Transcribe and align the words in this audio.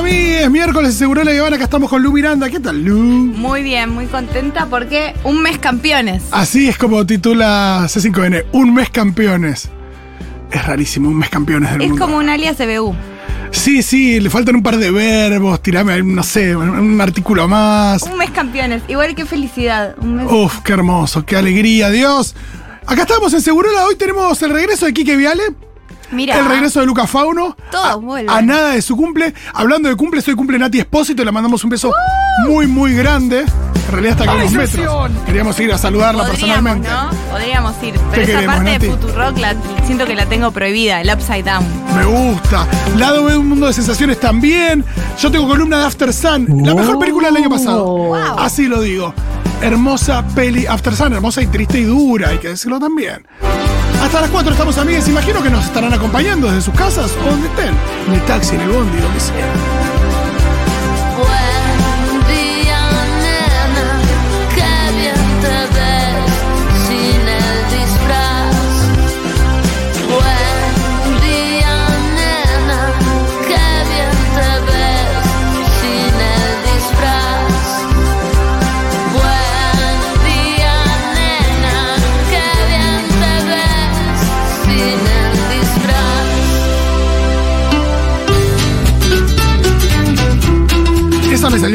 a 0.00 0.02
mí? 0.02 0.10
Es 0.12 0.50
miércoles, 0.50 0.94
seguro 0.94 1.22
la 1.24 1.32
Guevara, 1.32 1.56
acá 1.56 1.64
estamos 1.64 1.90
con 1.90 2.02
Lu 2.02 2.12
Miranda. 2.12 2.48
¿Qué 2.48 2.58
tal, 2.60 2.82
Lu? 2.82 2.96
Muy 2.98 3.62
bien, 3.62 3.90
muy 3.90 4.06
contenta 4.06 4.66
porque 4.66 5.14
un 5.24 5.42
mes 5.42 5.58
campeones. 5.58 6.22
Así 6.30 6.68
es 6.68 6.78
como 6.78 7.04
titula 7.06 7.82
C5N, 7.86 8.46
un 8.52 8.72
mes 8.74 8.90
campeones. 8.90 9.68
Es 10.50 10.66
rarísimo, 10.66 11.08
un 11.08 11.18
mes 11.18 11.28
campeones 11.30 11.70
del 11.72 11.82
Es 11.82 11.88
mundo. 11.90 12.04
como 12.04 12.16
un 12.18 12.28
alias 12.28 12.56
CBU. 12.56 12.94
Sí, 13.52 13.82
sí, 13.82 14.20
le 14.20 14.30
faltan 14.30 14.56
un 14.56 14.62
par 14.62 14.76
de 14.78 14.90
verbos, 14.90 15.60
tirame, 15.62 16.02
no 16.02 16.22
sé, 16.22 16.56
un- 16.56 16.70
un 16.70 17.00
artículo 17.00 17.46
más. 17.48 18.02
Un 18.04 18.16
mes 18.16 18.30
campeones. 18.30 18.82
Igual 18.88 19.14
que 19.14 19.26
felicidad. 19.26 19.96
Un 20.00 20.16
mes. 20.16 20.26
Uf, 20.30 20.60
qué 20.64 20.72
hermoso, 20.72 21.24
qué 21.26 21.36
alegría, 21.36 21.90
Dios. 21.90 22.34
Acá 22.86 23.02
estamos 23.02 23.32
en 23.34 23.40
Segurola, 23.42 23.84
hoy 23.86 23.96
tenemos 23.96 24.40
el 24.42 24.50
regreso 24.50 24.86
de 24.86 24.92
Quique 24.94 25.16
Viale, 25.16 25.42
El 26.12 26.44
regreso 26.46 26.80
de 26.80 26.86
Luca 26.86 27.06
Fauno. 27.06 27.56
Todos 27.70 27.86
a, 27.86 27.94
vuelven. 27.96 28.30
a 28.30 28.42
nada 28.42 28.70
de 28.70 28.82
su 28.82 28.96
cumple. 28.96 29.32
Hablando 29.54 29.88
de 29.88 29.96
cumple, 29.96 30.22
hoy 30.26 30.34
cumple 30.34 30.58
Nati 30.58 30.80
Espósito, 30.80 31.24
le 31.24 31.32
mandamos 31.32 31.62
un 31.64 31.70
beso 31.70 31.92
muy, 32.46 32.66
muy 32.66 32.94
grande. 32.94 33.40
En 33.40 33.92
realidad 33.92 34.12
está 34.12 34.24
acá 34.24 34.32
a 34.32 34.44
unos 34.44 34.52
metros. 34.52 35.10
Queríamos 35.26 35.58
ir 35.60 35.72
a 35.72 35.78
saludarla 35.78 36.24
Podríamos, 36.24 36.54
personalmente. 36.54 36.88
¿no? 36.88 37.30
Podríamos 37.30 37.82
ir. 37.82 37.94
Pero 38.10 38.22
esa 38.22 38.32
queremos, 38.32 38.56
parte 38.56 38.72
Nati? 38.72 38.86
de 38.86 38.92
Futurock 38.92 39.38
la, 39.38 39.56
siento 39.84 40.06
que 40.06 40.14
la 40.14 40.26
tengo 40.26 40.50
prohibida, 40.52 41.00
el 41.00 41.10
upside 41.12 41.42
down. 41.44 41.64
Me 41.96 42.04
gusta. 42.04 42.66
Lado 42.96 43.24
B, 43.24 43.36
un 43.36 43.48
mundo 43.48 43.66
de 43.66 43.72
sensaciones 43.72 44.20
también. 44.20 44.84
Yo 45.20 45.30
tengo 45.30 45.46
columna 45.48 45.78
de 45.78 45.84
After 45.86 46.12
Sun, 46.12 46.62
la 46.64 46.74
mejor 46.74 46.98
película 46.98 47.28
del 47.28 47.38
año 47.38 47.50
pasado. 47.50 47.84
Wow. 47.84 48.38
Así 48.38 48.66
lo 48.66 48.80
digo. 48.80 49.12
Hermosa 49.60 50.24
peli 50.34 50.66
After 50.66 50.94
Sun, 50.94 51.12
hermosa 51.12 51.42
y 51.42 51.46
triste 51.48 51.80
y 51.80 51.84
dura, 51.84 52.28
hay 52.30 52.38
que 52.38 52.48
decirlo 52.48 52.78
también. 52.78 53.26
Hasta 54.00 54.22
las 54.22 54.30
4 54.30 54.52
estamos 54.52 54.78
amigas. 54.78 55.08
Imagino 55.08 55.42
que 55.42 55.50
nos 55.50 55.64
estarán 55.64 55.92
acompañando 55.92 56.48
desde 56.48 56.62
sus 56.62 56.74
casas 56.74 57.12
o 57.22 57.30
donde 57.30 57.48
estén. 57.48 57.74
En 58.08 58.14
el 58.14 58.22
taxi, 58.24 58.54
en 58.54 58.62
el 58.62 58.70
bondi, 58.70 58.98
donde 58.98 59.20
sea. 59.20 59.79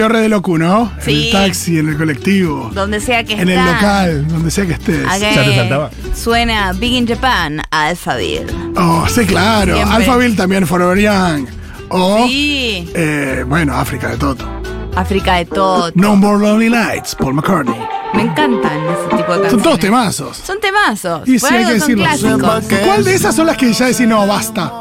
Salió 0.06 0.18
re 0.18 0.22
de 0.24 0.30
loco, 0.30 0.58
¿no? 0.58 0.92
En 0.98 1.04
Sí. 1.04 1.26
el 1.28 1.32
taxi, 1.32 1.80
en 1.80 1.90
el 1.90 1.98
colectivo, 1.98 2.70
Donde 2.74 3.00
sea 3.00 3.24
que 3.24 3.34
en 3.34 3.50
el 3.50 3.56
local, 3.64 4.28
donde 4.28 4.52
sea 4.52 4.66
que 4.66 4.74
estés. 4.74 5.06
Acá 5.06 5.18
¿Ya 5.18 5.44
te 5.44 5.56
saltaba? 5.56 5.90
Suena 6.16 6.74
Big 6.74 6.94
in 6.94 7.08
Japan, 7.08 7.62
Alphaville. 7.72 8.46
Oh, 8.76 9.06
sí, 9.08 9.26
claro. 9.26 9.76
Siempre. 9.76 9.96
Alphaville 9.96 10.36
también, 10.36 10.68
Forever 10.68 10.98
Young. 10.98 11.48
O, 11.90 12.26
Sí. 12.28 12.90
eh, 12.96 13.44
bueno, 13.48 13.76
África 13.76 14.10
de 14.10 14.18
Toto. 14.18 14.46
África 14.96 15.36
de 15.36 15.46
todo. 15.46 15.92
No 15.96 16.16
More 16.16 16.40
Lonely 16.40 16.70
Nights, 16.70 17.16
Paul 17.16 17.34
McCartney. 17.34 17.76
Me 18.14 18.22
encantan 18.22 18.72
ese 18.88 19.04
tipo 19.18 19.18
de 19.18 19.24
canciones. 19.26 19.52
Son 19.52 19.62
todos 19.62 19.80
temazos. 19.80 20.38
Son 20.38 20.60
temazos. 20.62 21.28
Y 21.28 21.38
sí, 21.38 21.46
hay 21.50 21.58
algo 21.58 21.68
que 21.68 21.74
decirlo. 21.76 22.04
clásicos. 22.06 22.80
¿Cuál 22.86 23.04
de 23.04 23.14
esas 23.16 23.36
son 23.36 23.46
las 23.48 23.58
que 23.58 23.74
ya 23.74 23.86
decís, 23.88 24.08
no, 24.08 24.26
basta? 24.26 24.72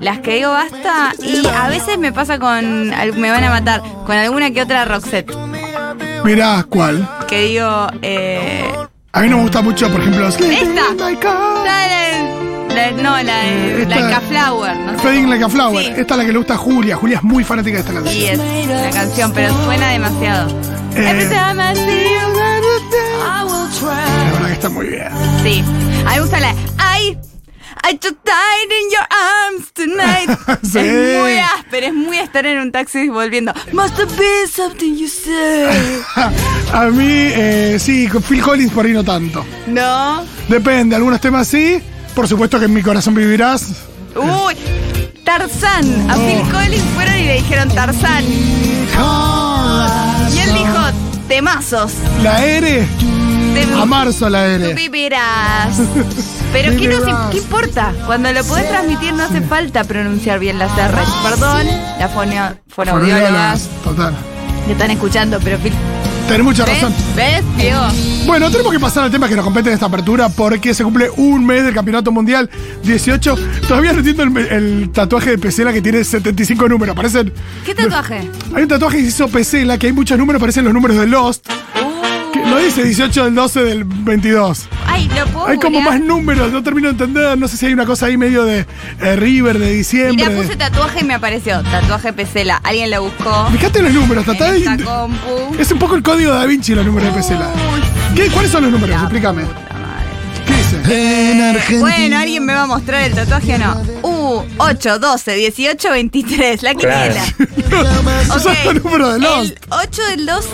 Las 0.00 0.18
que 0.20 0.36
digo 0.36 0.50
basta 0.50 1.12
y 1.22 1.46
a 1.46 1.68
veces 1.68 1.98
me 1.98 2.12
pasa 2.12 2.38
con. 2.38 2.88
Me 3.20 3.30
van 3.30 3.44
a 3.44 3.50
matar. 3.50 3.82
Con 4.06 4.16
alguna 4.16 4.50
que 4.50 4.62
otra 4.62 4.84
Roxette. 4.86 5.30
Mirá, 6.24 6.64
¿cuál? 6.68 7.06
Que 7.28 7.42
digo. 7.48 7.86
Eh, 8.02 8.64
A 9.12 9.20
mí 9.20 9.28
no 9.28 9.36
me 9.38 9.42
gusta 9.42 9.60
mucho, 9.62 9.90
por 9.90 10.00
ejemplo, 10.00 10.28
Esta. 10.28 10.40
la 10.42 11.78
de- 11.86 12.74
la- 12.74 12.90
no, 13.02 13.22
la 13.22 13.38
de. 13.42 13.82
Esta- 13.82 13.96
Like 14.00 14.14
a 14.14 14.20
Flower. 14.20 14.76
No 14.76 14.92
sé. 14.92 14.98
Fading 14.98 15.28
Like 15.30 15.44
a 15.44 15.48
Flower. 15.48 15.84
Sí. 15.84 15.92
Esta 15.96 16.14
es 16.14 16.18
la 16.18 16.24
que 16.24 16.32
le 16.32 16.38
gusta 16.38 16.54
a 16.54 16.58
Julia. 16.58 16.96
Julia 16.96 17.16
es 17.18 17.22
muy 17.22 17.44
fanática 17.44 17.74
de 17.76 17.80
esta 17.80 17.92
canción. 17.92 18.14
Y 18.16 18.26
es 18.26 18.68
la 18.68 18.90
canción, 18.90 19.32
pero 19.32 19.52
suena 19.64 19.88
demasiado. 19.90 20.48
Eh. 20.94 21.10
Every 21.10 21.28
time 21.28 21.62
I 21.72 21.76
see 21.76 22.04
you, 22.04 22.40
I 22.40 23.44
will 23.44 23.70
try. 23.78 24.24
La 24.24 24.32
verdad 24.32 24.46
que 24.46 24.52
está 24.54 24.68
muy 24.68 24.86
bien. 24.86 25.08
Sí. 25.42 25.64
A 26.06 26.10
mí 26.10 26.14
me 26.16 26.20
gusta 26.20 26.40
la. 26.40 26.54
I. 27.84 27.96
Took 28.00 28.22
tight 28.24 28.70
in 28.70 28.90
your 28.90 29.06
arms 29.10 29.72
tonight. 29.72 30.30
Sí. 30.62 30.78
Es 30.78 31.18
muy 31.20 31.38
áspero, 31.38 31.86
es 31.86 31.94
muy 31.94 32.18
estar 32.18 32.46
en 32.46 32.58
un 32.60 32.72
taxi 32.72 33.08
volviendo. 33.08 33.52
Must 33.72 33.98
have 33.98 34.16
been 34.16 34.46
something 34.48 34.96
you 34.96 35.08
said. 35.08 36.02
A 36.72 36.86
mí, 36.86 37.04
eh, 37.08 37.76
sí, 37.78 38.06
con 38.08 38.22
Phil 38.22 38.42
Collins 38.42 38.72
por 38.72 38.86
ahí 38.86 38.92
no 38.92 39.04
tanto. 39.04 39.44
No. 39.66 40.24
Depende, 40.48 40.96
algunos 40.96 41.20
temas 41.20 41.46
sí. 41.48 41.80
Por 42.14 42.26
supuesto 42.28 42.58
que 42.58 42.64
en 42.66 42.74
mi 42.74 42.82
corazón 42.82 43.14
vivirás. 43.14 43.72
Uy. 44.14 44.54
Tarzán. 45.24 46.10
A 46.10 46.14
Phil 46.16 46.40
Collins 46.52 46.84
fueron 46.94 47.16
y 47.18 47.24
le 47.24 47.34
dijeron 47.34 47.68
Tarzán. 47.68 48.24
Y 48.24 48.88
él 50.38 50.52
dijo, 50.54 50.78
temazos. 51.28 51.92
La 52.22 52.44
R, 52.44 52.86
Te 53.54 53.74
a 53.74 53.84
marzo 53.84 54.28
la 54.30 54.44
tú 54.58 54.64
R. 54.64 54.74
vivirás. 54.74 55.76
Pero 56.52 56.70
¿qué, 56.76 56.88
nos, 56.88 57.00
Vivirás. 57.00 57.30
¿qué 57.30 57.38
importa? 57.38 57.92
Cuando 58.06 58.32
lo 58.32 58.42
podés 58.44 58.68
transmitir 58.68 59.12
no 59.14 59.22
hace 59.24 59.40
falta 59.40 59.84
pronunciar 59.84 60.38
bien 60.38 60.58
las 60.58 60.76
R. 60.76 60.94
Perdón, 61.22 61.66
las 61.98 62.12
foneo- 62.12 62.56
fonoaudiólogas 62.68 63.68
Total. 63.84 64.14
que 64.66 64.72
están 64.72 64.90
escuchando, 64.90 65.38
pero 65.42 65.58
Tenés 66.28 66.44
mucha 66.44 66.64
¿ves? 66.64 66.74
razón. 66.74 66.94
¿Ves, 67.16 67.42
Diego? 67.56 67.80
Bueno, 68.24 68.50
tenemos 68.52 68.72
que 68.72 68.78
pasar 68.78 69.02
al 69.04 69.10
tema 69.10 69.28
que 69.28 69.34
nos 69.34 69.44
compete 69.44 69.68
en 69.70 69.74
esta 69.74 69.86
apertura 69.86 70.28
porque 70.28 70.74
se 70.74 70.84
cumple 70.84 71.10
un 71.16 71.44
mes 71.44 71.64
del 71.64 71.74
Campeonato 71.74 72.12
Mundial 72.12 72.48
18. 72.84 73.36
Todavía 73.66 73.92
no 73.92 73.98
entiendo 73.98 74.22
el, 74.22 74.36
el 74.38 74.90
tatuaje 74.92 75.30
de 75.30 75.38
Pesela 75.38 75.72
que 75.72 75.82
tiene 75.82 76.04
75 76.04 76.68
números. 76.68 76.94
Parecen. 76.94 77.32
¿Qué 77.66 77.74
tatuaje? 77.74 78.30
Hay 78.54 78.62
un 78.62 78.68
tatuaje 78.68 78.98
que 78.98 79.02
hizo 79.08 79.26
Pesela 79.28 79.76
que 79.76 79.88
hay 79.88 79.92
muchos 79.92 80.16
números, 80.18 80.38
parecen 80.38 80.64
los 80.64 80.72
números 80.74 80.98
de 80.98 81.06
Lost. 81.08 81.48
Que 82.32 82.38
no 82.40 82.58
dice 82.58 82.84
18 82.84 83.24
del 83.24 83.34
12 83.34 83.62
del 83.64 83.84
22. 83.84 84.68
Ay, 84.86 85.08
lo 85.16 85.26
puedo 85.26 85.46
Hay 85.46 85.56
como 85.58 85.78
googlear? 85.78 85.98
más 85.98 86.00
números, 86.00 86.52
no 86.52 86.62
termino 86.62 86.88
de 86.88 86.92
entender. 86.92 87.36
No 87.38 87.48
sé 87.48 87.56
si 87.56 87.66
hay 87.66 87.72
una 87.72 87.86
cosa 87.86 88.06
ahí 88.06 88.16
medio 88.16 88.44
de 88.44 88.66
eh, 89.00 89.16
River, 89.16 89.58
de 89.58 89.72
diciembre. 89.72 90.14
Mirá, 90.16 90.28
de- 90.30 90.36
puse 90.42 90.56
tatuaje 90.56 91.00
y 91.00 91.04
me 91.04 91.14
apareció. 91.14 91.62
Tatuaje 91.62 92.12
Pesela. 92.12 92.56
Alguien 92.62 92.90
lo 92.90 93.02
buscó. 93.02 93.48
Fíjate 93.52 93.82
los 93.82 93.92
números, 93.92 94.24
tratá 94.24 94.52
de- 94.52 94.58
esta 94.58 94.76
compu. 94.78 95.56
Es 95.58 95.70
un 95.72 95.78
poco 95.78 95.96
el 95.96 96.02
código 96.02 96.32
de 96.32 96.38
Da 96.38 96.46
Vinci 96.46 96.74
los 96.74 96.84
números 96.86 97.08
de 97.12 97.14
Pesela. 97.20 97.48
Uy, 97.74 97.80
¿Qué, 98.14 98.28
¿Cuáles 98.30 98.50
son 98.50 98.62
los 98.64 98.72
números? 98.72 98.96
la 98.96 99.02
Explícame. 99.02 99.42
puta 99.44 99.74
madre. 99.74 100.44
¿Qué 100.46 100.52
dice? 100.54 101.30
En 101.32 101.40
Argentina. 101.42 101.80
Bueno, 101.80 102.18
¿alguien 102.18 102.44
me 102.44 102.54
va 102.54 102.62
a 102.62 102.66
mostrar 102.66 103.02
el 103.02 103.14
tatuaje 103.14 103.54
o 103.54 103.58
no? 103.58 103.82
Uh, 104.02 104.42
8, 104.58 104.98
12, 104.98 105.34
18, 105.34 105.90
23. 105.90 106.62
La 106.62 106.74
quiniela. 106.74 107.24
Son 108.40 108.54
los 108.64 108.84
números 108.84 109.14
de 109.14 109.18
Lost. 109.20 109.50
El 109.50 109.58
8 109.70 110.02
del 110.10 110.26
12. 110.26 110.48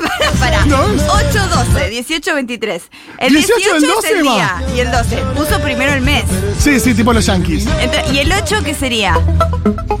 Para, 0.18 0.30
para. 0.32 0.64
No. 0.66 0.78
8, 0.84 1.48
12, 1.74 1.90
18, 1.90 2.34
23. 2.34 2.82
El 3.18 3.32
18 3.34 3.54
18, 3.56 3.74
del 3.74 3.82
es 3.84 3.88
12 3.96 4.10
el 4.12 4.26
va. 4.26 4.32
día. 4.32 4.62
Y 4.76 4.80
el 4.80 4.90
12. 4.90 5.16
Puso 5.36 5.60
primero 5.60 5.92
el 5.92 6.00
mes. 6.02 6.24
Sí, 6.58 6.80
sí, 6.80 6.94
tipo 6.94 7.12
los 7.12 7.26
Yankees. 7.26 7.66
Entonces, 7.80 8.12
¿Y 8.12 8.18
el 8.18 8.32
8 8.32 8.56
qué 8.64 8.74
sería? 8.74 9.18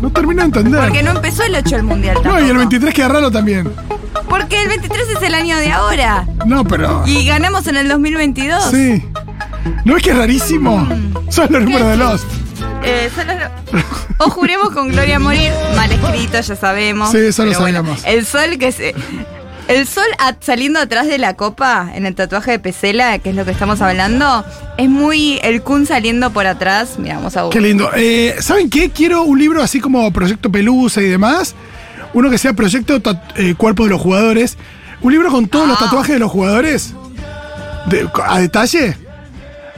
No 0.00 0.10
termino 0.10 0.40
de 0.42 0.46
entender. 0.46 0.80
Porque 0.80 1.02
no 1.02 1.10
empezó 1.12 1.42
el 1.42 1.54
8 1.54 1.76
el 1.76 1.82
mundial 1.82 2.14
No, 2.16 2.22
tampoco. 2.22 2.46
y 2.46 2.50
el 2.50 2.56
23 2.56 2.94
queda 2.94 3.08
raro 3.08 3.30
también. 3.30 3.70
Porque 4.28 4.60
el 4.62 4.68
23 4.68 5.08
es 5.16 5.22
el 5.22 5.34
año 5.34 5.56
de 5.58 5.72
ahora. 5.72 6.26
No, 6.46 6.64
pero. 6.64 7.02
Y 7.06 7.26
ganamos 7.26 7.66
en 7.66 7.76
el 7.76 7.88
2022. 7.88 8.70
Sí. 8.70 9.04
¿No 9.84 9.96
es 9.96 10.02
que 10.02 10.10
es 10.10 10.16
rarísimo? 10.16 10.88
Son 11.28 11.48
los 11.50 11.62
números 11.62 11.88
de 11.88 11.96
Lost. 11.96 12.24
Eh, 12.82 13.10
son 13.14 13.26
los- 13.26 13.84
O 14.18 14.30
juremos 14.30 14.70
con 14.70 14.88
Gloria 14.88 15.16
a 15.16 15.18
morir. 15.18 15.50
Mal 15.76 15.90
escrito, 15.92 16.40
ya 16.40 16.56
sabemos. 16.56 17.10
Sí, 17.10 17.18
eso 17.18 17.44
lo 17.44 17.58
bueno, 17.58 17.78
sabíamos. 17.80 18.02
el 18.04 18.24
sol 18.26 18.56
que 18.58 18.72
se. 18.72 18.94
El 19.68 19.86
sol 19.86 20.04
a- 20.18 20.34
saliendo 20.40 20.80
atrás 20.80 21.06
de 21.06 21.18
la 21.18 21.34
copa, 21.34 21.90
en 21.94 22.04
el 22.06 22.14
tatuaje 22.16 22.50
de 22.52 22.58
Pesela, 22.58 23.18
que 23.20 23.30
es 23.30 23.36
lo 23.36 23.44
que 23.44 23.52
estamos 23.52 23.80
hablando, 23.80 24.44
es 24.76 24.88
muy 24.88 25.38
el 25.42 25.62
Kun 25.62 25.86
saliendo 25.86 26.30
por 26.32 26.46
atrás. 26.46 26.94
Mira, 26.98 27.16
vamos 27.16 27.36
a 27.36 27.48
Qué 27.50 27.60
lindo. 27.60 27.88
Eh, 27.94 28.34
¿Saben 28.40 28.68
qué? 28.68 28.90
Quiero 28.90 29.22
un 29.22 29.38
libro 29.38 29.62
así 29.62 29.80
como 29.80 30.10
Proyecto 30.12 30.50
Pelusa 30.50 31.00
y 31.02 31.06
demás. 31.06 31.54
Uno 32.14 32.30
que 32.30 32.38
sea 32.38 32.52
Proyecto 32.52 33.00
eh, 33.36 33.54
Cuerpo 33.56 33.84
de 33.84 33.90
los 33.90 34.00
Jugadores. 34.00 34.56
Un 35.02 35.12
libro 35.12 35.30
con 35.30 35.46
todos 35.46 35.68
los 35.68 35.76
Ah. 35.80 35.84
tatuajes 35.84 36.14
de 36.14 36.18
los 36.18 36.30
jugadores. 36.32 36.92
De- 37.86 38.08
a 38.26 38.40
detalle. 38.40 38.96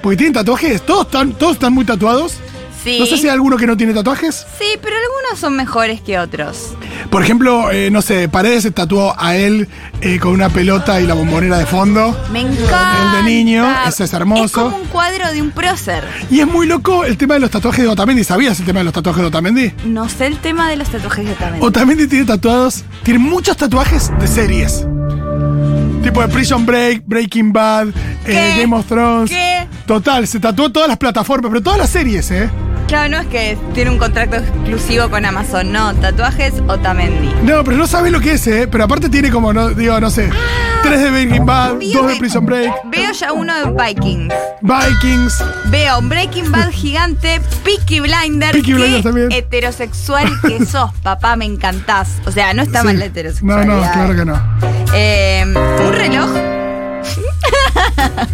Porque 0.03 0.17
tienen 0.17 0.33
tatuajes, 0.33 0.81
todos 0.83 1.05
están, 1.07 1.33
todos 1.35 1.53
están 1.55 1.73
muy 1.75 1.85
tatuados. 1.85 2.39
Sí. 2.83 2.99
No 2.99 3.07
sé 3.07 3.17
si 3.17 3.25
hay 3.25 3.33
alguno 3.35 3.57
que 3.57 3.67
no 3.67 3.77
tiene 3.77 3.95
tatuajes. 3.95 4.47
Sí, 4.59 4.67
pero 4.83 4.97
algunos 4.97 5.39
son 5.39 5.57
mejores 5.57 6.01
que 6.01 6.19
otros. 6.19 6.75
Por 7.11 7.23
ejemplo, 7.23 7.71
eh, 7.71 7.91
no 7.91 8.03
sé, 8.03 8.29
Paredes 8.29 8.63
se 8.65 8.71
tatuó 8.71 9.15
a 9.19 9.37
él 9.37 9.69
eh, 10.01 10.19
con 10.19 10.33
una 10.33 10.49
pelota 10.49 11.01
y 11.01 11.07
la 11.07 11.15
bombonera 11.15 11.59
de 11.59 11.67
fondo. 11.67 12.19
Me 12.33 12.41
encanta. 12.41 13.19
El 13.19 13.25
de 13.25 13.31
niño, 13.31 13.67
ese 13.87 14.05
es 14.05 14.13
hermoso. 14.13 14.45
Es 14.45 14.53
como 14.53 14.77
un 14.77 14.87
cuadro 14.87 15.31
de 15.33 15.43
un 15.43 15.51
prócer. 15.51 16.05
Y 16.31 16.41
es 16.41 16.47
muy 16.47 16.67
loco 16.67 17.05
el 17.05 17.17
tema 17.17 17.35
de 17.35 17.41
los 17.41 17.51
tatuajes 17.51 17.85
de 17.85 17.91
Otamendi. 17.91 18.25
¿Sabías 18.25 18.59
el 18.61 18.67
tema 18.67 18.81
de 18.81 18.85
los 18.85 18.95
tatuajes 18.95 19.23
de 19.23 19.29
Otamendi? 19.29 19.73
No 19.85 20.09
sé 20.09 20.27
el 20.27 20.39
tema 20.39 20.69
de 20.69 20.77
los 20.77 20.89
tatuajes 20.89 21.27
de 21.27 21.33
Otamendi. 21.33 21.67
Otamendi 21.67 22.07
tiene 22.09 22.25
tatuados, 22.25 22.85
tiene 23.03 23.21
muchos 23.21 23.57
tatuajes 23.57 24.11
de 24.19 24.27
series. 24.27 24.87
Tipo 26.03 26.21
de 26.21 26.29
Prison 26.29 26.67
Break, 26.67 27.05
Breaking 27.07 27.53
Bad, 27.53 27.89
eh. 28.27 28.57
Game 28.61 28.75
of 28.75 28.87
Thrones. 28.87 29.31
¿Qué? 29.31 29.67
Total, 29.87 30.27
se 30.27 30.41
tatuó 30.41 30.71
todas 30.71 30.89
las 30.89 30.99
plataformas, 30.99 31.51
pero 31.51 31.63
todas 31.63 31.79
las 31.79 31.91
series, 31.91 32.31
¿eh? 32.33 32.51
Claro, 32.93 33.09
no 33.09 33.21
es 33.21 33.27
que 33.29 33.57
tiene 33.73 33.91
un 33.91 33.97
contrato 33.97 34.37
exclusivo 34.37 35.09
con 35.09 35.25
Amazon, 35.25 35.73
no. 35.73 35.95
Tatuajes 35.95 36.53
Otamendi. 36.69 37.33
No, 37.43 37.65
pero 37.65 37.79
no 37.79 37.87
sabes 37.87 38.13
lo 38.13 38.21
que 38.21 38.33
es, 38.33 38.47
¿eh? 38.47 38.69
Pero 38.71 38.85
aparte 38.85 39.09
tiene 39.09 39.31
como, 39.31 39.51
no, 39.55 39.71
digo, 39.71 39.99
no 39.99 40.11
sé, 40.11 40.29
tres 40.83 41.01
de 41.01 41.11
Breaking 41.11 41.47
Bad, 41.47 41.77
dos 41.95 42.07
de 42.09 42.17
Prison 42.17 42.45
Break, 42.45 42.71
Veo 42.91 43.13
ya 43.13 43.33
uno 43.33 43.55
de 43.55 43.71
Vikings. 43.71 44.35
Vikings. 44.61 45.43
Veo 45.71 46.01
un 46.01 46.11
Breaking 46.11 46.53
Bad 46.53 46.69
gigante, 46.71 47.41
Peaky 47.65 48.01
Blinder. 48.01 48.53
Peaky 48.53 48.75
Blinders 48.75 49.03
también. 49.05 49.33
heterosexual 49.33 50.29
que 50.47 50.63
sos, 50.67 50.93
papá, 51.03 51.35
me 51.37 51.47
encantás. 51.47 52.09
O 52.27 52.31
sea, 52.31 52.53
no 52.53 52.61
está 52.63 52.81
Sí. 52.81 52.87
mal 52.89 52.99
la 52.99 53.07
No, 53.07 53.11
heterosexualidad. 53.11 53.67
no, 53.75 53.93
claro 53.93 54.15
que 54.17 54.25
no. 54.27 54.43
Eh, 54.95 55.45
un 55.47 55.93
reloj. 55.95 56.29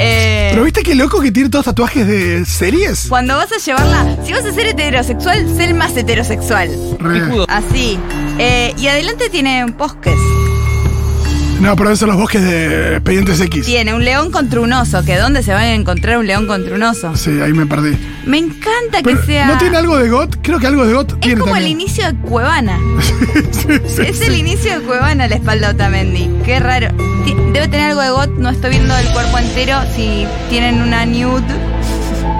Eh, 0.00 0.48
Pero 0.52 0.64
viste 0.64 0.82
qué 0.82 0.94
loco 0.94 1.20
que 1.20 1.30
tiene 1.30 1.48
todos 1.48 1.64
tatuajes 1.66 2.06
de 2.06 2.44
series. 2.44 3.06
cuando 3.08 3.36
vas 3.36 3.50
a 3.52 3.56
llevarla, 3.58 4.16
si 4.24 4.32
vas 4.32 4.44
a 4.44 4.52
ser 4.52 4.66
heterosexual, 4.66 5.56
sé 5.56 5.64
el 5.64 5.74
más 5.74 5.96
heterosexual. 5.96 6.68
Re. 6.98 7.44
Así. 7.48 7.98
Eh, 8.38 8.74
y 8.76 8.86
adelante 8.88 9.28
tiene 9.30 9.64
un 9.64 9.76
bosques. 9.76 10.18
No, 11.60 11.74
pero 11.74 11.90
esos 11.90 12.00
son 12.00 12.10
los 12.10 12.18
bosques 12.18 12.42
de 12.42 12.94
Expedientes 12.96 13.40
X. 13.40 13.66
Tiene 13.66 13.92
un 13.92 14.04
león 14.04 14.30
contra 14.30 14.60
un 14.60 14.72
oso. 14.72 15.04
Que 15.04 15.16
dónde 15.16 15.42
se 15.42 15.52
va 15.52 15.60
a 15.60 15.74
encontrar 15.74 16.18
un 16.18 16.26
león 16.26 16.46
contra 16.46 16.74
un 16.74 16.82
oso. 16.82 17.16
Sí, 17.16 17.40
ahí 17.40 17.52
me 17.52 17.66
perdí. 17.66 17.96
Me 18.26 18.38
encanta 18.38 19.02
que 19.02 19.16
sea. 19.26 19.48
¿No 19.48 19.58
tiene 19.58 19.76
algo 19.76 19.98
de 19.98 20.08
GOT? 20.08 20.36
Creo 20.42 20.60
que 20.60 20.66
algo 20.68 20.86
de 20.86 20.92
GOT 20.92 21.12
Es 21.14 21.20
tiene 21.20 21.40
como 21.40 21.56
el 21.56 21.66
inicio 21.66 22.06
de 22.06 22.14
Cuevana. 22.20 22.78
Sí, 23.50 23.74
sí, 23.86 24.02
es 24.02 24.18
sí. 24.18 24.24
el 24.24 24.36
inicio 24.36 24.78
de 24.78 24.86
Cuevana 24.86 25.28
la 25.28 25.34
espalda 25.34 25.68
de 25.68 25.74
Otamendi. 25.74 26.30
Qué 26.44 26.58
raro. 26.58 26.88
Debe 27.52 27.68
tener 27.68 27.90
algo 27.90 28.02
de 28.02 28.10
got, 28.10 28.30
no 28.38 28.50
estoy 28.50 28.70
viendo 28.70 28.96
el 28.96 29.06
cuerpo 29.08 29.38
entero. 29.38 29.78
Si 29.94 30.26
tienen 30.48 30.80
una 30.80 31.04
nude. 31.06 31.42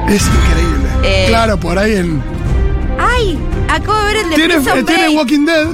Es 0.08 0.22
increíble. 0.26 0.88
Eh, 1.02 1.26
claro, 1.28 1.58
por 1.58 1.78
ahí 1.78 1.96
en. 1.96 2.22
¡Ay! 2.98 3.38
Acabo 3.68 3.98
de 3.98 4.04
ver 4.06 4.16
el 4.16 4.30
de 4.30 4.34
Tiene, 4.36 4.54
Prison 4.54 4.78
eh, 4.78 4.84
tiene 4.84 5.02
Break. 5.04 5.18
Walking 5.18 5.44
Dead. 5.46 5.66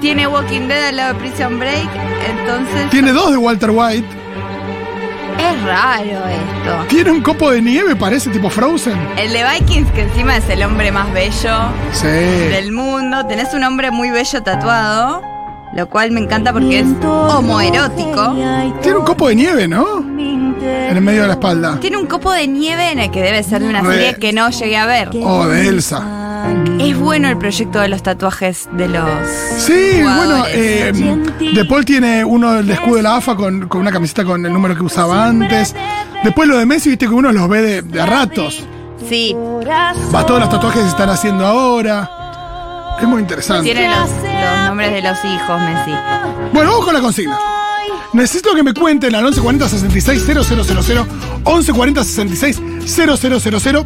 Tiene 0.00 0.26
Walking 0.26 0.68
Dead 0.68 0.88
al 0.88 0.96
lado 0.96 1.14
de 1.14 1.20
Prison 1.20 1.58
Break. 1.58 1.88
Entonces. 2.28 2.90
Tiene 2.90 3.12
dos 3.12 3.30
de 3.30 3.36
Walter 3.36 3.70
White. 3.70 4.06
Es 5.38 5.62
raro 5.62 6.02
esto. 6.28 6.86
Tiene 6.88 7.10
un 7.12 7.22
copo 7.22 7.50
de 7.50 7.62
nieve, 7.62 7.96
parece 7.96 8.30
tipo 8.30 8.50
Frozen. 8.50 8.98
El 9.16 9.32
de 9.32 9.42
Vikings, 9.42 9.90
que 9.92 10.02
encima 10.02 10.36
es 10.36 10.48
el 10.50 10.62
hombre 10.62 10.92
más 10.92 11.10
bello 11.12 11.56
Sí. 11.92 12.06
del 12.06 12.72
mundo. 12.72 13.24
Tenés 13.26 13.54
un 13.54 13.64
hombre 13.64 13.90
muy 13.90 14.10
bello 14.10 14.42
tatuado. 14.42 15.22
Lo 15.72 15.88
cual 15.88 16.10
me 16.10 16.20
encanta 16.20 16.52
porque 16.52 16.80
es 16.80 16.86
homoerótico. 17.04 18.34
Tiene 18.82 18.98
un 18.98 19.04
copo 19.04 19.28
de 19.28 19.36
nieve, 19.36 19.68
¿no? 19.68 20.00
En 20.00 20.96
el 20.96 21.00
medio 21.00 21.22
de 21.22 21.28
la 21.28 21.34
espalda. 21.34 21.78
Tiene 21.80 21.96
un 21.96 22.06
copo 22.06 22.32
de 22.32 22.48
nieve 22.48 22.90
en 22.90 22.98
el 22.98 23.10
que 23.12 23.22
debe 23.22 23.42
ser 23.44 23.62
de 23.62 23.68
una 23.68 23.80
Re. 23.80 23.92
serie 23.94 24.14
que 24.16 24.32
no 24.32 24.50
llegué 24.50 24.76
a 24.76 24.86
ver. 24.86 25.10
Oh, 25.22 25.46
de 25.46 25.68
Elsa. 25.68 26.19
Es 26.78 26.98
bueno 26.98 27.28
el 27.28 27.36
proyecto 27.38 27.80
de 27.80 27.88
los 27.88 28.02
tatuajes 28.02 28.68
de 28.72 28.88
los. 28.88 29.08
Sí, 29.58 30.00
bueno, 30.02 30.44
eh, 30.48 30.92
De 31.54 31.64
Paul 31.64 31.84
tiene 31.84 32.24
uno 32.24 32.52
del 32.54 32.70
escudo 32.70 32.96
de 32.96 33.02
la 33.02 33.16
AFA 33.16 33.36
con, 33.36 33.68
con 33.68 33.80
una 33.82 33.92
camiseta 33.92 34.24
con 34.24 34.44
el 34.44 34.52
número 34.52 34.74
que 34.76 34.82
usaba 34.82 35.26
antes. 35.26 35.74
Después 36.24 36.48
lo 36.48 36.58
de 36.58 36.66
Messi, 36.66 36.90
viste 36.90 37.06
que 37.06 37.12
uno 37.12 37.32
los 37.32 37.48
ve 37.48 37.62
de, 37.62 37.82
de 37.82 38.00
a 38.00 38.06
ratos. 38.06 38.64
Sí, 39.08 39.34
Va, 40.14 40.26
todos 40.26 40.40
los 40.40 40.48
tatuajes 40.50 40.80
que 40.80 40.84
se 40.84 40.90
están 40.90 41.08
haciendo 41.10 41.46
ahora. 41.46 42.10
Es 43.00 43.08
muy 43.08 43.20
interesante. 43.22 43.64
tiene 43.64 43.88
los, 43.88 44.08
los 44.10 44.66
nombres 44.66 44.92
de 44.92 45.02
los 45.02 45.18
hijos, 45.24 45.60
Messi. 45.60 45.92
Bueno, 46.52 46.70
vamos 46.70 46.84
con 46.84 46.94
la 46.94 47.00
consigna. 47.00 47.38
Necesito 48.12 48.54
que 48.54 48.62
me 48.62 48.74
cuenten 48.74 49.14
al 49.14 49.22
1140 49.24 49.68
66 49.68 50.24
000, 50.26 50.40
1140 50.40 52.04
66 52.04 52.60
000, 52.86 53.84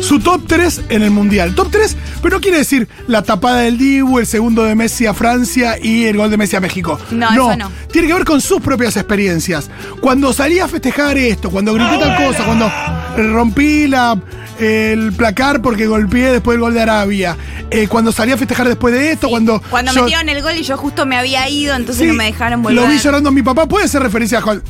su 0.00 0.20
top 0.20 0.42
3 0.46 0.82
en 0.90 1.02
el 1.02 1.10
Mundial. 1.10 1.54
Top 1.54 1.68
3, 1.70 1.96
pero 2.22 2.36
no 2.36 2.40
quiere 2.40 2.58
decir 2.58 2.88
la 3.06 3.22
tapada 3.22 3.60
del 3.60 3.78
Dibu, 3.78 4.18
el 4.18 4.26
segundo 4.26 4.64
de 4.64 4.74
Messi 4.74 5.06
a 5.06 5.14
Francia 5.14 5.76
y 5.82 6.04
el 6.06 6.16
gol 6.16 6.30
de 6.30 6.36
Messi 6.36 6.56
a 6.56 6.60
México. 6.60 6.98
No, 7.10 7.30
eso 7.30 7.56
no. 7.56 7.70
Tiene 7.92 8.08
que 8.08 8.14
ver 8.14 8.24
con 8.24 8.40
sus 8.40 8.60
propias 8.60 8.96
experiencias. 8.96 9.70
Cuando 10.00 10.32
salí 10.32 10.58
a 10.60 10.68
festejar 10.68 11.18
esto, 11.18 11.50
cuando 11.50 11.74
grité 11.74 11.98
tal 11.98 12.16
cosa, 12.26 12.44
cuando 12.44 12.70
rompí 13.16 13.86
la, 13.88 14.18
el 14.58 15.12
placar 15.12 15.60
porque 15.62 15.86
golpeé 15.86 16.32
después 16.32 16.54
del 16.54 16.60
gol 16.60 16.74
de 16.74 16.82
Arabia, 16.82 17.36
eh, 17.70 17.88
cuando 17.88 18.12
salí 18.12 18.32
a 18.32 18.36
festejar 18.36 18.68
después 18.68 18.94
de 18.94 19.12
esto, 19.12 19.28
cuando... 19.28 19.60
Cuando 19.70 19.92
yo- 19.92 20.02
metieron 20.02 20.28
el 20.28 20.42
gol 20.42 20.52
y 20.56 20.62
yo 20.62 20.76
justo 20.76 21.06
me 21.06 21.16
había 21.16 21.48
ido, 21.48 21.74
entonces 21.74 22.02
Sí, 22.02 22.08
no 22.08 22.14
me 22.14 22.24
dejaron 22.24 22.62
volver. 22.62 22.80
Lo 22.82 22.88
vi 22.88 22.98
llorando 22.98 23.28
a 23.30 23.32
mi 23.32 23.42
papá. 23.42 23.66
Puede 23.66 23.88
ser 23.88 24.02
referencia 24.02 24.38
a 24.38 24.42
Juan. 24.42 24.62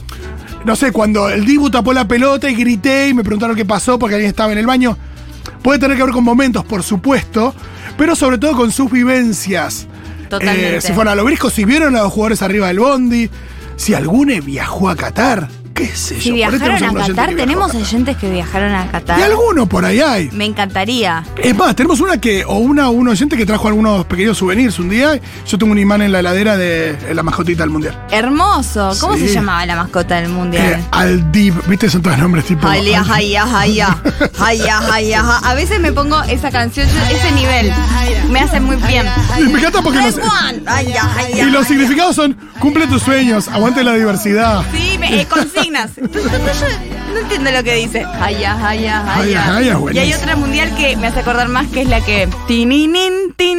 No 0.64 0.74
sé, 0.74 0.90
cuando 0.90 1.28
el 1.28 1.44
Dibu 1.44 1.70
tapó 1.70 1.92
la 1.92 2.06
pelota 2.08 2.50
y 2.50 2.54
grité 2.54 3.08
y 3.08 3.14
me 3.14 3.22
preguntaron 3.22 3.54
qué 3.54 3.64
pasó 3.64 3.98
porque 3.98 4.16
alguien 4.16 4.28
estaba 4.30 4.52
en 4.52 4.58
el 4.58 4.66
baño. 4.66 4.96
Puede 5.62 5.78
tener 5.78 5.96
que 5.96 6.02
ver 6.04 6.12
con 6.12 6.24
momentos, 6.24 6.64
por 6.64 6.82
supuesto, 6.82 7.54
pero 7.96 8.14
sobre 8.14 8.38
todo 8.38 8.56
con 8.56 8.72
sus 8.72 8.90
vivencias. 8.90 9.86
Totalmente. 10.28 10.76
Eh, 10.76 10.80
si 10.80 10.92
fueron 10.92 11.12
al 11.12 11.20
obelisco, 11.20 11.50
si 11.50 11.64
vieron 11.64 11.96
a 11.96 12.02
los 12.02 12.12
jugadores 12.12 12.42
arriba 12.42 12.68
del 12.68 12.80
bondi, 12.80 13.30
si 13.76 13.94
alguno 13.94 14.32
viajó 14.42 14.88
a 14.88 14.96
Qatar, 14.96 15.48
qué 15.78 15.86
sé 15.96 16.20
Si 16.20 16.28
yo. 16.28 16.34
ahí 16.34 16.50
viajaron 16.50 16.84
a 16.84 16.92
Qatar, 17.06 17.34
tenemos 17.36 17.74
a 17.74 17.78
oyentes 17.78 18.16
que 18.16 18.30
viajaron 18.30 18.74
a 18.74 18.90
Qatar. 18.90 19.18
Y 19.18 19.22
alguno 19.22 19.66
por 19.68 19.84
ahí 19.84 20.00
hay. 20.00 20.30
Me 20.32 20.44
encantaría. 20.44 21.24
Es 21.42 21.56
más, 21.56 21.74
tenemos 21.76 22.00
una 22.00 22.18
que, 22.20 22.44
o 22.44 22.58
una, 22.58 22.88
un 22.90 23.08
oyente 23.08 23.36
que 23.36 23.46
trajo 23.46 23.68
algunos 23.68 24.04
pequeños 24.06 24.36
souvenirs 24.38 24.78
un 24.78 24.88
día. 24.90 25.18
Yo 25.46 25.58
tengo 25.58 25.72
un 25.72 25.78
imán 25.78 26.02
en 26.02 26.12
la 26.12 26.20
heladera 26.20 26.56
de 26.56 26.90
eh, 26.90 27.14
la 27.14 27.22
mascotita 27.22 27.62
del 27.62 27.70
mundial. 27.70 27.98
Hermoso. 28.10 28.92
¿Cómo 29.00 29.14
Sí. 29.16 29.28
se 29.28 29.34
llamaba 29.34 29.64
la 29.66 29.76
mascota 29.76 30.16
del 30.16 30.26
Eh, 30.26 30.28
mundial? 30.28 30.84
Aldib, 30.90 31.54
¿viste? 31.66 31.88
Son 31.90 32.02
todos 32.02 32.18
nombres 32.18 32.44
tipo. 32.44 32.66
Hayya, 32.66 33.00
Aldib. 33.00 33.12
hayya, 33.14 33.58
hayya. 33.60 33.98
Hayya, 34.40 34.78
hayya, 34.92 35.20
ha- 35.20 35.50
A 35.50 35.54
veces 35.54 35.80
me 35.80 35.92
pongo 35.92 36.20
esa 36.24 36.50
canción, 36.50 36.86
ese 37.10 37.32
nivel. 37.32 37.72
Me 38.30 38.40
hace 38.40 38.60
muy 38.60 38.76
bien. 38.76 39.06
Y 39.38 39.42
me 39.44 39.58
encanta 39.58 39.82
porque 39.82 40.00
los, 40.00 40.16
y 41.34 41.42
los 41.50 41.66
significados 41.66 42.16
son 42.16 42.36
cumple 42.60 42.86
tus 42.86 43.02
sueños, 43.02 43.48
aguante 43.48 43.82
la 43.84 43.94
diversidad. 43.94 44.64
Sí, 44.72 44.96
me, 44.98 45.20
eh, 45.22 45.26
consignas. 45.68 45.98
Entonces, 45.98 46.32
yo 47.08 47.14
no 47.14 47.20
entiendo 47.20 47.50
lo 47.50 47.62
que 47.62 47.74
dice. 47.74 48.04
Hayya, 48.20 48.66
Hayya, 48.68 49.14
hayya. 49.14 49.56
hayya, 49.56 49.78
Y 49.92 49.98
hay 49.98 50.12
otra 50.14 50.36
mundial 50.36 50.74
que 50.76 50.96
me 50.96 51.06
hace 51.08 51.20
acordar 51.20 51.48
más 51.48 51.66
que 51.68 51.82
es 51.82 51.88
la 51.88 52.00
que. 52.00 52.28
Tininin, 52.46 53.34
tin. 53.36 53.58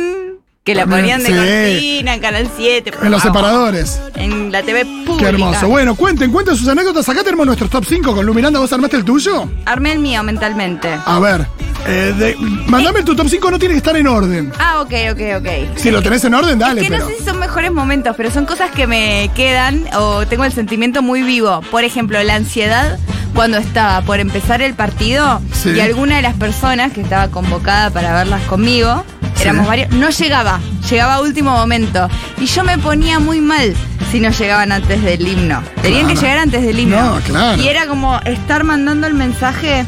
Que 0.64 0.76
la 0.76 0.86
ponían 0.86 1.24
de 1.24 1.30
Sí. 1.30 1.34
cortina 1.34 2.14
en 2.14 2.20
Canal 2.20 2.50
7. 2.56 2.92
por 2.92 3.06
En 3.06 3.12
los 3.12 3.24
separadores. 3.24 4.00
En 4.16 4.52
la 4.52 4.62
TV 4.62 4.86
pública. 4.86 5.18
Qué 5.18 5.26
hermoso. 5.28 5.68
Bueno, 5.68 5.96
cuenten, 5.96 6.32
cuenten 6.32 6.56
sus 6.56 6.68
anécdotas. 6.68 7.10
Acá 7.10 7.24
tenemos 7.24 7.46
nuestros 7.48 7.72
top 7.72 7.86
5 7.88 8.14
con 8.14 8.24
Lu 8.26 8.34
Miranda. 8.36 8.60
¿Vos 8.60 8.72
armaste 8.72 8.98
el 8.98 9.06
tuyo? 9.06 9.50
Armé 9.66 9.94
el 9.94 10.00
mío 10.00 10.22
mentalmente. 10.22 10.90
A 11.06 11.18
ver, 11.20 11.48
eh, 11.88 12.14
de- 12.18 12.36
mandame 12.68 13.04
tu 13.04 13.16
top 13.16 13.28
5, 13.30 13.52
no 13.52 13.60
tiene 13.60 13.74
que 13.74 13.78
estar 13.80 13.96
en 13.96 14.08
orden. 14.08 14.52
Ah, 14.60 14.82
ok, 14.82 14.94
ok, 15.12 15.20
ok. 15.40 15.78
Si 15.78 15.92
lo 15.92 16.02
tenés 16.02 16.24
en 16.26 16.34
orden, 16.34 16.60
dale, 16.60 16.82
que 16.82 16.88
pero. 16.90 17.04
no 17.06 17.10
sé 17.10 17.18
si 17.18 17.24
son 17.26 17.40
mejores 17.40 17.72
momentos, 17.72 18.16
pero 18.18 18.30
son 18.32 18.46
cosas 18.46 18.72
que 18.72 18.88
me 18.88 19.30
quedan 19.36 19.86
o 19.96 20.26
tengo 20.28 20.44
el 20.46 20.52
sentimiento 20.52 21.02
muy 21.02 21.22
vivo. 21.24 21.62
Por 21.72 21.84
ejemplo, 21.84 22.22
la 22.24 22.36
ansiedad 22.36 22.98
cuando 23.34 23.58
estaba 23.58 24.02
por 24.02 24.20
empezar 24.20 24.62
el 24.62 24.74
partido 24.74 25.42
Sí. 25.54 25.70
y 25.72 25.80
alguna 25.80 26.18
de 26.18 26.22
las 26.24 26.36
personas 26.36 26.92
que 26.92 27.02
estaba 27.02 27.30
convocada 27.30 27.90
para 27.92 28.14
verlas 28.14 28.42
conmigo, 28.44 29.04
Sí. 29.36 29.44
éramos 29.44 29.68
varios, 29.68 29.90
no 29.92 30.10
llegaba, 30.10 30.60
llegaba 30.90 31.16
a 31.16 31.22
último 31.22 31.52
momento. 31.52 32.10
Y 32.40 32.46
yo 32.48 32.64
me 32.64 32.78
ponía 32.78 33.20
muy 33.20 33.40
mal 33.40 33.74
si 34.12 34.20
no 34.20 34.32
llegaban 34.32 34.72
antes 34.72 35.02
del 35.04 35.26
himno. 35.28 35.62
Tenían 35.82 36.08
que 36.08 36.16
llegar 36.16 36.40
antes 36.40 36.62
del 36.64 36.80
himno. 36.80 37.16
No, 37.16 37.22
claro. 37.22 37.62
Y 37.62 37.68
era 37.68 37.86
como 37.88 38.20
estar 38.26 38.64
mandando 38.64 39.06
el 39.08 39.14
mensaje. 39.14 39.86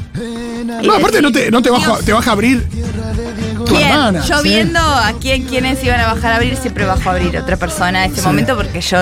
No, 0.83 0.93
aparte 0.93 1.21
no 1.21 1.31
te, 1.31 1.51
no 1.51 1.61
te, 1.61 1.69
baja, 1.69 1.97
te 2.05 2.13
baja 2.13 2.29
a 2.31 2.33
abrir 2.33 2.67
tu 3.65 3.65
¿Quién? 3.65 3.87
hermana. 3.89 4.23
yo 4.25 4.37
¿sí? 4.41 4.49
viendo 4.49 4.79
a 4.79 5.13
quién, 5.21 5.43
quiénes 5.45 5.83
iban 5.83 5.99
a 5.99 6.07
bajar 6.13 6.33
a 6.33 6.35
abrir, 6.37 6.55
siempre 6.57 6.85
bajo 6.85 7.09
a 7.09 7.13
abrir 7.13 7.37
otra 7.37 7.57
persona 7.57 8.05
en 8.05 8.11
ese 8.11 8.21
Sí. 8.21 8.27
momento 8.27 8.55
porque 8.55 8.81
yo 8.81 8.97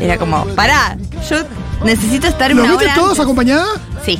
era 0.00 0.18
como, 0.18 0.44
pará, 0.54 0.96
yo 1.30 1.38
necesito 1.84 2.26
estar 2.26 2.50
¿Los 2.50 2.60
una 2.64 2.70
viste 2.72 2.84
hora 2.86 2.94
todos 2.94 3.10
antes". 3.10 3.22
acompañada? 3.24 3.66
Sí. 4.04 4.18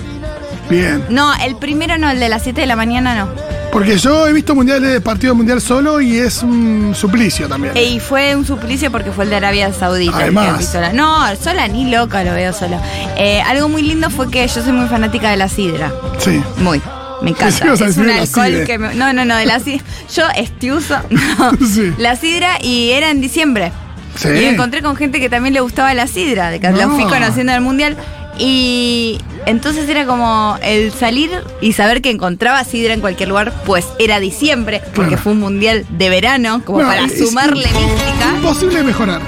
Bien. 0.70 1.04
No, 1.10 1.34
el 1.34 1.56
primero 1.56 1.98
no, 1.98 2.10
el 2.10 2.20
de 2.20 2.28
las 2.28 2.42
7 2.42 2.60
de 2.60 2.66
la 2.66 2.76
mañana 2.76 3.14
no. 3.14 3.28
Porque 3.72 3.96
yo 3.96 4.26
he 4.28 4.32
visto 4.34 4.54
mundiales, 4.54 5.00
partido 5.00 5.34
mundial 5.34 5.58
solo 5.62 6.00
y 6.02 6.18
es 6.18 6.42
un 6.42 6.92
suplicio 6.94 7.48
también. 7.48 7.74
Y 7.74 8.00
fue 8.00 8.36
un 8.36 8.44
suplicio 8.46 8.92
porque 8.92 9.10
fue 9.12 9.24
el 9.24 9.30
de 9.30 9.36
Arabia 9.36 9.72
Saudita. 9.72 10.14
Además. 10.18 10.64
sola. 10.66 10.92
No, 10.92 11.34
sola 11.36 11.66
ni 11.68 11.90
loca 11.90 12.22
lo 12.22 12.34
veo 12.34 12.52
sola. 12.52 12.78
Eh, 13.16 13.40
algo 13.40 13.70
muy 13.70 13.80
lindo 13.82 14.10
fue 14.10 14.30
que 14.30 14.46
yo 14.46 14.62
soy 14.62 14.72
muy 14.72 14.88
fanática 14.88 15.30
de 15.30 15.38
la 15.38 15.48
sidra. 15.48 15.90
Sí. 16.18 16.42
Muy. 16.58 16.82
Me 17.22 17.30
Sí, 17.30 17.36
encanta. 17.38 17.70
a 17.84 17.88
es 17.88 17.96
un 17.96 18.06
la 18.08 18.16
alcohol 18.20 18.64
que 18.66 18.78
me- 18.78 18.94
No, 18.94 19.12
no, 19.14 19.24
no, 19.24 19.36
de 19.36 19.46
la 19.46 19.58
sidra. 19.58 19.82
Yo 20.14 20.24
estiuso. 20.36 20.96
No. 21.10 21.52
Sí. 21.66 21.94
La 21.96 22.14
sidra 22.16 22.58
y 22.60 22.90
era 22.90 23.10
en 23.10 23.22
diciembre. 23.22 23.72
Sí. 24.16 24.28
Y 24.28 24.32
me 24.32 24.48
encontré 24.50 24.82
con 24.82 24.96
gente 24.96 25.18
que 25.18 25.30
también 25.30 25.54
le 25.54 25.60
gustaba 25.60 25.94
la 25.94 26.06
sidra, 26.06 26.50
de 26.50 26.60
que 26.60 26.70
la 26.70 26.84
No. 26.86 26.94
fui 26.94 27.04
conociendo 27.04 27.52
en 27.52 27.56
el 27.56 27.64
mundial. 27.64 27.96
Y 28.38 29.18
entonces 29.46 29.88
era 29.88 30.06
como 30.06 30.56
el 30.62 30.92
salir 30.92 31.30
y 31.60 31.72
saber 31.72 32.00
que 32.02 32.10
encontraba 32.10 32.62
sidra 32.64 32.94
en 32.94 33.00
cualquier 33.00 33.28
lugar, 33.28 33.52
pues 33.66 33.86
era 33.98 34.20
diciembre, 34.20 34.82
porque 34.94 35.16
fue 35.16 35.32
un 35.32 35.40
mundial 35.40 35.84
de 35.90 36.08
verano, 36.08 36.62
como 36.64 36.80
No, 36.80 36.86
para 36.88 37.08
sumarle 37.08 37.66
mística. 37.66 38.34
Imposible 38.36 38.82
mejorar. 38.82 39.20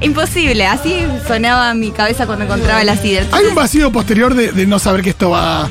Imposible, 0.00 0.64
así 0.66 0.94
sonaba 1.26 1.74
mi 1.74 1.90
cabeza 1.90 2.26
cuando 2.26 2.44
encontraba 2.44 2.84
la 2.84 2.96
sidra. 2.96 3.26
Hay 3.32 3.46
un 3.46 3.54
vacío 3.54 3.90
posterior 3.90 4.34
de, 4.34 4.52
de 4.52 4.66
no 4.66 4.78
saber 4.78 5.02
que 5.02 5.10
esto 5.10 5.30
va. 5.30 5.68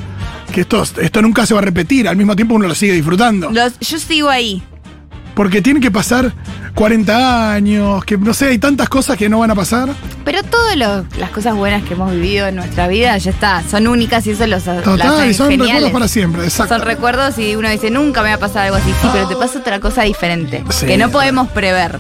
que 0.53 0.61
esto, 0.61 0.83
esto 1.01 1.21
nunca 1.21 1.45
se 1.45 1.53
va 1.53 1.61
a 1.61 1.63
repetir. 1.63 2.07
Al 2.09 2.17
mismo 2.17 2.35
tiempo 2.35 2.55
uno 2.55 2.67
lo 2.67 2.75
sigue 2.75 2.91
disfrutando. 2.93 3.49
los- 3.51 3.79
yo 3.79 3.97
sigo 3.99 4.29
ahí. 4.29 4.61
Porque 5.33 5.61
tienen 5.61 5.81
que 5.81 5.91
pasar 5.91 6.33
40 6.77 7.51
años, 7.53 8.05
que 8.05 8.19
no 8.19 8.35
sé, 8.35 8.49
hay 8.49 8.59
tantas 8.59 8.87
cosas 8.87 9.17
que 9.17 9.27
no 9.29 9.39
van 9.39 9.49
a 9.49 9.55
pasar. 9.55 9.89
Pero 10.23 10.43
todas 10.43 10.77
las 10.77 11.29
cosas 11.31 11.55
buenas 11.55 11.81
que 11.83 11.95
hemos 11.95 12.11
vivido 12.11 12.45
en 12.45 12.55
nuestra 12.55 12.87
vida 12.87 13.17
ya 13.17 13.31
está, 13.31 13.63
son 13.67 13.87
únicas 13.87 14.27
y 14.27 14.31
eso 14.31 14.45
los 14.45 14.63
las 14.67 14.83
Total, 14.83 15.01
hacen 15.15 15.29
y 15.31 15.33
son 15.33 15.49
geniales. 15.49 15.73
recuerdos 15.73 15.91
para 15.91 16.07
siempre, 16.07 16.43
exacto. 16.43 16.75
Son 16.75 16.85
recuerdos 16.85 17.39
y 17.39 17.55
uno 17.55 17.67
dice, 17.67 17.89
nunca 17.89 18.21
me 18.21 18.29
va 18.29 18.35
a 18.35 18.39
pasar 18.39 18.65
algo 18.65 18.75
así, 18.77 18.91
sí, 19.01 19.07
pero 19.11 19.27
te 19.27 19.35
pasa 19.35 19.57
otra 19.57 19.79
cosa 19.79 20.03
diferente, 20.03 20.63
Sí. 20.69 20.85
que 20.85 20.97
no 20.99 21.09
podemos 21.09 21.47
prever. 21.47 21.97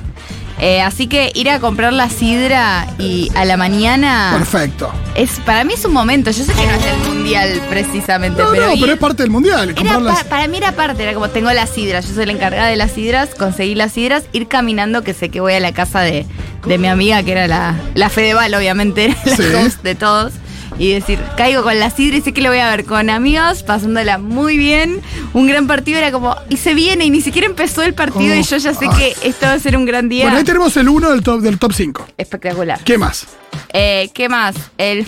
Eh, 0.59 0.81
así 0.81 1.05
que 1.05 1.31
ir 1.35 1.49
a 1.51 1.59
comprar 1.59 1.93
la 1.93 2.09
sidra 2.09 2.87
y 2.97 3.29
a 3.35 3.45
la 3.45 3.57
mañana 3.57 4.31
Perfecto. 4.33 4.91
es 5.13 5.39
para 5.45 5.63
mí 5.63 5.73
es 5.73 5.85
un 5.85 5.93
momento. 5.93 6.31
Yo 6.31 6.43
sé 6.43 6.51
que 6.53 6.65
no 6.65 6.73
es 6.73 6.83
el 6.85 6.97
mundial 7.13 7.61
precisamente, 7.69 8.41
No, 8.41 8.49
pero, 8.51 8.65
no, 8.67 8.73
ir- 8.73 8.79
pero 8.81 8.93
es 8.93 8.99
parte 8.99 9.21
del 9.21 9.31
mundial. 9.31 9.75
era 9.79 9.99
pa- 9.99 10.23
para 10.27 10.47
mí 10.47 10.57
era 10.57 10.71
parte, 10.71 11.03
era 11.03 11.13
como 11.13 11.29
tengo 11.29 11.51
las 11.53 11.69
sidras, 11.69 12.07
yo 12.07 12.15
soy 12.15 12.25
la 12.25 12.31
encargada 12.31 12.67
de 12.69 12.75
las 12.75 12.91
sidras, 12.91 13.35
conseguí 13.35 13.75
las 13.75 13.91
sidras, 13.93 14.23
ir 14.33 14.47
caminando 14.47 15.03
que 15.03 15.13
sé 15.13 15.29
que 15.29 15.41
voy 15.41 15.53
a 15.53 15.59
la 15.59 15.73
casa 15.73 16.01
de, 16.01 16.25
de 16.65 16.77
mi 16.79 16.87
amiga, 16.87 17.21
que 17.21 17.33
era 17.33 17.47
la, 17.47 17.75
la 17.93 18.09
Fedeval, 18.09 18.51
obviamente, 18.55 19.09
la 19.25 19.35
Sí. 19.35 19.43
host 19.63 19.83
de 19.83 19.93
todos. 19.93 20.33
Y 20.79 20.91
decir, 20.91 21.19
caigo 21.37 21.63
con 21.63 21.79
la 21.79 21.89
sidra 21.89 22.17
y 22.17 22.21
sé 22.21 22.33
que 22.33 22.41
lo 22.41 22.49
voy 22.49 22.59
a 22.59 22.69
ver 22.69 22.85
con 22.85 23.09
amigos, 23.09 23.63
pasándola 23.63 24.17
muy 24.17 24.57
bien. 24.57 25.01
Un 25.33 25.47
gran 25.47 25.65
partido 25.67 25.97
era 25.97 26.11
como, 26.11 26.35
y 26.49 26.57
se 26.57 26.73
viene, 26.73 27.05
y 27.05 27.09
ni 27.09 27.21
siquiera 27.21 27.47
empezó 27.47 27.81
el 27.83 27.93
partido, 27.93 28.33
Oh, 28.35 28.37
y 28.39 28.43
yo 28.43 28.57
ya 28.57 28.73
sé 28.73 28.87
que 28.97 29.15
esto 29.23 29.45
va 29.47 29.53
a 29.53 29.59
ser 29.59 29.75
un 29.75 29.85
gran 29.85 30.07
día. 30.09 30.25
Bueno, 30.25 30.37
ahí 30.37 30.43
tenemos 30.43 30.75
el 30.77 30.87
1 30.89 31.09
del 31.11 31.23
top, 31.23 31.41
del 31.41 31.57
top 31.59 31.73
5. 31.73 32.07
Espectacular. 32.17 32.79
¿Qué 32.83 32.97
más? 32.97 33.25
Eh, 33.73 34.09
¿Qué 34.13 34.29
más? 34.29 34.55
El, 34.77 35.05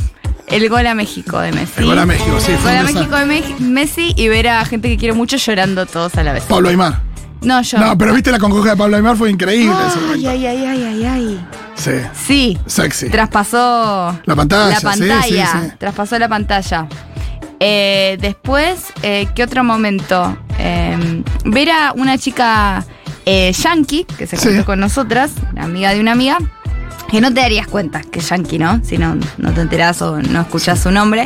el 0.47 0.69
gol 0.69 0.87
a 0.87 0.95
México 0.95 1.39
de 1.39 1.51
Messi. 1.51 1.73
El 1.77 1.85
gol 1.85 1.99
a 1.99 2.05
México, 2.05 2.39
sí, 2.39 2.51
fue 2.61 2.71
Gol 2.71 2.77
a 2.79 2.83
México 2.83 3.15
de 3.17 3.25
Me- 3.25 3.43
Messi 3.59 4.13
y 4.15 4.27
ver 4.27 4.47
a 4.47 4.65
gente 4.65 4.89
que 4.89 4.97
quiero 4.97 5.13
mucho 5.15 5.37
llorando 5.37 5.85
todos 5.85 6.15
a 6.15 6.23
la 6.23 6.33
vez. 6.33 6.43
Pablo 6.45 6.69
Aymar. 6.69 7.01
No, 7.41 7.61
yo. 7.61 7.77
No, 7.79 7.97
pero 7.97 8.13
viste 8.13 8.31
la 8.31 8.39
congoja 8.39 8.71
de 8.71 8.77
Pablo 8.77 8.97
Aymar, 8.97 9.15
fue 9.15 9.29
increíble 9.31 9.75
Ay, 10.13 10.25
ay, 10.27 10.45
ay, 10.45 10.65
ay, 10.65 10.83
ay, 10.83 11.05
ay. 11.05 11.45
Sí, 11.75 11.91
Sí. 12.13 12.57
sexy. 12.65 13.09
Traspasó 13.09 14.19
La 14.25 14.35
pantalla, 14.35 14.75
La 14.75 14.81
pantalla. 14.81 15.21
sí, 15.23 15.59
sí. 15.69 15.71
Traspasó 15.77 16.19
la 16.19 16.27
pantalla. 16.27 16.87
Eh, 17.61 18.17
después, 18.21 18.85
eh, 19.03 19.27
¿qué 19.35 19.43
otro 19.43 19.63
momento? 19.63 20.37
Eh, 20.57 21.23
ver 21.45 21.69
a 21.71 21.93
una 21.93 22.17
chica 22.17 22.85
eh, 23.25 23.51
yankee 23.53 24.05
que 24.17 24.27
se 24.27 24.37
juntó 24.37 24.65
con 24.65 24.79
nosotras, 24.79 25.31
amiga 25.57 25.93
de 25.93 25.99
una 25.99 26.11
amiga. 26.13 26.37
Que 27.11 27.21
no 27.21 27.33
te 27.33 27.41
darías 27.41 27.67
cuenta 27.67 28.01
que 28.01 28.19
es 28.19 28.29
yankee, 28.29 28.59
¿no? 28.59 28.81
Si 28.83 28.97
no, 28.97 29.17
no 29.37 29.53
te 29.53 29.61
enterás 29.61 30.01
o 30.01 30.21
no 30.21 30.41
escuchás 30.41 30.79
su 30.81 30.91
nombre. 30.91 31.25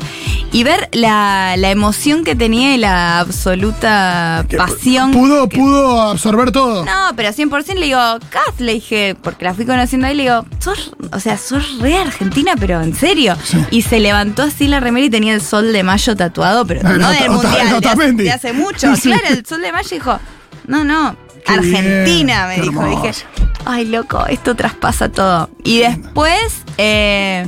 Y 0.52 0.64
ver 0.64 0.88
la, 0.94 1.56
la 1.58 1.72
emoción 1.72 2.24
que 2.24 2.36
tenía 2.36 2.74
y 2.76 2.78
la 2.78 3.20
absoluta 3.20 4.46
Que 4.48 4.58
pasión. 4.58 5.12
Pudo, 5.12 5.50
que- 5.50 5.58
pudo 5.58 6.02
absorber 6.02 6.52
todo. 6.52 6.86
no, 6.86 7.16
pero 7.16 7.30
100% 7.30 7.76
le 7.76 7.86
digo, 7.88 8.00
Kath, 8.30 8.60
le 8.60 8.74
dije, 8.74 9.16
porque 9.22 9.46
la 9.46 9.54
fui 9.54 9.66
conociendo 9.66 10.08
ahí, 10.08 10.16
le 10.16 10.24
digo, 10.24 10.46
sos, 10.60 10.92
o 11.12 11.20
sea, 11.20 11.38
sos 11.38 11.80
re 11.80 11.98
argentina, 11.98 12.54
pero 12.60 12.82
en 12.82 12.96
serio. 12.96 13.36
Sí. 13.44 13.58
Y 13.72 13.82
se 13.82 14.00
levantó 14.00 14.44
así 14.44 14.68
la 14.68 14.80
remera 14.80 15.06
y 15.08 15.10
tenía 15.10 15.34
el 15.34 15.42
sol 15.42 15.74
de 15.74 15.84
mayo 15.84 16.16
tatuado, 16.16 16.66
pero 16.66 16.82
Ah, 16.84 16.94
no 16.94 17.08
Ota- 17.10 17.20
del 17.22 17.30
mundial, 17.32 17.54
de 17.54 17.62
hace, 17.62 17.76
Otamendi. 17.76 18.24
de 18.24 18.32
hace 18.32 18.54
mucho. 18.54 18.96
Sí. 18.96 19.10
Claro, 19.10 19.24
el 19.30 19.46
sol 19.46 19.62
de 19.62 19.72
mayo 19.72 19.90
dijo, 19.92 20.20
no, 20.68 20.84
no, 20.84 21.16
Qué 21.46 21.52
Argentina, 21.54 22.48
bien, 22.48 22.60
me 22.62 22.68
dijo. 22.70 22.82
hermoso. 22.86 23.02
Dije, 23.08 23.24
ay, 23.66 23.86
loco, 23.86 24.26
esto 24.28 24.56
traspasa 24.56 25.10
todo. 25.10 25.50
Y 25.64 25.80
después, 25.80 26.38
eh, 26.78 27.48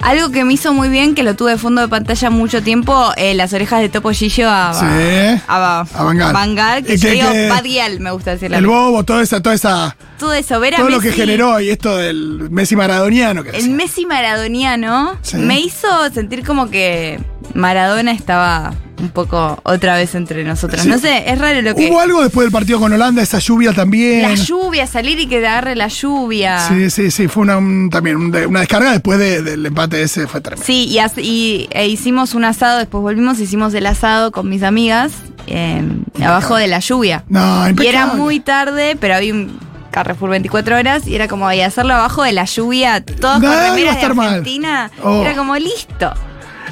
algo 0.00 0.30
que 0.30 0.44
me 0.44 0.52
hizo 0.54 0.72
muy 0.72 0.88
bien, 0.88 1.14
que 1.14 1.22
lo 1.22 1.36
tuve 1.36 1.52
de 1.52 1.58
fondo 1.58 1.80
de 1.80 1.88
pantalla 1.88 2.28
mucho 2.30 2.62
tiempo, 2.62 3.12
eh, 3.16 3.34
las 3.34 3.52
orejas 3.52 3.80
de 3.80 3.88
Topo 3.88 4.10
Gillo 4.10 4.48
a, 4.50 4.74
Sí. 4.74 5.40
a, 5.46 5.80
A 5.94 6.02
Van 6.04 6.16
Gaal. 6.18 6.54
Gaal, 6.56 6.84
que 6.84 6.94
Y 6.94 6.96
yo 6.96 7.08
que- 7.08 7.14
digo 7.14 7.30
que- 7.30 7.48
Bad 7.48 7.64
Gyal, 7.64 8.00
me 8.00 8.10
gusta 8.10 8.32
decirle. 8.32 8.56
El 8.56 8.66
bobo, 8.66 9.04
toda 9.04 9.22
esa, 9.22 9.40
toda 9.40 9.54
esa, 9.54 9.96
todo 10.18 10.32
eso, 10.34 10.58
ver 10.58 10.74
a 10.74 10.78
todo 10.78 10.88
lo 10.88 10.98
que 11.00 11.12
generó 11.12 11.60
y 11.60 11.70
esto 11.70 11.96
del 11.96 12.48
Messi 12.50 12.74
maradoniano 12.74 13.44
que 13.44 13.50
El 13.50 13.56
decía. 13.56 13.74
Messi 13.74 14.06
maradoniano 14.06 15.16
Sí. 15.22 15.36
me 15.36 15.60
hizo 15.60 15.86
sentir 16.12 16.44
como 16.44 16.68
que 16.70 17.20
Maradona 17.54 18.10
estaba 18.12 18.72
un 19.02 19.10
poco 19.10 19.60
otra 19.64 19.96
vez 19.96 20.14
entre 20.14 20.42
nosotros. 20.44 20.80
Sí. 20.82 20.88
No 20.88 20.96
sé, 20.98 21.24
es 21.30 21.38
raro 21.38 21.60
lo 21.60 21.74
que. 21.74 21.90
Hubo 21.90 22.00
algo 22.00 22.22
después 22.22 22.46
del 22.46 22.52
partido 22.52 22.78
con 22.80 22.92
Holanda, 22.92 23.20
esa 23.22 23.38
lluvia 23.40 23.72
también. 23.74 24.22
La 24.22 24.34
lluvia, 24.34 24.86
salir 24.86 25.18
y 25.20 25.26
que 25.26 25.40
te 25.40 25.46
agarre 25.46 25.76
la 25.76 25.88
lluvia. 25.88 26.58
Sí, 26.68 26.88
sí, 26.90 27.10
sí, 27.10 27.28
fue 27.28 27.42
una, 27.42 27.58
un- 27.58 27.90
también 27.90 28.16
una 28.16 28.60
descarga 28.60 28.92
después 28.92 29.18
de- 29.18 29.42
del 29.42 29.66
empate 29.66 30.00
ese, 30.02 30.26
fue 30.26 30.40
tremendo. 30.40 30.64
Sí, 30.64 30.84
y, 30.88 30.98
as- 31.00 31.18
y- 31.18 31.68
e 31.72 31.88
hicimos 31.88 32.34
un 32.34 32.44
asado, 32.44 32.78
después 32.78 33.02
volvimos, 33.02 33.38
hicimos 33.40 33.74
el 33.74 33.86
asado 33.86 34.30
con 34.32 34.48
mis 34.48 34.62
amigas 34.62 35.12
eh, 35.48 35.82
abajo 36.24 36.54
de 36.56 36.68
la 36.68 36.78
lluvia. 36.78 37.24
No, 37.28 37.66
Y 37.66 37.70
impecable. 37.70 37.88
era 37.88 38.06
muy 38.14 38.38
tarde, 38.40 38.96
pero 39.00 39.16
había 39.16 39.34
un 39.34 39.58
Carrefour 39.90 40.30
24 40.30 40.76
horas 40.78 41.06
y 41.06 41.14
era 41.14 41.28
como 41.28 41.52
y 41.52 41.60
hacerlo 41.60 41.92
abajo 41.94 42.22
de 42.22 42.32
la 42.32 42.44
lluvia, 42.46 43.04
todos 43.04 43.40
No, 43.40 43.48
con 43.48 43.58
remeras 43.58 43.96
de. 44.00 44.06
Argentina. 44.06 44.90
Oh. 45.02 45.20
Era 45.20 45.34
como 45.34 45.54
listo. 45.56 46.10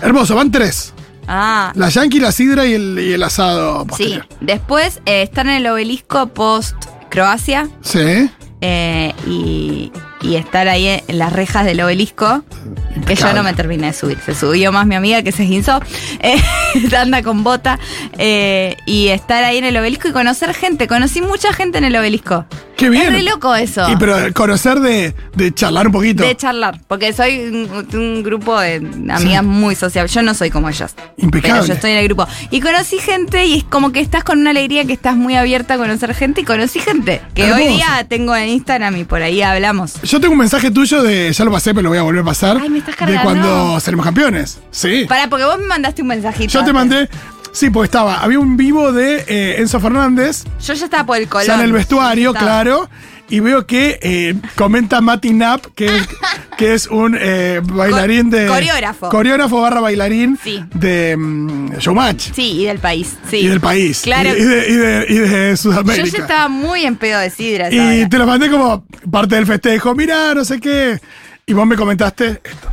Hermoso, 0.01 0.35
van 0.35 0.51
tres. 0.51 0.95
Ah, 1.33 1.71
La 1.77 1.89
Yankee, 1.91 2.19
la 2.19 2.33
Sidra 2.33 2.67
y 2.67 2.73
el, 2.75 2.99
y 2.99 3.13
el 3.13 3.23
asado 3.23 3.87
sí. 3.97 4.19
Después 4.41 5.01
eh, 5.07 5.23
estar 5.23 5.47
en 5.47 5.53
el 5.53 5.67
obelisco 5.69 6.27
post 6.27 6.75
Croacia 7.09 7.69
Sí. 7.83 8.29
eh, 8.61 9.15
y, 9.29 9.93
y 10.23 10.37
estar 10.37 10.69
ahí 10.69 10.87
en 11.07 11.19
las 11.19 11.33
rejas 11.33 11.65
del 11.65 11.81
obelisco. 11.81 12.45
Que 13.07 13.15
yo 13.15 13.33
no 13.33 13.43
me 13.43 13.53
terminé 13.55 13.89
de 13.89 13.93
subir. 13.93 14.19
Se 14.25 14.35
subió 14.35 14.73
más 14.73 14.87
mi 14.87 14.95
amiga 14.95 15.23
que 15.23 15.33
se 15.33 15.45
esguinzó. 15.45 15.81
Eh, 16.23 16.37
anda 16.99 17.23
con 17.23 17.43
bota. 17.43 17.79
eh, 18.19 18.77
y 18.85 19.09
estar 19.09 19.43
ahí 19.43 19.57
en 19.59 19.65
el 19.65 19.77
obelisco 19.77 20.09
y 20.09 20.13
conocer 20.13 20.53
gente. 20.55 20.87
Conocí 20.87 21.23
mucha 21.23 21.53
gente 21.53 21.79
en 21.79 21.85
el 21.85 21.97
obelisco. 21.97 22.45
Qué 22.77 22.89
bien. 22.91 23.07
Es 23.07 23.13
re 23.13 23.23
loco 23.23 23.55
eso. 23.55 23.89
Y 23.91 23.97
pero 23.97 24.17
conocer 24.35 24.81
de, 24.81 25.15
de 25.35 25.53
charlar 25.55 25.87
un 25.87 25.93
poquito. 25.93 26.23
De 26.23 26.35
charlar, 26.37 26.81
porque 26.89 27.13
soy 27.13 27.39
un, 27.41 27.87
un 27.93 28.23
grupo 28.23 28.59
de 28.59 28.77
amigas 29.11 29.45
muy 29.45 29.75
sociables. 29.75 30.13
Yo 30.15 30.23
no 30.23 30.33
soy 30.35 30.51
como 30.51 30.69
ellas. 30.69 30.95
Impecable. 31.19 31.61
Pero 31.61 31.67
yo 31.67 31.75
estoy 31.75 31.91
en 31.93 31.99
el 31.99 32.05
grupo. 32.05 32.27
Y 32.51 32.61
conocí 32.61 32.99
gente 32.99 33.45
y 33.47 33.59
es 33.59 33.65
como 33.65 33.93
que 33.93 34.01
estás 34.01 34.25
con 34.25 34.39
una 34.39 34.51
alegría 34.51 34.85
que 34.85 34.93
estás 34.95 35.17
muy 35.17 35.37
abierta 35.37 35.75
a 35.75 35.77
conocer 35.79 36.15
gente 36.15 36.41
y 36.43 36.45
conocí 36.45 36.81
gente 36.81 37.21
que 37.35 37.53
hoy 37.53 37.67
día 37.69 38.07
tengo 38.09 38.35
en 38.37 38.49
Instagram 38.49 38.97
y 38.97 39.05
por 39.05 39.21
ahí 39.23 39.43
hablamos. 39.43 39.95
Yo 40.11 40.21
tengo 40.21 40.33
un 40.33 40.41
mensaje 40.41 40.73
tuyo 40.73 41.05
de, 41.05 41.33
ya 41.33 41.45
lo 41.45 41.53
pasé, 41.53 41.73
pero 41.73 41.85
lo 41.85 41.89
voy 41.91 41.99
a 41.99 42.03
volver 42.03 42.23
a 42.23 42.25
pasar. 42.25 42.59
Ay, 42.61 42.69
me 42.69 42.79
estás 42.79 42.97
De 42.97 42.99
cargando. 42.99 43.23
cuando 43.23 43.79
seremos 43.79 44.05
campeones. 44.05 44.59
Sí. 44.73 45.05
Para, 45.09 45.31
porque 45.31 45.45
vos 45.45 45.57
me 45.59 45.67
mandaste 45.67 46.03
un 46.03 46.09
mensajito. 46.09 46.53
Yo 46.53 46.65
te 46.65 46.73
mandé. 46.73 47.09
Sí, 47.53 47.71
pues 47.71 47.87
estaba. 47.87 48.21
Había 48.21 48.41
un 48.41 48.57
vivo 48.57 48.91
de 48.91 49.25
eh, 49.29 49.61
Enzo 49.61 49.79
Fernández. 49.79 50.43
Yo 50.67 50.75
ya 50.75 50.85
estaba 50.85 51.07
por 51.07 51.17
el. 51.17 51.29
Ya 51.47 51.55
en 51.55 51.61
el 51.61 51.73
vestuario, 51.73 52.35
claro. 52.35 52.91
Y 53.31 53.39
veo 53.41 53.65
que 53.65 53.99
eh, 54.03 54.35
comenta 54.57 55.01
Mati 55.01 55.31
Knapp, 55.31 55.67
que, 55.77 55.89
que 56.59 56.75
es 56.75 56.89
un 56.89 57.17
eh, 57.19 57.61
bailarín 57.63 58.29
de. 58.29 58.47
coreógrafo. 58.49 59.09
Coreógrafo 59.09 59.61
barra 59.61 59.81
bailarín 59.81 60.37
Sí. 60.43 60.65
de 60.75 61.17
mm, 61.17 61.77
Showmatch. 61.79 62.33
Sí, 62.35 62.63
y 62.63 62.65
del 62.65 62.81
país. 62.81 63.17
Sí. 63.31 63.37
Y 63.39 63.47
del 63.47 63.61
país. 63.61 64.01
Claro. 64.03 64.31
Y, 64.31 64.41
y 64.41 64.45
de, 64.45 64.69
y 64.69 64.75
de- 64.75 65.07
y 65.09 65.15
de 65.19 65.51
Yo 65.51 65.57
Sudamérica. 65.57 66.09
ya 66.09 66.19
estaba 66.19 66.49
muy 66.49 66.85
en 66.85 66.97
pedo 66.97 67.21
de 67.21 67.31
sidra. 67.31 67.73
Y 67.73 67.79
hora. 67.79 68.09
te 68.09 68.19
lo 68.19 68.27
mandé 68.27 68.51
como 68.51 68.85
parte 69.11 69.37
del 69.37 69.47
festejo. 69.47 69.95
Mirá, 69.95 70.35
no 70.35 70.45
sé 70.45 70.59
qué. 70.61 70.99
Y 71.47 71.53
vos 71.53 71.67
me 71.67 71.77
comentaste 71.77 72.41
esto. 72.43 72.69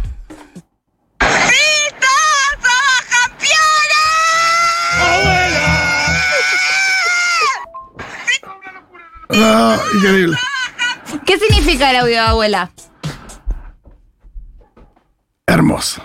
No, 9.30 9.76
increíble. 9.96 10.38
¿Qué 11.26 11.38
significa 11.38 11.90
el 11.92 11.98
audio 11.98 12.14
de 12.14 12.20
abuela? 12.20 12.72
Hermoso. 15.46 16.02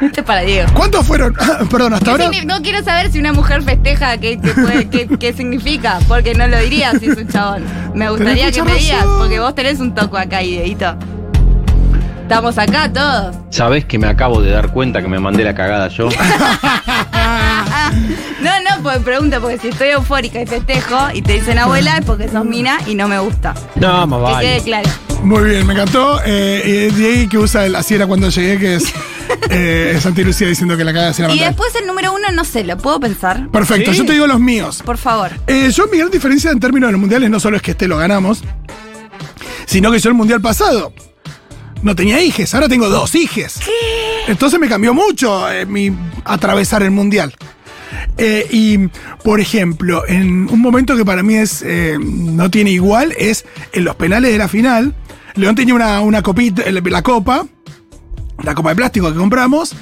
Este 0.00 0.20
es 0.20 0.26
para 0.26 0.42
Diego. 0.42 0.70
¿Cuántos 0.74 1.06
fueron? 1.06 1.34
Perdón, 1.70 1.94
hasta 1.94 2.04
¿Qué 2.16 2.24
ahora. 2.24 2.42
No 2.44 2.62
quiero 2.62 2.82
saber 2.84 3.10
si 3.10 3.18
una 3.18 3.32
mujer 3.32 3.62
festeja 3.62 4.18
qué, 4.18 4.38
qué 4.40 4.52
puede- 4.52 4.88
qué- 4.90 5.08
qué 5.18 5.32
significa, 5.32 5.98
porque 6.08 6.34
no 6.34 6.46
lo 6.46 6.58
diría 6.58 6.92
si 6.98 7.06
es 7.06 7.16
un 7.16 7.28
chabón. 7.28 7.64
Me 7.94 8.10
gustaría 8.10 8.50
que 8.52 8.62
mucha 8.62 8.74
me 8.74 8.78
digas, 8.80 9.00
razón. 9.02 9.18
porque 9.18 9.40
vos 9.40 9.54
tenés 9.54 9.80
un 9.80 9.94
toco 9.94 10.18
acá, 10.18 10.42
ideito. 10.42 10.96
Estamos 12.26 12.58
acá 12.58 12.92
todos. 12.92 13.36
¿Sabés 13.50 13.84
que 13.84 14.00
me 14.00 14.08
acabo 14.08 14.42
de 14.42 14.50
dar 14.50 14.72
cuenta 14.72 15.00
que 15.00 15.06
me 15.06 15.20
mandé 15.20 15.44
la 15.44 15.54
cagada 15.54 15.86
yo? 15.86 16.08
No, 18.40 18.50
no, 18.60 18.82
pues 18.82 18.98
pregunta, 18.98 19.40
porque 19.40 19.58
si 19.58 19.68
estoy 19.68 19.88
eufórica 19.88 20.40
y 20.42 20.46
festejo 20.46 20.96
y 21.14 21.22
te 21.22 21.34
dicen 21.34 21.58
abuela 21.58 21.96
es 21.98 22.04
porque 22.04 22.28
sos 22.28 22.44
mina 22.44 22.78
y 22.86 22.94
no 22.94 23.08
me 23.08 23.18
gusta. 23.18 23.54
No, 23.76 24.06
más 24.06 24.40
Que 24.40 24.46
quede 24.46 24.58
vale. 24.58 24.62
claro. 24.64 24.90
Muy 25.22 25.50
bien, 25.50 25.66
me 25.66 25.72
encantó. 25.72 26.20
Eh, 26.24 26.88
y 26.90 26.94
Diego 26.94 27.30
que 27.30 27.38
usa 27.38 27.64
el 27.64 27.74
así 27.74 27.94
era 27.94 28.06
cuando 28.06 28.28
llegué, 28.28 28.58
que 28.58 28.74
es 28.76 28.92
eh, 29.50 29.98
Santi 30.00 30.22
Lucía 30.24 30.48
diciendo 30.48 30.76
que 30.76 30.84
la 30.84 30.92
caga 30.92 31.12
se 31.12 31.22
la 31.22 31.32
Y 31.32 31.38
después 31.38 31.74
el 31.76 31.86
número 31.86 32.12
uno, 32.12 32.30
no 32.32 32.44
sé, 32.44 32.64
lo 32.64 32.76
puedo 32.76 33.00
pensar. 33.00 33.48
Perfecto, 33.50 33.92
¿Sí? 33.92 33.98
yo 33.98 34.04
te 34.04 34.12
digo 34.12 34.26
los 34.26 34.40
míos. 34.40 34.82
Por 34.84 34.98
favor. 34.98 35.30
Eh, 35.46 35.70
yo 35.72 35.86
mi 35.86 35.98
gran 35.98 36.10
diferencia 36.10 36.50
en 36.50 36.58
términos 36.60 36.88
de 36.88 36.92
los 36.92 37.00
mundiales 37.00 37.30
no 37.30 37.38
solo 37.40 37.56
es 37.56 37.62
que 37.62 37.70
este 37.70 37.86
lo 37.88 37.96
ganamos, 37.98 38.42
sino 39.66 39.90
que 39.92 40.00
yo 40.00 40.08
el 40.10 40.16
mundial 40.16 40.40
pasado 40.40 40.92
no 41.86 41.94
tenía 41.94 42.20
hijes, 42.20 42.52
ahora 42.52 42.68
tengo 42.68 42.88
dos 42.88 43.14
hijes. 43.14 43.60
Entonces 44.26 44.58
me 44.58 44.68
cambió 44.68 44.92
mucho 44.92 45.48
eh, 45.50 45.64
mi 45.64 45.96
atravesar 46.24 46.82
el 46.82 46.90
mundial. 46.90 47.32
Eh, 48.18 48.46
y, 48.50 48.88
por 49.22 49.40
ejemplo, 49.40 50.02
en 50.08 50.50
un 50.50 50.60
momento 50.60 50.96
que 50.96 51.04
para 51.04 51.22
mí 51.22 51.36
es 51.36 51.62
eh, 51.62 51.96
no 52.00 52.50
tiene 52.50 52.72
igual, 52.72 53.14
es 53.16 53.44
en 53.72 53.84
los 53.84 53.94
penales 53.94 54.32
de 54.32 54.38
la 54.38 54.48
final. 54.48 54.94
León 55.36 55.54
tenía 55.54 55.74
una, 55.74 56.00
una 56.00 56.22
copita, 56.22 56.64
la 56.68 57.02
copa, 57.02 57.46
la 58.42 58.54
copa 58.54 58.70
de 58.70 58.76
plástico 58.76 59.12
que 59.12 59.18
compramos, 59.18 59.76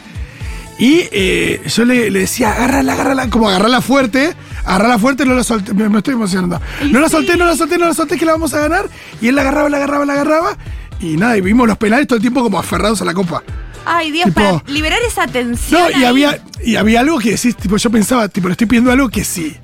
y 0.78 1.08
eh, 1.12 1.62
yo 1.66 1.84
le, 1.84 2.10
le 2.10 2.20
decía, 2.20 2.52
agárrala, 2.52 2.94
agárrala, 2.94 3.30
como 3.30 3.48
agarrarla 3.48 3.80
fuerte, 3.80 4.34
agarrarla 4.64 4.98
fuerte, 4.98 5.24
no 5.24 5.34
la 5.34 5.44
solté, 5.44 5.72
me, 5.72 5.88
me 5.88 5.98
estoy 5.98 6.14
emocionando. 6.14 6.60
No 6.90 7.00
la 7.00 7.08
solté, 7.08 7.36
no 7.36 7.46
la 7.46 7.56
solté, 7.56 7.78
no 7.78 7.86
la 7.86 7.94
solté, 7.94 8.18
que 8.18 8.24
la 8.24 8.32
vamos 8.32 8.54
a 8.54 8.60
ganar. 8.60 8.88
Y 9.20 9.28
él 9.28 9.36
la 9.36 9.42
agarraba, 9.42 9.68
la 9.68 9.76
agarraba, 9.76 10.04
la 10.04 10.12
agarraba. 10.14 10.58
Y 11.00 11.16
nada, 11.16 11.36
y 11.36 11.40
vimos 11.40 11.66
los 11.68 11.76
penales 11.78 12.06
todo 12.06 12.16
el 12.16 12.22
tiempo 12.22 12.42
como 12.42 12.58
aferrados 12.58 13.02
a 13.02 13.04
la 13.04 13.14
copa. 13.14 13.42
Ay, 13.86 14.10
Dios, 14.10 14.26
Tipo- 14.28 14.62
para 14.62 14.72
liberar 14.72 14.98
esa 15.06 15.26
tensión. 15.26 15.82
No, 15.82 15.90
y 15.90 15.94
ahí. 15.94 16.04
había, 16.04 16.38
y 16.64 16.76
había 16.76 17.00
algo 17.00 17.18
que 17.18 17.32
decís, 17.32 17.54
tipo, 17.56 17.76
yo 17.76 17.90
pensaba, 17.90 18.28
tipo, 18.28 18.48
le 18.48 18.52
estoy 18.52 18.66
pidiendo 18.66 18.90
algo 18.90 19.08
que 19.10 19.24
sí, 19.24 19.56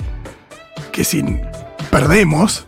que 0.92 1.04
si 1.04 1.24
perdemos, 1.90 2.66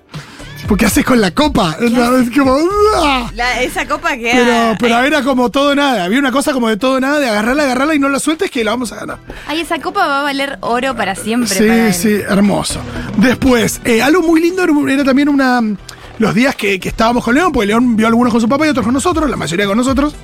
¿qué 0.79 0.87
haces 0.87 1.05
con 1.05 1.21
la 1.21 1.31
copa? 1.33 1.77
Es 1.79 2.31
como, 2.31 2.57
¡ah! 2.97 3.31
La- 3.35 3.61
esa 3.61 3.87
copa 3.87 4.17
que 4.17 4.33
Pero, 4.33 4.75
pero 4.79 5.01
era 5.01 5.23
como 5.23 5.51
todo 5.51 5.75
nada, 5.75 6.05
había 6.05 6.19
una 6.19 6.33
cosa 6.33 6.55
como 6.55 6.69
de 6.71 6.79
todo 6.79 6.99
nada, 6.99 7.19
de 7.19 7.29
agarrarla, 7.29 7.65
agarrarla 7.65 7.95
y 7.95 7.99
no 7.99 8.09
la 8.09 8.19
sueltes 8.19 8.51
que 8.51 8.65
la 8.65 8.71
vamos 8.71 8.91
a 8.93 8.97
ganar. 8.97 9.19
Ay, 9.47 9.61
esa 9.61 9.79
copa 9.81 10.07
va 10.07 10.21
a 10.21 10.23
valer 10.23 10.57
oro 10.63 10.97
para 10.97 11.15
siempre. 11.15 11.55
Sí, 11.55 11.67
para 11.69 11.93
sí, 11.93 12.09
hermoso. 12.27 12.81
Después, 13.19 13.83
eh, 13.85 14.01
algo 14.01 14.23
muy 14.23 14.41
lindo 14.41 14.65
era 14.89 15.05
también 15.05 15.29
una. 15.29 15.61
Los 16.23 16.37
días 16.37 16.55
que, 16.55 16.79
que 16.79 16.89
estábamos 16.89 17.25
con 17.25 17.35
León, 17.35 17.51
porque 17.51 17.67
León 17.67 17.97
vio 17.97 18.07
algunos 18.07 18.33
con 18.33 18.41
su 18.41 18.49
papá 18.49 18.65
y 18.65 18.69
otros 18.69 18.85
con 18.85 18.95
nosotros, 18.95 19.29
la 19.29 19.37
mayoría 19.37 19.67
con 19.67 19.77
nosotros. 19.77 20.15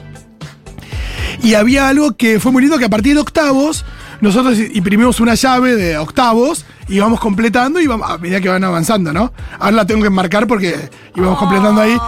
Y 1.43 1.55
había 1.55 1.89
algo 1.89 2.17
que 2.17 2.39
fue 2.39 2.53
muy 2.53 2.63
lindo, 2.63 2.79
que 2.79 2.85
a 2.85 2.89
partir 2.89 3.15
de 3.15 3.21
octavos, 3.21 3.85
nosotros 4.21 4.57
imprimimos 4.75 5.19
una 5.19 5.35
llave 5.35 5.75
de 5.75 5.99
octavos 5.99 6.65
íbamos 6.89 7.19
completando 7.19 7.81
y 7.81 7.85
íbamos, 7.85 8.09
a 8.09 8.17
medida 8.17 8.41
que 8.41 8.49
van 8.49 8.63
avanzando, 8.63 9.13
¿no? 9.13 9.33
Ahora 9.59 9.73
la 9.73 9.87
tengo 9.89 10.03
que 10.03 10.07
enmarcar 10.07 10.47
porque 10.47 10.89
íbamos 11.17 11.37
completando 11.37 11.81
ahí. 11.81 11.99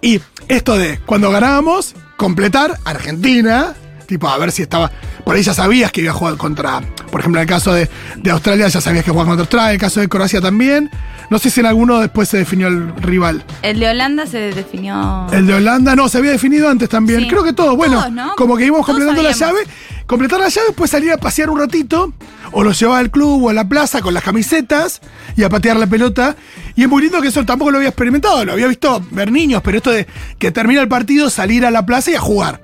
Y 0.00 0.20
esto 0.46 0.78
de 0.78 1.00
cuando 1.04 1.32
ganábamos, 1.32 1.96
completar 2.16 2.78
Argentina, 2.84 3.74
tipo 4.12 4.28
a 4.28 4.36
ver 4.36 4.52
si 4.52 4.62
estaba. 4.62 4.90
Por 5.24 5.34
ahí 5.34 5.42
ya 5.42 5.54
sabías 5.54 5.90
que 5.90 6.02
iba 6.02 6.10
a 6.10 6.14
jugar 6.14 6.36
contra. 6.36 6.80
Por 7.10 7.20
ejemplo, 7.20 7.40
en 7.40 7.42
el 7.42 7.48
caso 7.48 7.72
de, 7.72 7.88
de 8.16 8.30
Australia 8.30 8.68
ya 8.68 8.80
sabías 8.80 9.04
que 9.04 9.10
jugaba 9.10 9.30
contra 9.30 9.42
Australia, 9.42 9.68
en 9.70 9.74
el 9.74 9.80
caso 9.80 10.00
de 10.00 10.08
Croacia 10.08 10.40
también. 10.40 10.90
No 11.30 11.38
sé 11.38 11.48
si 11.48 11.60
en 11.60 11.66
alguno 11.66 11.98
después 11.98 12.28
se 12.28 12.36
definió 12.36 12.68
el 12.68 12.94
rival. 12.96 13.42
El 13.62 13.80
de 13.80 13.88
Holanda 13.88 14.26
se 14.26 14.38
definió. 14.52 15.26
El 15.32 15.46
de 15.46 15.54
Holanda 15.54 15.96
no, 15.96 16.08
se 16.10 16.18
había 16.18 16.30
definido 16.30 16.68
antes 16.68 16.90
también. 16.90 17.20
Sí. 17.20 17.28
Creo 17.28 17.42
que 17.42 17.54
todo, 17.54 17.74
bueno, 17.74 18.00
Todos, 18.00 18.12
¿no? 18.12 18.34
como 18.36 18.56
que 18.56 18.66
íbamos 18.66 18.84
Todos 18.84 18.98
completando 18.98 19.22
la 19.22 19.34
llave. 19.34 19.60
Completar 20.06 20.40
la 20.40 20.48
llave, 20.48 20.66
después 20.68 20.90
salir 20.90 21.10
a 21.10 21.16
pasear 21.16 21.48
un 21.48 21.58
ratito, 21.58 22.12
o 22.50 22.62
los 22.62 22.78
llevaba 22.78 22.98
al 22.98 23.10
club 23.10 23.44
o 23.44 23.48
a 23.48 23.54
la 23.54 23.66
plaza 23.66 24.02
con 24.02 24.12
las 24.12 24.22
camisetas 24.22 25.00
y 25.34 25.42
a 25.42 25.48
patear 25.48 25.78
la 25.78 25.86
pelota. 25.86 26.36
Y 26.74 26.82
es 26.82 26.88
muy 26.88 27.00
lindo 27.00 27.22
que 27.22 27.28
eso 27.28 27.42
tampoco 27.46 27.70
lo 27.70 27.78
había 27.78 27.88
experimentado, 27.88 28.44
lo 28.44 28.52
había 28.52 28.66
visto 28.66 29.02
ver 29.10 29.32
niños, 29.32 29.62
pero 29.64 29.78
esto 29.78 29.90
de 29.90 30.06
que 30.38 30.50
termina 30.50 30.82
el 30.82 30.88
partido, 30.88 31.30
salir 31.30 31.64
a 31.64 31.70
la 31.70 31.86
plaza 31.86 32.10
y 32.10 32.14
a 32.14 32.20
jugar. 32.20 32.60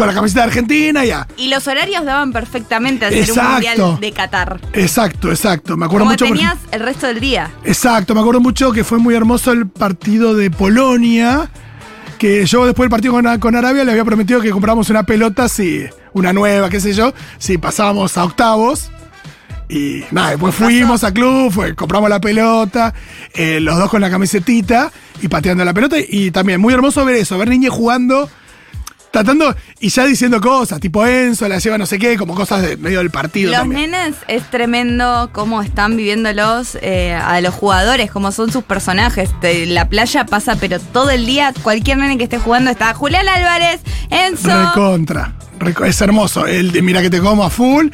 Con 0.00 0.06
la 0.08 0.14
camiseta 0.14 0.40
de 0.40 0.46
Argentina 0.46 1.04
y 1.04 1.10
a. 1.10 1.28
Y 1.36 1.48
los 1.48 1.68
horarios 1.68 2.06
daban 2.06 2.32
perfectamente 2.32 3.04
a 3.04 3.08
hacer 3.08 3.30
un 3.32 3.52
mundial 3.52 4.00
de 4.00 4.12
Qatar. 4.12 4.58
Exacto, 4.72 5.28
exacto. 5.30 5.76
Me 5.76 5.84
acuerdo 5.84 6.06
Como 6.06 6.12
mucho. 6.12 6.24
por 6.24 6.34
tenías 6.34 6.56
el 6.72 6.80
resto 6.80 7.06
del 7.06 7.20
día. 7.20 7.50
Exacto, 7.64 8.14
me 8.14 8.20
acuerdo 8.20 8.40
mucho 8.40 8.72
que 8.72 8.82
fue 8.82 8.96
muy 8.96 9.14
hermoso 9.14 9.52
el 9.52 9.68
partido 9.68 10.34
de 10.34 10.50
Polonia. 10.50 11.50
Que 12.16 12.46
yo 12.46 12.64
después 12.64 12.86
del 12.86 12.90
partido 12.90 13.12
con, 13.12 13.38
con 13.40 13.54
Arabia 13.56 13.84
le 13.84 13.90
había 13.90 14.06
prometido 14.06 14.40
que 14.40 14.50
compramos 14.50 14.88
una 14.88 15.02
pelota, 15.02 15.50
si, 15.50 15.84
una 16.14 16.32
nueva, 16.32 16.70
qué 16.70 16.80
sé 16.80 16.94
yo, 16.94 17.12
si 17.36 17.58
pasábamos 17.58 18.16
a 18.16 18.24
octavos. 18.24 18.90
Y 19.68 20.04
nada, 20.12 20.30
después 20.30 20.54
fuimos 20.54 21.04
a 21.04 21.12
club, 21.12 21.52
fue, 21.52 21.74
compramos 21.74 22.08
la 22.08 22.20
pelota, 22.20 22.94
eh, 23.34 23.60
los 23.60 23.76
dos 23.76 23.90
con 23.90 24.00
la 24.00 24.08
camisetita 24.08 24.90
y 25.20 25.28
pateando 25.28 25.62
la 25.62 25.74
pelota. 25.74 25.96
Y 25.98 26.30
también 26.30 26.58
muy 26.58 26.72
hermoso 26.72 27.04
ver 27.04 27.16
eso, 27.16 27.36
ver 27.36 27.48
niños 27.48 27.74
jugando, 27.74 28.30
tratando 29.10 29.54
y 29.80 29.88
ya 29.88 30.04
diciendo 30.06 30.40
cosas, 30.40 30.78
tipo 30.80 31.04
Enzo, 31.06 31.48
la 31.48 31.58
lleva 31.58 31.76
no 31.78 31.86
sé 31.86 31.98
qué, 31.98 32.16
como 32.16 32.34
cosas 32.34 32.62
de 32.62 32.76
medio 32.76 32.98
del 32.98 33.10
partido. 33.10 33.50
Los 33.50 33.60
también. 33.60 33.90
nenes 33.90 34.14
es 34.28 34.48
tremendo 34.50 35.30
cómo 35.32 35.62
están 35.62 35.96
viviéndolos 35.96 36.78
eh, 36.80 37.14
a 37.14 37.40
los 37.40 37.54
jugadores, 37.54 38.10
cómo 38.10 38.30
son 38.32 38.52
sus 38.52 38.62
personajes. 38.64 39.30
La 39.66 39.88
playa 39.88 40.26
pasa, 40.26 40.56
pero 40.56 40.78
todo 40.78 41.10
el 41.10 41.26
día, 41.26 41.52
cualquier 41.62 41.98
nene 41.98 42.18
que 42.18 42.24
esté 42.24 42.38
jugando 42.38 42.70
está 42.70 42.94
Julián 42.94 43.26
Álvarez, 43.28 43.80
Enzo. 44.10 44.48
Recontra. 44.68 45.34
Reco- 45.58 45.84
Es 45.86 46.00
hermoso. 46.00 46.46
El 46.46 46.72
de 46.72 46.80
Mira 46.80 47.02
que 47.02 47.10
te 47.10 47.20
como 47.20 47.44
a 47.44 47.50
full. 47.50 47.88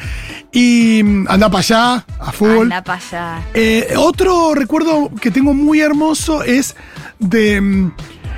Y 0.53 1.01
mm, 1.03 1.25
anda 1.29 1.49
para 1.49 1.59
allá, 1.59 2.05
a 2.19 2.31
full. 2.31 2.61
Anda 2.61 2.81
para 2.83 3.01
allá. 3.05 3.41
Eh, 3.53 3.93
otro 3.97 4.53
recuerdo 4.53 5.11
que 5.19 5.31
tengo 5.31 5.53
muy 5.53 5.81
hermoso 5.81 6.43
es 6.43 6.75
de. 7.19 7.59
mm, 7.59 7.91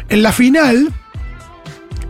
En 0.10 0.24
la 0.24 0.32
final, 0.32 0.92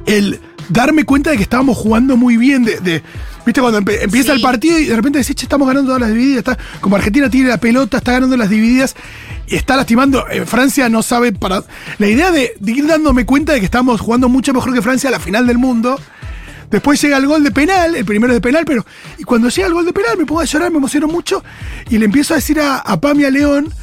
el 0.06 0.40
darme 0.70 1.04
cuenta 1.04 1.32
de 1.32 1.38
que 1.38 1.44
estábamos 1.44 1.78
jugando 1.78 2.16
muy 2.18 2.38
bien. 2.38 2.64
De, 2.64 2.80
de- 2.80 3.04
¿Viste? 3.46 3.62
Cuando 3.62 3.82
empe- 3.82 3.98
empieza 4.02 4.32
Sí. 4.34 4.38
el 4.38 4.42
partido 4.42 4.78
y 4.80 4.86
de 4.86 4.96
repente 4.96 5.18
decís, 5.20 5.36
che, 5.36 5.46
estamos 5.46 5.68
ganando 5.68 5.88
todas 5.90 6.02
las 6.02 6.12
divididas. 6.12 6.40
Está, 6.40 6.58
como 6.82 6.96
Argentina 6.96 7.30
tiene 7.30 7.50
la 7.50 7.58
pelota, 7.58 7.98
está 7.98 8.12
ganando 8.14 8.38
las 8.38 8.50
divididas 8.50 8.96
y 9.48 9.56
está 9.56 9.76
lastimando. 9.76 10.26
Eh, 10.30 10.46
Francia 10.46 10.88
no 10.90 11.02
sabe 11.02 11.32
para. 11.32 11.64
La 11.98 12.08
idea 12.08 12.32
de, 12.32 12.54
de 12.60 12.72
ir 12.72 12.86
dándome 12.86 13.26
cuenta 13.26 13.54
de 13.54 13.60
que 13.60 13.66
estamos 13.66 14.00
jugando 14.02 14.30
mucho 14.30 14.54
mejor 14.54 14.74
que 14.74 14.82
Francia 14.82 15.10
a 15.10 15.12
la 15.12 15.20
final 15.20 15.48
del 15.48 15.58
mundo. 15.58 16.00
Después 16.70 17.02
llega 17.02 17.18
el 17.18 17.26
gol 17.26 17.44
de 17.44 17.50
penal, 17.50 17.96
el 17.96 18.06
primero 18.06 18.32
es 18.32 18.38
de 18.38 18.42
penal, 18.42 18.64
pero. 18.66 18.86
Y 19.18 19.24
cuando 19.24 19.50
llega 19.50 19.68
el 19.68 19.74
gol 19.74 19.86
de 19.86 19.94
penal 19.94 20.16
me 20.18 20.26
pongo 20.28 20.42
a 20.42 20.46
llorar, 20.46 20.70
me 20.70 20.78
emociono 20.78 21.08
mucho. 21.08 21.44
Y 21.90 21.98
le 21.98 22.06
empiezo 22.06 22.36
a 22.36 22.38
decir 22.38 22.60
a, 22.60 22.78
a 22.78 23.00
Pam 23.02 23.20
y 23.20 23.26
a 23.26 23.32
León. 23.32 23.74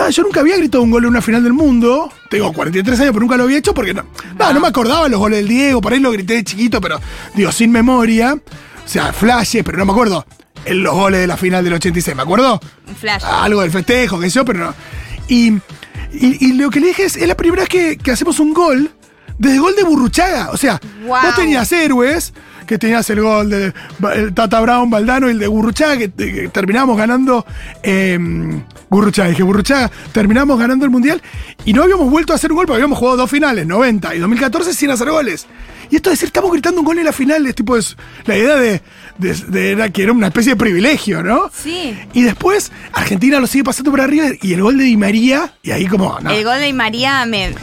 Nada, 0.00 0.10
yo 0.10 0.22
nunca 0.22 0.40
había 0.40 0.56
gritado 0.56 0.82
un 0.82 0.90
gol 0.90 1.04
en 1.04 1.10
una 1.10 1.20
final 1.20 1.44
del 1.44 1.52
mundo. 1.52 2.10
Tengo 2.30 2.50
43 2.54 3.00
años, 3.00 3.10
pero 3.12 3.20
nunca 3.20 3.36
lo 3.36 3.42
había 3.44 3.58
hecho 3.58 3.74
porque 3.74 3.92
no. 3.92 4.04
nada, 4.38 4.54
no 4.54 4.60
me 4.60 4.68
acordaba 4.68 5.08
los 5.10 5.20
goles 5.20 5.40
del 5.40 5.48
Diego, 5.48 5.80
por 5.82 5.92
ahí 5.92 6.00
lo 6.00 6.10
grité 6.10 6.34
de 6.34 6.44
chiquito, 6.44 6.80
pero 6.80 6.98
digo, 7.34 7.52
sin 7.52 7.70
memoria. 7.70 8.34
O 8.34 8.88
sea, 8.88 9.12
flashes, 9.12 9.62
pero 9.62 9.76
no 9.76 9.84
me 9.84 9.92
acuerdo. 9.92 10.24
En 10.64 10.82
los 10.82 10.94
goles 10.94 11.20
de 11.20 11.26
la 11.26 11.36
final 11.36 11.62
del 11.64 11.74
86, 11.74 12.16
¿me 12.16 12.22
acuerdo? 12.22 12.58
Flash. 12.98 13.22
algo 13.24 13.60
del 13.60 13.70
festejo, 13.70 14.18
que 14.18 14.30
sé 14.30 14.36
yo, 14.36 14.44
pero 14.46 14.60
no. 14.60 14.74
Y, 15.28 15.48
y- 16.12 16.46
y 16.48 16.52
lo 16.54 16.70
que 16.70 16.80
le 16.80 16.86
dije 16.88 17.04
es, 17.04 17.16
es 17.16 17.28
la 17.28 17.36
primera 17.36 17.62
vez 17.62 17.68
que, 17.68 17.98
que 17.98 18.10
hacemos 18.10 18.40
un 18.40 18.54
gol 18.54 18.90
desde 19.38 19.58
gol 19.58 19.74
de 19.76 19.84
Burruchaga. 19.84 20.50
O 20.50 20.56
sea, 20.56 20.80
Wow. 21.06 21.18
vos 21.24 21.34
tenías 21.36 21.70
héroes, 21.72 22.32
que 22.70 22.78
tenías 22.78 23.10
el 23.10 23.20
gol 23.20 23.50
de 23.50 23.72
el 24.14 24.32
Tata 24.32 24.60
Brown, 24.60 24.88
Valdano 24.88 25.26
y 25.26 25.32
el 25.32 25.40
de 25.40 25.48
Burruchaga, 25.48 25.98
que, 25.98 26.48
terminamos 26.52 26.96
ganando. 26.96 27.44
Eh, 27.82 28.16
dije 28.16 29.42
Burruchaga, 29.42 29.90
terminamos 30.12 30.56
ganando 30.56 30.84
el 30.84 30.92
mundial 30.92 31.20
y 31.64 31.72
no 31.72 31.82
habíamos 31.82 32.08
vuelto 32.08 32.32
a 32.32 32.36
hacer 32.36 32.52
un 32.52 32.58
gol 32.58 32.66
porque 32.66 32.76
habíamos 32.76 32.96
jugado 32.96 33.16
dos 33.16 33.30
finales, 33.30 33.66
90 33.66 34.14
y 34.14 34.20
2014 34.20 34.72
sin 34.72 34.88
hacer 34.90 35.10
goles. 35.10 35.48
Y 35.90 35.96
esto 35.96 36.10
de 36.10 36.14
decir, 36.14 36.26
estamos 36.26 36.52
gritando 36.52 36.80
un 36.80 36.86
gol 36.86 36.98
en 36.98 37.04
la 37.04 37.12
final, 37.12 37.44
es 37.46 37.54
tipo, 37.54 37.76
es 37.76 37.96
la 38.24 38.36
idea 38.36 38.56
de, 38.56 38.80
de- 39.18 39.34
de- 39.34 39.70
era 39.72 39.90
que 39.90 40.02
era 40.04 40.12
una 40.12 40.28
especie 40.28 40.52
de 40.52 40.56
privilegio, 40.56 41.22
¿no? 41.22 41.50
Sí. 41.52 41.96
Y 42.12 42.22
después 42.22 42.70
Argentina 42.92 43.40
lo 43.40 43.46
sigue 43.46 43.64
pasando 43.64 43.90
por 43.90 44.00
arriba 44.00 44.26
y 44.40 44.52
el 44.52 44.62
gol 44.62 44.78
de 44.78 44.84
Di 44.84 44.96
María, 44.96 45.52
y 45.62 45.72
ahí 45.72 45.86
como, 45.86 46.18
no. 46.20 46.30
El 46.30 46.44
gol 46.44 46.58
de 46.60 46.66
Di 46.66 46.72
María 46.72 47.26
me. 47.26 47.46
Él 47.46 47.54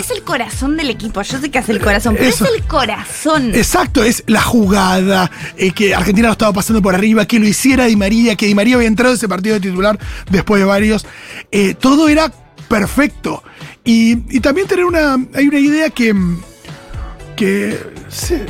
es 0.00 0.10
el 0.10 0.22
corazón 0.22 0.76
del 0.76 0.90
equipo. 0.90 1.22
Yo 1.22 1.40
sé 1.40 1.50
que 1.50 1.58
hace 1.58 1.72
el 1.72 1.80
corazón, 1.80 2.14
pero 2.16 2.28
Eso. 2.28 2.44
es 2.44 2.50
el 2.54 2.62
corazón. 2.64 3.52
Exacto, 3.54 4.04
es 4.04 4.22
la 4.28 4.42
jugada, 4.42 5.30
eh, 5.56 5.72
que 5.72 5.94
Argentina 5.94 6.28
lo 6.28 6.32
estaba 6.32 6.52
pasando 6.52 6.80
por 6.80 6.94
arriba, 6.94 7.26
que 7.26 7.40
lo 7.40 7.46
hiciera 7.48 7.86
Di 7.86 7.96
María, 7.96 8.36
que 8.36 8.46
Di 8.46 8.54
María 8.54 8.76
había 8.76 8.86
entrado 8.88 9.12
a 9.12 9.16
ese 9.16 9.28
partido 9.28 9.54
de 9.54 9.60
titular 9.60 9.98
después 10.30 10.60
de 10.60 10.66
varios. 10.66 11.04
Eh, 11.50 11.74
todo 11.74 12.08
era 12.08 12.30
perfecto. 12.68 13.42
Y, 13.84 14.18
y 14.36 14.40
también 14.40 14.66
tener 14.68 14.84
una. 14.84 15.14
Hay 15.34 15.48
una 15.48 15.58
idea 15.58 15.90
que. 15.90 16.14
Que 17.36 17.78
se, 18.08 18.46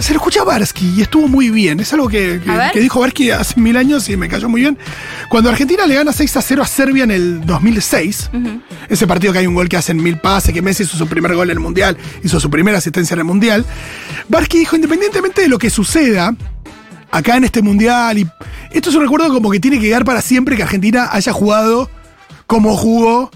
se 0.00 0.12
lo 0.12 0.18
escuché 0.18 0.40
a 0.40 0.44
Barsky 0.44 0.94
y 0.98 1.02
estuvo 1.02 1.26
muy 1.26 1.50
bien. 1.50 1.80
Es 1.80 1.92
algo 1.92 2.08
que, 2.08 2.40
que- 2.44 2.50
dijo 2.80 3.00
Barsky 3.00 3.30
hace 3.30 3.58
mil 3.60 3.76
años 3.76 4.08
y 4.08 4.16
me 4.16 4.28
cayó 4.28 4.48
muy 4.48 4.60
bien. 4.60 4.78
Cuando 5.28 5.50
Argentina 5.50 5.86
le 5.86 5.94
gana 5.94 6.12
6 6.12 6.36
a 6.36 6.42
0 6.42 6.62
a 6.62 6.66
Serbia 6.66 7.04
en 7.04 7.10
el 7.10 7.44
2006, 7.46 8.30
ese 8.88 9.06
partido 9.06 9.32
que 9.32 9.40
hay 9.40 9.46
un 9.46 9.54
gol 9.54 9.68
que 9.68 9.76
hacen 9.76 9.96
mil 10.02 10.18
pases, 10.18 10.52
que 10.54 10.62
Messi 10.62 10.84
hizo 10.84 10.96
su 10.96 11.06
primer 11.08 11.34
gol 11.34 11.48
en 11.50 11.56
el 11.56 11.60
Mundial, 11.60 11.96
hizo 12.22 12.38
su 12.38 12.50
primera 12.50 12.78
asistencia 12.78 13.14
en 13.14 13.20
el 13.20 13.24
Mundial, 13.24 13.64
Barsky 14.28 14.58
dijo, 14.58 14.76
independientemente 14.76 15.40
de 15.42 15.48
lo 15.48 15.58
que 15.58 15.70
suceda 15.70 16.34
acá 17.10 17.36
en 17.36 17.44
este 17.44 17.62
Mundial, 17.62 18.18
y 18.18 18.28
esto 18.72 18.90
es 18.90 18.96
un 18.96 19.02
recuerdo 19.02 19.32
como 19.32 19.50
que 19.50 19.58
tiene 19.60 19.78
que 19.80 19.86
quedar 19.86 20.04
para 20.04 20.20
siempre 20.20 20.56
que 20.56 20.62
Argentina 20.62 21.08
haya 21.12 21.32
jugado 21.32 21.88
como 22.46 22.76
jugó 22.76 23.30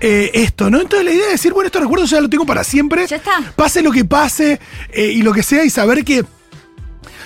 eh, 0.00 0.30
esto, 0.34 0.70
¿no? 0.70 0.80
Entonces 0.80 1.04
la 1.04 1.12
idea 1.12 1.26
es 1.26 1.32
decir, 1.32 1.52
bueno, 1.52 1.66
estos 1.66 1.82
recuerdos 1.82 2.10
ya 2.10 2.20
lo 2.20 2.28
tengo 2.28 2.46
para 2.46 2.64
siempre. 2.64 3.06
Ya 3.06 3.16
está. 3.16 3.52
Pase 3.56 3.82
lo 3.82 3.90
que 3.92 4.04
pase 4.04 4.60
eh, 4.90 5.06
y 5.12 5.22
lo 5.22 5.32
que 5.32 5.42
sea, 5.42 5.64
y 5.64 5.70
saber 5.70 6.04
que. 6.04 6.24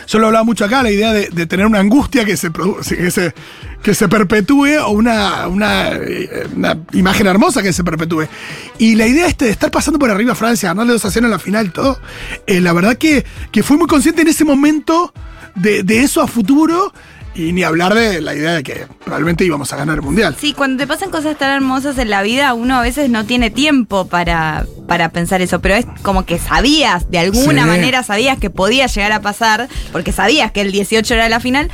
Yo 0.08 0.18
lo 0.18 0.26
hablaba 0.26 0.44
mucho 0.44 0.64
acá, 0.64 0.82
la 0.82 0.90
idea 0.90 1.12
de, 1.12 1.28
de 1.28 1.46
tener 1.46 1.64
una 1.64 1.78
angustia 1.78 2.24
que 2.24 2.36
se, 2.36 2.50
produ- 2.50 2.84
que 2.84 3.10
se, 3.12 3.32
que 3.84 3.94
se 3.94 4.08
perpetúe 4.08 4.76
o 4.84 4.90
una, 4.90 5.46
una, 5.46 5.92
eh, 5.92 6.48
una 6.56 6.76
imagen 6.92 7.28
hermosa 7.28 7.62
que 7.62 7.72
se 7.72 7.84
perpetúe. 7.84 8.26
Y 8.78 8.96
la 8.96 9.06
idea 9.06 9.28
este 9.28 9.44
de 9.44 9.52
estar 9.52 9.70
pasando 9.70 10.00
por 10.00 10.10
arriba 10.10 10.32
a 10.32 10.34
Francia, 10.34 10.70
ganarle 10.70 10.94
2 10.94 11.04
a 11.04 11.10
0 11.12 11.26
en 11.26 11.30
la 11.30 11.38
final 11.38 11.66
y 11.66 11.70
todo, 11.70 12.00
eh, 12.48 12.60
la 12.60 12.72
verdad 12.72 12.96
que, 12.96 13.24
que 13.52 13.62
fui 13.62 13.76
muy 13.78 13.86
consciente 13.86 14.22
en 14.22 14.28
ese 14.28 14.44
momento 14.44 15.14
de, 15.54 15.84
de 15.84 16.00
eso 16.02 16.20
a 16.20 16.26
futuro 16.26 16.92
y 17.34 17.52
ni 17.52 17.62
hablar 17.62 17.94
de 17.94 18.20
la 18.20 18.34
idea 18.34 18.52
de 18.52 18.62
que 18.62 18.86
probablemente 19.04 19.44
íbamos 19.44 19.72
a 19.72 19.76
ganar 19.76 19.96
el 19.96 20.02
mundial. 20.02 20.36
Sí, 20.38 20.52
cuando 20.52 20.82
te 20.82 20.86
pasan 20.86 21.10
cosas 21.10 21.38
tan 21.38 21.50
hermosas 21.50 21.96
en 21.98 22.10
la 22.10 22.22
vida, 22.22 22.52
uno 22.54 22.76
a 22.78 22.82
veces 22.82 23.08
no 23.10 23.24
tiene 23.24 23.50
tiempo 23.50 24.06
para, 24.06 24.66
para 24.86 25.10
pensar 25.10 25.40
eso, 25.42 25.60
pero 25.60 25.74
es 25.74 25.86
como 26.02 26.26
que 26.26 26.38
sabías, 26.38 27.10
de 27.10 27.18
alguna 27.18 27.62
Sí. 27.62 27.68
manera 27.68 28.02
sabías 28.02 28.38
que 28.38 28.50
podía 28.50 28.86
llegar 28.86 29.12
a 29.12 29.20
pasar, 29.22 29.68
porque 29.92 30.12
sabías 30.12 30.52
que 30.52 30.60
el 30.60 30.72
18 30.72 31.14
era 31.14 31.28
la 31.28 31.40
final. 31.40 31.70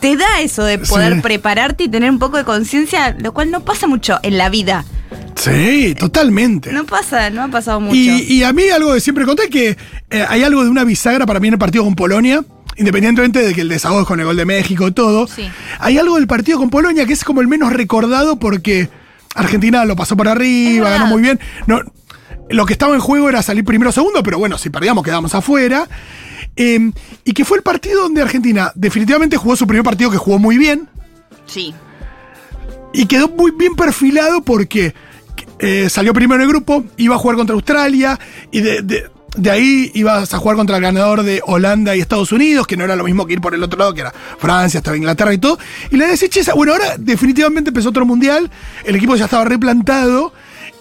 Te 0.00 0.16
da 0.16 0.40
eso 0.40 0.64
de 0.64 0.78
poder 0.78 1.14
Sí. 1.16 1.20
prepararte 1.20 1.84
y 1.84 1.88
tener 1.88 2.10
un 2.10 2.18
poco 2.18 2.36
de 2.36 2.44
conciencia, 2.44 3.14
lo 3.20 3.32
cual 3.32 3.50
no 3.50 3.60
pasa 3.64 3.86
mucho 3.86 4.18
en 4.22 4.36
la 4.38 4.48
vida. 4.48 4.84
Sí, 5.36 5.94
totalmente. 5.98 6.72
No 6.72 6.84
pasa, 6.86 7.30
no 7.30 7.42
ha 7.42 7.48
pasado 7.48 7.80
mucho. 7.80 7.94
Y, 7.96 8.22
y 8.28 8.42
a 8.44 8.52
mí 8.52 8.68
algo 8.68 8.94
que 8.94 9.00
siempre 9.00 9.24
conté 9.24 9.48
que 9.48 9.76
eh, 10.10 10.24
hay 10.28 10.42
algo 10.42 10.62
de 10.64 10.70
una 10.70 10.84
bisagra 10.84 11.26
para 11.26 11.40
mí 11.40 11.48
en 11.48 11.54
el 11.54 11.58
partido 11.58 11.84
con 11.84 11.94
Polonia. 11.94 12.44
Independientemente 12.76 13.40
de 13.42 13.54
que 13.54 13.60
el 13.60 13.68
desahogo 13.68 14.00
es 14.02 14.06
con 14.06 14.18
el 14.20 14.26
gol 14.26 14.36
de 14.36 14.44
México 14.46 14.86
y 14.88 14.92
todo, 14.92 15.26
Sí. 15.26 15.48
hay 15.78 15.98
algo 15.98 16.16
del 16.16 16.26
partido 16.26 16.58
con 16.58 16.70
Polonia 16.70 17.04
que 17.06 17.12
es 17.12 17.22
como 17.24 17.40
el 17.40 17.48
menos 17.48 17.72
recordado 17.72 18.38
porque 18.38 18.88
Argentina 19.34 19.84
lo 19.84 19.94
pasó 19.96 20.16
por 20.16 20.28
arriba, 20.28 20.88
ganó 20.90 21.06
muy 21.06 21.22
bien. 21.22 21.38
No, 21.66 21.80
lo 22.48 22.66
que 22.66 22.72
estaba 22.72 22.94
en 22.94 23.00
juego 23.00 23.28
era 23.28 23.42
salir 23.42 23.64
primero 23.64 23.90
o 23.90 23.92
segundo, 23.92 24.22
pero 24.22 24.38
bueno, 24.38 24.58
si 24.58 24.70
perdíamos 24.70 25.04
quedábamos 25.04 25.34
afuera. 25.34 25.86
Eh, 26.56 26.90
y 27.24 27.32
que 27.32 27.44
fue 27.46 27.56
el 27.58 27.62
partido 27.62 28.02
donde 28.02 28.20
Argentina 28.20 28.72
definitivamente 28.74 29.36
jugó 29.38 29.56
su 29.56 29.66
primer 29.66 29.84
partido 29.84 30.10
que 30.10 30.18
jugó 30.18 30.38
muy 30.38 30.58
bien. 30.58 30.88
Sí. 31.46 31.74
Y 32.92 33.06
quedó 33.06 33.28
muy 33.28 33.52
bien 33.52 33.74
perfilado 33.74 34.42
porque 34.42 34.94
eh, 35.58 35.88
salió 35.88 36.12
primero 36.12 36.42
en 36.42 36.42
el 36.42 36.48
grupo, 36.54 36.84
iba 36.98 37.14
a 37.14 37.18
jugar 37.18 37.36
contra 37.38 37.54
Australia 37.54 38.18
y 38.50 38.60
de, 38.60 38.82
de- 38.82 39.10
de 39.36 39.50
ahí 39.50 39.90
ibas 39.94 40.34
a 40.34 40.38
jugar 40.38 40.56
contra 40.56 40.76
el 40.76 40.82
ganador 40.82 41.22
de 41.22 41.40
Holanda 41.46 41.96
y 41.96 42.00
Estados 42.00 42.32
Unidos, 42.32 42.66
que 42.66 42.76
no 42.76 42.84
era 42.84 42.96
lo 42.96 43.04
mismo 43.04 43.26
que 43.26 43.32
ir 43.34 43.40
por 43.40 43.54
el 43.54 43.62
otro 43.62 43.78
lado, 43.78 43.94
que 43.94 44.02
era 44.02 44.12
Francia, 44.38 44.78
estaba 44.78 44.96
Inglaterra 44.96 45.32
y 45.32 45.38
todo. 45.38 45.58
Y 45.90 45.98
che, 46.28 46.40
esa- 46.40 46.54
bueno, 46.54 46.72
ahora 46.72 46.96
definitivamente 46.98 47.70
empezó 47.70 47.88
otro 47.88 48.04
mundial, 48.06 48.50
el 48.84 48.94
equipo 48.96 49.16
ya 49.16 49.24
estaba 49.24 49.44
replantado 49.44 50.32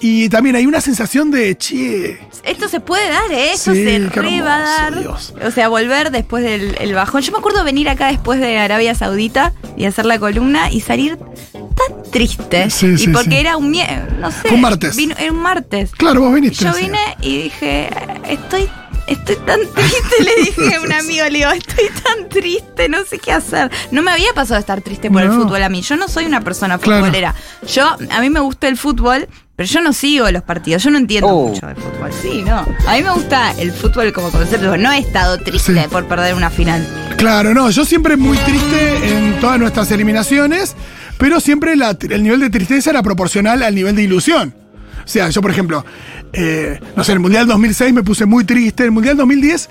y 0.03 0.29
también 0.29 0.55
hay 0.55 0.65
una 0.65 0.81
sensación 0.81 1.29
de, 1.31 1.55
che, 1.57 2.19
Esto 2.43 2.67
se 2.67 2.79
puede 2.79 3.07
dar, 3.09 3.31
¿eh? 3.31 3.51
Esto 3.53 3.73
Sí, 3.73 3.83
se 3.83 3.99
re 4.09 4.41
va 4.41 4.55
a 4.55 4.59
dar. 4.61 4.99
Dios. 4.99 5.33
O 5.45 5.51
sea, 5.51 5.69
volver 5.69 6.09
después 6.11 6.43
del 6.43 6.75
el 6.79 6.93
bajón. 6.95 7.21
Yo 7.21 7.31
me 7.31 7.37
acuerdo 7.37 7.63
venir 7.63 7.87
acá 7.87 8.07
después 8.07 8.39
de 8.39 8.57
Arabia 8.57 8.95
Saudita 8.95 9.53
y 9.77 9.85
hacer 9.85 10.05
la 10.07 10.17
columna 10.17 10.71
y 10.71 10.81
salir 10.81 11.17
tan 11.53 12.11
triste. 12.11 12.69
Sí, 12.71 12.87
y 12.87 12.97
sí, 12.97 13.07
porque 13.09 13.39
era 13.39 13.57
un 13.57 13.71
mie- 13.71 14.07
no 14.19 14.31
sé. 14.31 14.39
Fue 14.41 14.53
un 14.53 14.61
martes. 14.61 14.95
vino- 14.95 15.15
era 15.19 15.31
un 15.31 15.39
martes. 15.39 15.91
claro, 15.91 16.21
vos 16.21 16.33
viniste. 16.33 16.65
Yo 16.65 16.73
vine 16.73 16.97
y 17.21 17.43
dije, 17.43 17.89
estoy, 18.33 18.69
estoy 19.07 19.35
tan 19.45 19.59
triste, 19.75 20.23
le 20.23 20.35
dije 20.43 20.75
a 20.75 20.81
un 20.81 20.91
amigo, 20.91 21.25
le 21.29 21.37
digo, 21.39 21.51
estoy 21.51 21.85
tan 22.03 22.29
triste, 22.29 22.89
no 22.89 23.03
sé 23.05 23.19
qué 23.19 23.31
hacer. 23.31 23.71
No 23.91 24.01
me 24.01 24.11
había 24.11 24.33
pasado 24.33 24.55
de 24.55 24.61
estar 24.61 24.81
triste 24.81 25.09
por 25.11 25.21
el 25.21 25.31
fútbol 25.31 25.61
a 25.63 25.69
mí. 25.69 25.81
Yo 25.81 25.95
no 25.97 26.07
soy 26.07 26.25
una 26.25 26.41
persona 26.41 26.77
Claro. 26.77 27.01
futbolera. 27.05 27.35
Yo, 27.67 27.95
a 28.09 28.21
mí 28.21 28.29
me 28.29 28.39
gusta 28.39 28.67
el 28.67 28.77
fútbol, 28.77 29.27
pero 29.55 29.67
yo 29.69 29.81
no 29.81 29.93
sigo 29.93 30.29
los 30.31 30.43
partidos, 30.43 30.83
yo 30.83 30.89
no 30.91 30.97
entiendo 30.97 31.27
Oh. 31.27 31.47
mucho 31.49 31.67
de 31.67 31.75
fútbol. 31.75 32.11
Sí, 32.21 32.41
no. 32.43 32.65
A 32.87 32.93
mí 32.95 33.03
me 33.03 33.11
gusta 33.11 33.51
el 33.59 33.71
fútbol 33.71 34.11
como 34.13 34.31
concepto, 34.31 34.75
no 34.77 34.91
he 34.91 34.97
estado 34.99 35.37
triste 35.37 35.73
Sí. 35.73 35.87
por 35.89 36.07
perder 36.07 36.33
una 36.33 36.49
final. 36.49 36.87
Claro, 37.17 37.53
no, 37.53 37.69
yo 37.69 37.85
siempre 37.85 38.17
muy 38.17 38.37
triste 38.39 39.15
en 39.17 39.39
todas 39.39 39.59
nuestras 39.59 39.91
eliminaciones, 39.91 40.75
pero 41.19 41.39
siempre 41.39 41.75
la- 41.75 41.95
el 42.09 42.23
nivel 42.23 42.39
de 42.39 42.49
tristeza 42.49 42.89
era 42.89 43.03
proporcional 43.03 43.61
al 43.61 43.75
nivel 43.75 43.95
de 43.95 44.01
ilusión. 44.03 44.55
O 45.03 45.07
sea, 45.07 45.29
yo 45.29 45.41
por 45.41 45.51
ejemplo, 45.51 45.85
eh, 46.33 46.79
no 46.95 47.03
sé, 47.03 47.11
en 47.11 47.17
el 47.17 47.21
Mundial 47.21 47.47
2006 47.47 47.93
me 47.93 48.03
puse 48.03 48.25
muy 48.25 48.43
triste, 48.45 48.83
en 48.83 48.87
el 48.87 48.91
Mundial 48.91 49.17
2010 49.17 49.69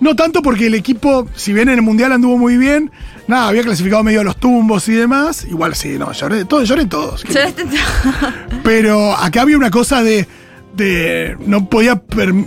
no 0.00 0.16
tanto 0.16 0.40
porque 0.40 0.66
el 0.68 0.74
equipo, 0.74 1.28
si 1.36 1.52
bien 1.52 1.68
en 1.68 1.74
el 1.74 1.82
Mundial 1.82 2.10
anduvo 2.12 2.38
muy 2.38 2.56
bien, 2.56 2.90
nada, 3.28 3.48
había 3.48 3.62
clasificado 3.62 4.02
medio 4.02 4.22
a 4.22 4.24
los 4.24 4.38
tumbos 4.38 4.88
y 4.88 4.92
demás, 4.92 5.44
igual 5.44 5.74
sí, 5.74 5.98
no, 5.98 6.10
lloré, 6.12 6.46
todos, 6.46 6.66
lloré 6.66 6.86
todos. 6.86 7.22
Este- 7.26 7.64
Pero 8.64 9.14
acá 9.14 9.42
había 9.42 9.58
una 9.58 9.70
cosa 9.70 10.02
de. 10.02 10.26
de 10.74 11.36
no 11.46 11.68
podía. 11.68 12.00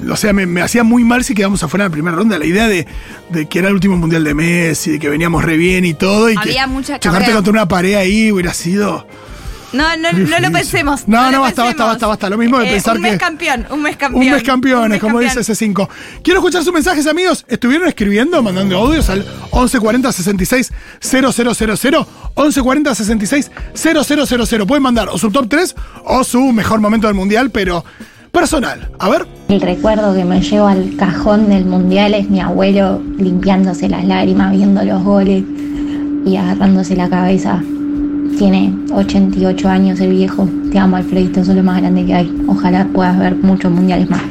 o 0.10 0.16
sea, 0.16 0.34
me, 0.34 0.48
me 0.48 0.62
hacía 0.62 0.84
muy 0.84 1.04
mal 1.04 1.24
si 1.24 1.36
quedamos 1.36 1.62
afuera 1.64 1.86
en 1.86 1.92
la 1.92 1.94
primera 1.94 2.18
ronda. 2.18 2.40
La 2.40 2.46
idea 2.46 2.68
de, 2.68 2.88
de 3.30 3.46
que 3.48 3.60
era 3.60 3.68
el 3.68 3.76
último 3.76 3.98
mundial 3.98 4.24
de 4.24 4.34
Messi, 4.34 4.92
de 4.94 5.00
que 5.00 5.10
veníamos 5.10 5.44
re 5.44 5.56
bien 5.56 5.86
y 5.86 5.94
todo. 5.94 6.32
Y 6.32 6.36
Había 6.36 6.64
que 6.64 6.70
mucha 6.72 7.00
chocarte 7.00 7.32
contra 7.32 7.52
una 7.52 7.68
pared 7.68 7.94
ahí 7.96 8.32
hubiera 8.32 8.54
sido. 8.54 9.08
No, 9.74 9.98
no, 9.98 10.12
no 10.14 10.40
lo 10.40 10.52
pensemos. 10.52 11.08
No, 11.08 11.24
lo 11.26 11.32
no, 11.32 11.42
basta, 11.42 11.64
pensemos. 11.64 11.68
basta, 11.68 11.86
basta, 11.86 12.08
basta. 12.08 12.30
Lo 12.30 12.38
mismo 12.38 12.60
de 12.60 12.68
Eh, 12.68 12.72
pensar 12.74 12.96
un 12.96 13.02
mes 13.02 13.12
que- 13.14 13.18
campeón, 13.18 13.66
un 13.72 13.82
mes 13.82 13.98
campeón. 13.98 14.24
Un 14.24 14.32
mes 14.32 14.44
campeones, 14.44 14.86
Un 14.86 14.90
mes 14.92 15.02
como 15.02 15.14
campeón. 15.20 15.36
dice 15.38 15.54
C5. 15.54 15.90
Quiero 16.24 16.40
escuchar 16.40 16.64
sus 16.64 16.74
mensajes, 16.74 17.08
amigos. 17.08 17.44
Estuvieron 17.48 17.88
escribiendo, 17.88 18.42
mandando 18.44 18.78
audios 18.78 19.10
al 19.10 19.20
1140 19.52 20.12
66 20.12 20.72
000. 21.02 21.32
1140 22.36 22.96
66 22.96 23.52
000. 23.74 24.66
Pueden 24.68 24.84
mandar 24.84 25.10
o 25.10 25.18
su 25.18 25.32
top 25.32 25.48
3 25.50 25.76
o 26.06 26.24
su 26.24 26.40
mejor 26.52 26.80
momento 26.80 27.08
del 27.08 27.16
mundial, 27.16 27.50
pero 27.52 27.84
personal. 28.32 28.90
A 29.00 29.10
ver. 29.10 29.28
El 29.50 29.62
recuerdo 29.62 30.16
que 30.16 30.24
me 30.26 30.42
llevo 30.42 30.68
al 30.68 30.96
cajón 30.98 31.50
del 31.50 31.66
mundial 31.66 32.14
es 32.14 32.30
mi 32.30 32.42
abuelo 32.42 33.02
limpiándose 33.18 33.90
las 33.90 34.06
lágrimas, 34.06 34.52
viendo 34.52 34.84
los 34.84 35.04
goles 35.04 35.44
y 36.26 36.36
agarrándose 36.38 36.96
la 36.96 37.10
cabeza. 37.10 37.62
Tiene 38.38 38.74
88 38.92 39.70
años 39.70 40.00
el 40.00 40.12
viejo. 40.12 40.50
Te 40.72 40.80
amo, 40.80 40.98
Alfredito, 40.98 41.44
sos 41.44 41.56
lo 41.56 41.64
más 41.64 41.82
grande 41.82 42.06
que 42.06 42.14
hay. 42.14 42.44
Ojalá 42.48 42.88
puedas 42.94 43.18
ver 43.18 43.36
muchos 43.36 43.72
mundiales 43.72 44.10
más. 44.10 44.22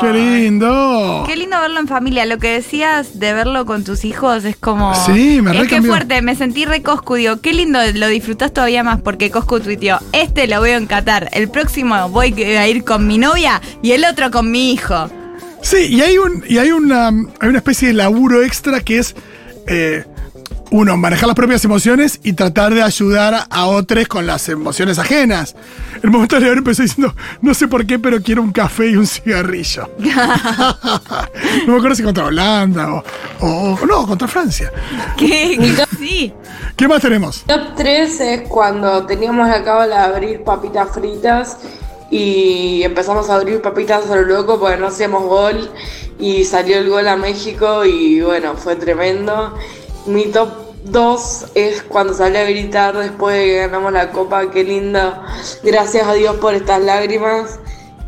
¡Qué 0.00 0.12
lindo! 0.12 1.24
Qué 1.26 1.36
lindo 1.36 1.60
verlo 1.60 1.80
en 1.80 1.88
familia. 1.88 2.24
Lo 2.26 2.38
que 2.38 2.52
decías 2.52 3.18
de 3.18 3.32
verlo 3.32 3.66
con 3.66 3.82
tus 3.82 4.04
hijos 4.04 4.44
es 4.44 4.56
como. 4.56 4.94
Sí, 4.94 5.40
me 5.42 5.58
Es 5.60 5.68
que 5.68 5.82
fuerte, 5.82 6.22
me 6.22 6.36
sentí 6.36 6.64
re 6.64 6.82
Coscu. 6.82 7.14
Digo, 7.14 7.40
qué 7.40 7.52
lindo, 7.52 7.80
lo 7.94 8.06
disfrutás 8.06 8.52
todavía 8.52 8.84
más 8.84 9.00
porque 9.00 9.30
Coscu 9.30 9.58
tuiteó: 9.58 9.98
Este 10.12 10.46
lo 10.46 10.60
veo 10.60 10.78
en 10.78 10.86
Qatar. 10.86 11.28
El 11.32 11.48
próximo 11.48 12.08
voy 12.10 12.40
a 12.42 12.68
ir 12.68 12.84
con 12.84 13.06
mi 13.06 13.18
novia 13.18 13.60
y 13.82 13.92
el 13.92 14.04
otro 14.04 14.30
con 14.30 14.50
mi 14.50 14.72
hijo. 14.72 15.10
Sí, 15.60 15.88
y 15.90 16.02
hay, 16.02 16.18
un, 16.18 16.44
y 16.48 16.58
hay, 16.58 16.70
una, 16.70 17.08
hay 17.08 17.48
una 17.48 17.58
especie 17.58 17.88
de 17.88 17.94
laburo 17.94 18.44
extra 18.44 18.80
que 18.80 18.98
es, 18.98 19.16
eh, 19.66 20.04
uno, 20.70 20.96
manejar 20.96 21.26
las 21.28 21.34
propias 21.36 21.64
emociones 21.64 22.20
y 22.22 22.34
tratar 22.34 22.74
de 22.74 22.82
ayudar 22.82 23.46
a 23.48 23.66
otros 23.66 24.06
con 24.06 24.26
las 24.26 24.48
emociones 24.48 24.98
ajenas. 24.98 25.56
El 26.02 26.10
momento 26.10 26.36
de 26.36 26.42
leer 26.42 26.58
empezó 26.58 26.82
diciendo, 26.82 27.14
no 27.40 27.54
sé 27.54 27.68
por 27.68 27.86
qué, 27.86 27.98
pero 27.98 28.20
quiero 28.22 28.42
un 28.42 28.52
café 28.52 28.90
y 28.90 28.96
un 28.96 29.06
cigarrillo. 29.06 29.90
no 29.98 31.72
me 31.72 31.76
acuerdo 31.76 31.94
si 31.94 32.02
contra 32.02 32.26
Holanda 32.26 32.92
o, 32.92 33.04
o- 33.40 33.78
o 33.82 33.86
no, 33.86 34.06
contra 34.06 34.28
Francia. 34.28 34.70
¿Qué? 35.16 35.58
sí. 35.98 36.32
¿Qué 36.76 36.86
más 36.86 37.00
tenemos? 37.02 37.42
Top 37.46 37.74
3 37.76 38.20
es 38.20 38.40
cuando 38.48 39.04
teníamos 39.06 39.48
la 39.48 39.64
cábala 39.64 39.96
de 40.08 40.14
abrir 40.14 40.44
papitas 40.44 40.90
fritas 40.92 41.56
y 42.10 42.82
empezamos 42.84 43.28
a 43.30 43.34
abrir 43.34 43.60
papitas 43.60 44.08
a 44.10 44.16
lo 44.16 44.22
loco 44.22 44.60
porque 44.60 44.76
no 44.76 44.86
hacíamos 44.86 45.24
gol 45.24 45.70
y 46.20 46.44
salió 46.44 46.78
el 46.78 46.88
gol 46.88 47.08
a 47.08 47.16
México 47.16 47.84
y 47.84 48.20
bueno, 48.20 48.54
fue 48.54 48.76
tremendo. 48.76 49.54
Mi 50.08 50.26
top 50.26 50.48
2 50.84 51.46
es 51.54 51.82
cuando 51.82 52.14
salí 52.14 52.36
a 52.36 52.44
gritar 52.44 52.96
después 52.96 53.36
de 53.36 53.44
que 53.44 53.56
ganamos 53.58 53.92
la 53.92 54.10
copa, 54.10 54.50
qué 54.50 54.64
lindo. 54.64 55.22
Gracias 55.62 56.06
a 56.06 56.14
Dios 56.14 56.36
por 56.36 56.54
estas 56.54 56.82
lágrimas. 56.82 57.60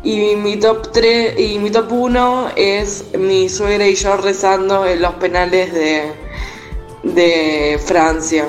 Y 0.03 0.35
mi 0.35 0.57
top 0.57 0.91
3 0.91 1.39
y 1.39 1.59
mi 1.59 1.69
top 1.69 1.91
1 1.91 2.51
es 2.55 3.05
mi 3.17 3.49
suegra 3.49 3.87
y 3.87 3.93
yo 3.95 4.17
rezando 4.17 4.85
en 4.87 5.01
los 5.01 5.13
penales 5.15 5.71
de, 5.73 6.11
de 7.03 7.79
Francia. 7.85 8.45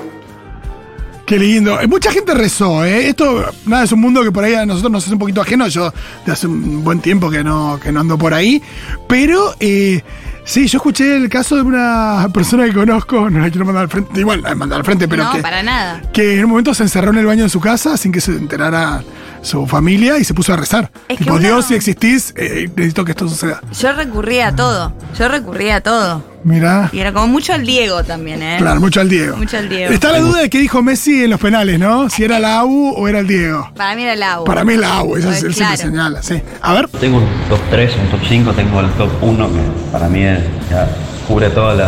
Qué 1.27 1.38
lindo. 1.38 1.79
Eh, 1.81 1.87
Mucha 1.87 2.11
gente 2.11 2.35
rezó, 2.35 2.85
¿eh? 2.85 3.09
Esto, 3.09 3.45
nada, 3.67 3.85
es 3.85 3.93
un 3.93 4.01
mundo 4.01 4.23
que 4.23 4.33
por 4.33 4.45
ahí 4.45 4.55
a 4.55 4.67
nosotros 4.67 4.91
nos 4.91 5.07
es 5.07 5.12
un 5.12 5.19
poquito 5.19 5.43
ajeno. 5.43 5.69
Yo 5.69 5.93
de 6.25 6.33
hace 6.33 6.47
un 6.47 6.83
buen 6.83 7.01
tiempo 7.01 7.31
que 7.31 7.45
no, 7.45 7.79
que 7.83 7.93
no 7.93 8.01
ando 8.01 8.17
por 8.17 8.35
ahí. 8.35 8.62
Pero, 9.09 9.55
eh, 9.61 10.03
sí, 10.45 10.67
yo 10.69 10.79
escuché 10.79 11.17
el 11.17 11.29
caso 11.29 11.57
de 11.57 11.63
una 11.63 12.29
persona 12.33 12.65
que 12.65 12.73
conozco, 12.73 13.31
no 13.31 13.39
la 13.41 13.51
quiero 13.51 13.65
mandar 13.65 13.85
al 13.85 13.89
frente, 13.89 14.21
igual 14.21 14.43
la 14.43 14.55
mandar 14.55 14.79
al 14.81 14.85
frente, 14.85 15.09
pero 15.09 15.25
no, 15.25 15.33
que, 15.33 15.41
para 15.41 15.63
nada. 15.63 16.01
que 16.13 16.39
en 16.39 16.45
un 16.45 16.51
momento 16.51 16.75
se 16.75 16.83
encerró 16.83 17.11
en 17.11 17.19
el 17.19 17.27
baño 17.27 17.45
de 17.45 17.49
su 17.51 17.61
casa 17.61 17.97
sin 17.97 18.13
que 18.13 18.21
se 18.21 18.33
enterara 18.33 19.03
su 19.43 19.67
familia 19.67 20.19
y 20.19 20.25
se 20.25 20.35
puso 20.35 20.53
a 20.53 20.57
rezar. 20.57 20.91
Es 21.09 21.19
que 21.19 21.25
tipo, 21.25 21.33
uno- 21.37 21.43
Dios, 21.43 21.67
si 21.67 21.75
existís, 21.75 22.33
eh, 22.37 22.71
necesito 22.77 23.05
que 23.05 23.13
esto 23.13 23.29
suceda. 23.29 23.61
Yo 23.79 23.93
recurría 23.93 24.49
a 24.49 24.57
todo. 24.57 24.93
Yo 25.19 25.29
recurría 25.29 25.77
a 25.77 25.81
todo. 25.81 26.32
Mirá. 26.45 26.91
Y 26.93 26.99
era 26.99 27.13
como 27.13 27.29
mucho 27.29 27.53
al 27.53 27.65
Diego 27.65 28.03
también, 28.03 28.43
¿eh? 28.43 28.57
Claro, 28.59 28.81
mucho 28.81 29.01
al 29.01 29.09
Diego. 29.09 29.37
Mucho 29.37 29.57
al 29.59 29.69
Diego. 29.69 29.93
Está 29.93 30.11
la 30.13 30.19
duda 30.21 30.41
de 30.41 30.51
qué 30.51 30.59
dijo 30.59 30.83
Messi 30.83 31.25
en 31.25 31.31
los 31.31 31.41
penales, 31.41 31.79
¿no? 31.79 32.11
Si 32.11 32.25
era 32.25 32.39
la 32.41 32.59
AU 32.61 32.95
o 32.97 33.09
era 33.09 33.21
el 33.21 33.27
Diego. 33.29 33.71
Para 33.77 33.95
mí 33.95 34.03
era 34.03 34.15
el 34.15 34.23
agua. 34.23 34.45
Para 34.45 34.65
mí 34.65 34.73
es 34.75 34.81
la 34.81 34.95
AU, 34.99 35.17
eso 35.17 35.29
él 35.29 35.35
siempre 35.37 35.57
claro. 35.57 35.77
señala, 35.77 36.23
sí. 36.23 36.43
A 36.61 36.73
ver. 36.75 36.89
Tengo 36.89 37.19
un 37.19 37.27
top 37.49 37.61
3, 37.71 37.93
un 37.97 38.09
top 38.11 38.21
5, 38.29 38.53
tengo 38.53 38.81
el 38.81 38.91
top 38.93 39.11
1 39.23 39.49
que 39.49 39.61
para 39.93 40.09
mí 40.09 40.25
es- 40.25 40.41
ya 40.71 40.89
cubre 41.29 41.49
todos 41.51 41.81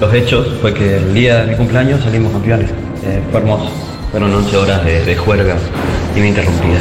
los 0.00 0.14
hechos. 0.14 0.48
Fue 0.60 0.74
que 0.74 0.96
el 0.96 1.14
día 1.14 1.44
de 1.44 1.52
mi 1.52 1.56
cumpleaños 1.56 2.02
salimos 2.02 2.32
campeones. 2.32 2.70
Eh, 3.04 3.22
fue 3.30 3.40
hermoso. 3.40 3.70
Fueron 4.10 4.32
11 4.34 4.56
horas 4.56 4.84
de, 4.84 5.04
de 5.04 5.16
juerga 5.16 5.56
ininterrumpida. 6.16 6.78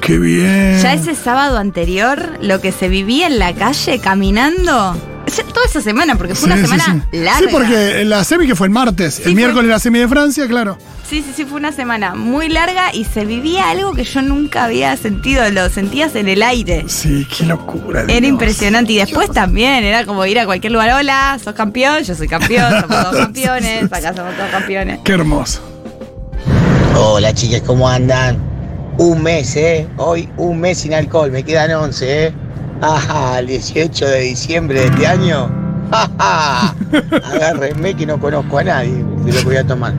Qué 0.00 0.18
bien. 0.18 0.78
Ya 0.80 0.92
ese 0.94 1.14
sábado 1.16 1.58
anterior, 1.58 2.38
lo 2.40 2.60
que 2.60 2.70
se 2.70 2.88
vivía 2.88 3.26
en 3.26 3.38
la 3.40 3.54
calle 3.54 3.98
caminando. 3.98 4.96
Toda 5.44 5.66
esa 5.66 5.80
semana, 5.80 6.16
porque 6.16 6.34
fue 6.34 6.46
una 6.46 6.56
Sí, 6.56 6.62
semana 6.62 7.06
sí. 7.10 7.18
larga. 7.18 7.38
Sí, 7.38 7.46
porque 7.50 8.04
la 8.04 8.24
semi 8.24 8.46
que 8.46 8.54
fue 8.54 8.66
el 8.66 8.72
martes. 8.72 9.14
Sí, 9.14 9.22
el 9.22 9.24
fue- 9.30 9.34
miércoles 9.34 9.70
la 9.70 9.78
semi 9.78 9.98
de 9.98 10.08
Francia, 10.08 10.46
claro. 10.48 10.78
Sí, 11.08 11.22
sí, 11.24 11.32
sí, 11.36 11.44
fue 11.44 11.58
una 11.58 11.70
semana 11.70 12.14
muy 12.16 12.48
larga 12.48 12.92
y 12.92 13.04
se 13.04 13.24
vivía 13.24 13.70
algo 13.70 13.92
que 13.92 14.02
yo 14.02 14.22
nunca 14.22 14.64
había 14.64 14.96
sentido. 14.96 15.48
Lo 15.50 15.68
sentías 15.70 16.16
en 16.16 16.28
el 16.28 16.42
aire. 16.42 16.84
Sí, 16.88 17.26
qué 17.36 17.44
locura. 17.44 18.00
Era 18.02 18.12
Dios. 18.12 18.24
impresionante. 18.24 18.92
Y 18.92 18.96
después 18.98 19.30
también, 19.30 19.84
era 19.84 20.04
como 20.04 20.26
ir 20.26 20.38
a 20.40 20.46
cualquier 20.46 20.72
lugar. 20.72 20.90
Hola, 20.94 21.38
sos 21.42 21.54
campeón, 21.54 22.02
yo 22.02 22.14
soy 22.16 22.26
campeón, 22.26 22.72
somos 22.80 23.02
todos 23.02 23.16
campeones, 23.24 23.84
acá 23.84 24.12
somos 24.14 24.34
todos 24.36 24.50
campeones. 24.50 24.98
Qué 25.04 25.12
hermoso. 25.12 25.62
Hola 26.96 27.32
chicas, 27.34 27.62
¿cómo 27.66 27.88
andan? 27.88 28.38
Un 28.98 29.22
mes, 29.22 29.54
¿eh? 29.56 29.86
Hoy 29.98 30.28
un 30.38 30.58
mes 30.60 30.78
sin 30.78 30.94
alcohol, 30.94 31.30
me 31.30 31.42
quedan 31.44 31.70
11, 31.72 32.26
¿eh? 32.26 32.32
Ajá, 32.80 33.38
el 33.38 33.46
18 33.46 34.06
de 34.06 34.20
diciembre 34.20 34.80
de 34.80 34.86
este 34.86 35.06
año. 35.06 35.50
Agárrenme 37.32 37.94
que 37.94 38.06
no 38.06 38.18
conozco 38.18 38.58
a 38.58 38.64
nadie 38.64 39.04
de 39.24 39.32
lo 39.32 39.38
que 39.38 39.44
voy 39.44 39.56
a 39.56 39.66
tomar. 39.66 39.94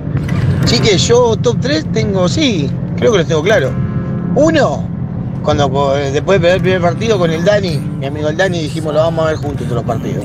Chiques, 0.65 1.07
yo 1.07 1.35
top 1.37 1.57
3 1.61 1.91
tengo, 1.93 2.27
sí, 2.27 2.69
creo 2.97 3.11
que 3.13 3.19
los 3.19 3.27
tengo 3.27 3.41
claro. 3.41 3.71
Uno, 4.35 4.87
cuando 5.43 5.71
po- 5.71 5.93
después 5.93 6.39
de 6.39 6.41
perder 6.41 6.55
el 6.57 6.61
primer 6.61 6.81
partido 6.81 7.17
con 7.17 7.31
el 7.31 7.43
Dani, 7.43 7.77
mi 7.99 8.05
amigo 8.05 8.27
el 8.29 8.37
Dani, 8.37 8.61
dijimos 8.63 8.93
lo 8.93 8.99
vamos 8.99 9.25
a 9.25 9.29
ver 9.29 9.37
juntos 9.37 9.63
todos 9.67 9.77
los 9.77 9.85
partidos. 9.85 10.23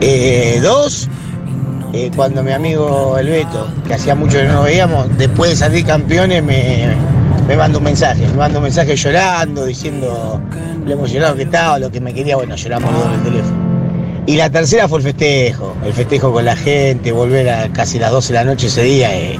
Eh, 0.00 0.60
dos, 0.62 1.08
eh, 1.92 2.10
cuando 2.14 2.42
mi 2.42 2.52
amigo 2.52 3.16
el 3.18 3.28
Beto, 3.28 3.68
que 3.86 3.94
hacía 3.94 4.14
mucho 4.14 4.36
que 4.38 4.44
no 4.44 4.54
nos 4.54 4.64
veíamos, 4.64 5.06
después 5.16 5.50
de 5.50 5.56
salir 5.56 5.86
campeones 5.86 6.42
me, 6.44 6.94
me 7.48 7.56
manda 7.56 7.78
un 7.78 7.84
mensaje, 7.84 8.26
me 8.28 8.34
manda 8.34 8.58
un 8.58 8.64
mensaje 8.64 8.94
llorando, 8.96 9.64
diciendo 9.64 10.40
lo 10.84 10.92
emocionado 10.92 11.36
que 11.36 11.42
estaba, 11.42 11.78
lo 11.78 11.90
que 11.90 12.00
me 12.00 12.12
quería, 12.12 12.36
bueno, 12.36 12.56
lloramos 12.56 12.92
los 12.92 13.04
dos 13.04 13.08
en 13.08 13.18
el 13.18 13.24
teléfono. 13.24 13.72
Y 14.26 14.36
la 14.36 14.50
tercera 14.50 14.88
fue 14.88 14.98
el 14.98 15.04
festejo, 15.04 15.76
el 15.84 15.92
festejo 15.92 16.32
con 16.32 16.44
la 16.44 16.54
gente, 16.54 17.10
volver 17.10 17.48
a 17.48 17.72
casi 17.72 17.98
las 17.98 18.12
12 18.12 18.32
de 18.32 18.38
la 18.38 18.44
noche 18.44 18.68
ese 18.68 18.82
día 18.84 19.16
eh, 19.16 19.38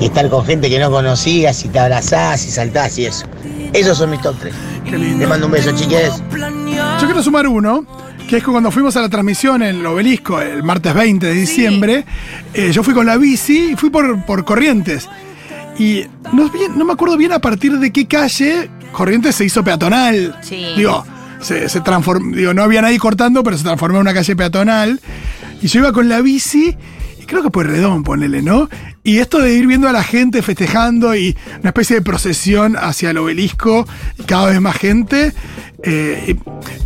y 0.00 0.04
estar 0.04 0.28
con 0.28 0.44
gente 0.44 0.68
que 0.68 0.78
no 0.78 0.90
conocías 0.90 1.64
y 1.64 1.68
te 1.68 1.78
abrazás 1.78 2.46
y 2.46 2.50
saltás 2.50 2.98
y 2.98 3.06
eso. 3.06 3.26
Esos 3.72 3.96
son 3.96 4.10
mis 4.10 4.20
top 4.20 4.36
3. 4.38 4.54
Qué 4.84 4.98
lindo. 4.98 5.18
Le 5.18 5.26
mando 5.26 5.46
un 5.46 5.52
beso, 5.52 5.72
chiques. 5.74 6.22
Yo 7.00 7.06
quiero 7.06 7.22
sumar 7.22 7.46
uno, 7.46 7.86
que 8.28 8.36
es 8.36 8.44
que 8.44 8.50
cuando 8.50 8.70
fuimos 8.70 8.96
a 8.96 9.00
la 9.00 9.08
transmisión 9.08 9.62
en 9.62 9.76
el 9.76 9.86
obelisco 9.86 10.40
el 10.40 10.62
martes 10.62 10.92
20 10.92 11.26
de 11.26 11.32
diciembre, 11.32 12.04
eh, 12.52 12.70
yo 12.70 12.82
fui 12.82 12.92
con 12.92 13.06
la 13.06 13.16
bici 13.16 13.70
y 13.72 13.76
fui 13.76 13.88
por, 13.88 14.24
por 14.26 14.44
Corrientes. 14.44 15.08
Y 15.78 16.04
no 16.32 16.84
me 16.84 16.92
acuerdo 16.92 17.16
bien 17.16 17.32
a 17.32 17.38
partir 17.38 17.78
de 17.78 17.92
qué 17.92 18.06
calle 18.06 18.68
Corrientes 18.92 19.36
se 19.36 19.44
hizo 19.44 19.62
peatonal. 19.64 20.36
Sí. 20.42 20.66
Digo, 20.76 21.04
se, 21.40 21.68
se 21.68 21.80
transformó, 21.80 22.34
digo, 22.34 22.54
no 22.54 22.62
había 22.62 22.82
nadie 22.82 22.98
cortando, 22.98 23.42
pero 23.42 23.56
se 23.56 23.64
transformó 23.64 23.98
en 23.98 24.02
una 24.02 24.14
calle 24.14 24.34
peatonal. 24.36 25.00
Y 25.60 25.68
yo 25.68 25.80
iba 25.80 25.92
con 25.92 26.08
la 26.08 26.20
bici, 26.20 26.76
creo 27.28 27.42
que 27.42 27.50
por 27.50 27.66
Redón, 27.66 28.02
ponele, 28.02 28.42
¿no? 28.42 28.68
Y 29.04 29.18
esto 29.18 29.38
de 29.38 29.54
ir 29.54 29.66
viendo 29.66 29.88
a 29.88 29.92
la 29.92 30.02
gente 30.02 30.42
festejando 30.42 31.14
y 31.14 31.36
una 31.60 31.70
especie 31.70 31.96
de 31.96 32.02
procesión 32.02 32.76
hacia 32.76 33.10
el 33.10 33.18
obelisco, 33.18 33.86
y 34.18 34.22
cada 34.24 34.46
vez 34.46 34.60
más 34.60 34.76
gente. 34.76 35.32
eh, 35.82 36.36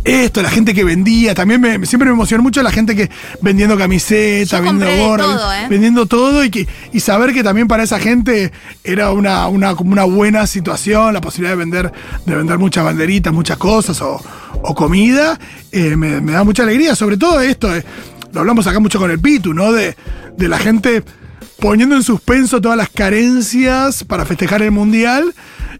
esto, 0.05 0.41
la 0.43 0.49
gente 0.49 0.73
que 0.73 0.83
vendía, 0.83 1.33
también 1.33 1.59
me, 1.59 1.83
siempre 1.85 2.07
me 2.09 2.13
emocionó 2.13 2.43
mucho 2.43 2.61
la 2.61 2.71
gente 2.71 2.95
que 2.95 3.09
vendiendo 3.41 3.75
camisetas, 3.77 4.61
vendiendo 4.61 5.07
gorras, 5.07 5.41
¿eh? 5.63 5.67
vendiendo 5.69 6.05
todo 6.05 6.43
y, 6.43 6.51
que, 6.51 6.67
y 6.91 6.99
saber 6.99 7.33
que 7.33 7.43
también 7.43 7.67
para 7.67 7.83
esa 7.83 7.99
gente 7.99 8.51
era 8.83 9.11
una, 9.11 9.47
una, 9.47 9.75
como 9.75 9.93
una 9.93 10.03
buena 10.03 10.45
situación, 10.45 11.13
la 11.13 11.21
posibilidad 11.21 11.53
de 11.53 11.57
vender, 11.57 11.91
de 12.25 12.35
vender 12.35 12.59
muchas 12.59 12.83
banderitas, 12.83 13.33
muchas 13.33 13.57
cosas 13.57 13.99
o, 14.01 14.21
o 14.61 14.75
comida, 14.75 15.39
eh, 15.71 15.95
me, 15.95 16.21
me 16.21 16.33
da 16.33 16.43
mucha 16.43 16.63
alegría. 16.63 16.95
Sobre 16.95 17.17
todo 17.17 17.41
esto, 17.41 17.75
eh, 17.75 17.83
lo 18.33 18.39
hablamos 18.41 18.67
acá 18.67 18.79
mucho 18.79 18.99
con 18.99 19.11
el 19.11 19.19
Pitu, 19.19 19.53
¿no? 19.53 19.71
De, 19.71 19.95
de 20.35 20.47
la 20.47 20.57
gente 20.59 21.03
poniendo 21.59 21.95
en 21.95 22.03
suspenso 22.03 22.59
todas 22.59 22.77
las 22.77 22.89
carencias 22.89 24.03
para 24.03 24.25
festejar 24.25 24.61
el 24.61 24.71
Mundial. 24.71 25.33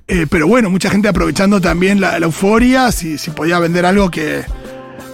eh, 0.07 0.27
pero 0.29 0.47
bueno, 0.47 0.69
mucha 0.69 0.89
gente 0.89 1.07
aprovechando 1.07 1.59
también 1.59 1.99
la, 1.99 2.19
la 2.19 2.25
euforia, 2.25 2.91
si, 2.91 3.17
si 3.17 3.31
podía 3.31 3.59
vender 3.59 3.85
algo 3.85 4.09
que, 4.09 4.43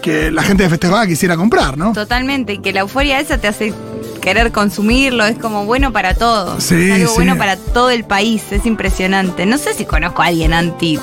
que 0.01 0.31
la 0.31 0.43
gente 0.43 0.63
de 0.63 0.69
festejada 0.69 1.07
quisiera 1.07 1.35
comprar, 1.37 1.77
¿no? 1.77 1.93
Totalmente, 1.93 2.53
y 2.53 2.57
que 2.59 2.73
la 2.73 2.81
euforia 2.81 3.19
esa 3.19 3.37
te 3.37 3.47
hace 3.47 3.73
querer 4.21 4.51
consumirlo, 4.51 5.25
es 5.25 5.37
como 5.37 5.65
bueno 5.65 5.93
para 5.93 6.13
todos. 6.13 6.63
Sí, 6.63 6.75
es 6.75 6.95
algo 6.95 7.07
sí. 7.09 7.13
bueno 7.15 7.37
para 7.37 7.55
todo 7.55 7.89
el 7.89 8.03
país, 8.03 8.43
es 8.51 8.65
impresionante. 8.65 9.45
No 9.45 9.57
sé 9.57 9.73
si 9.73 9.85
conozco 9.85 10.21
a 10.21 10.25
alguien 10.25 10.53
anti 10.53 10.99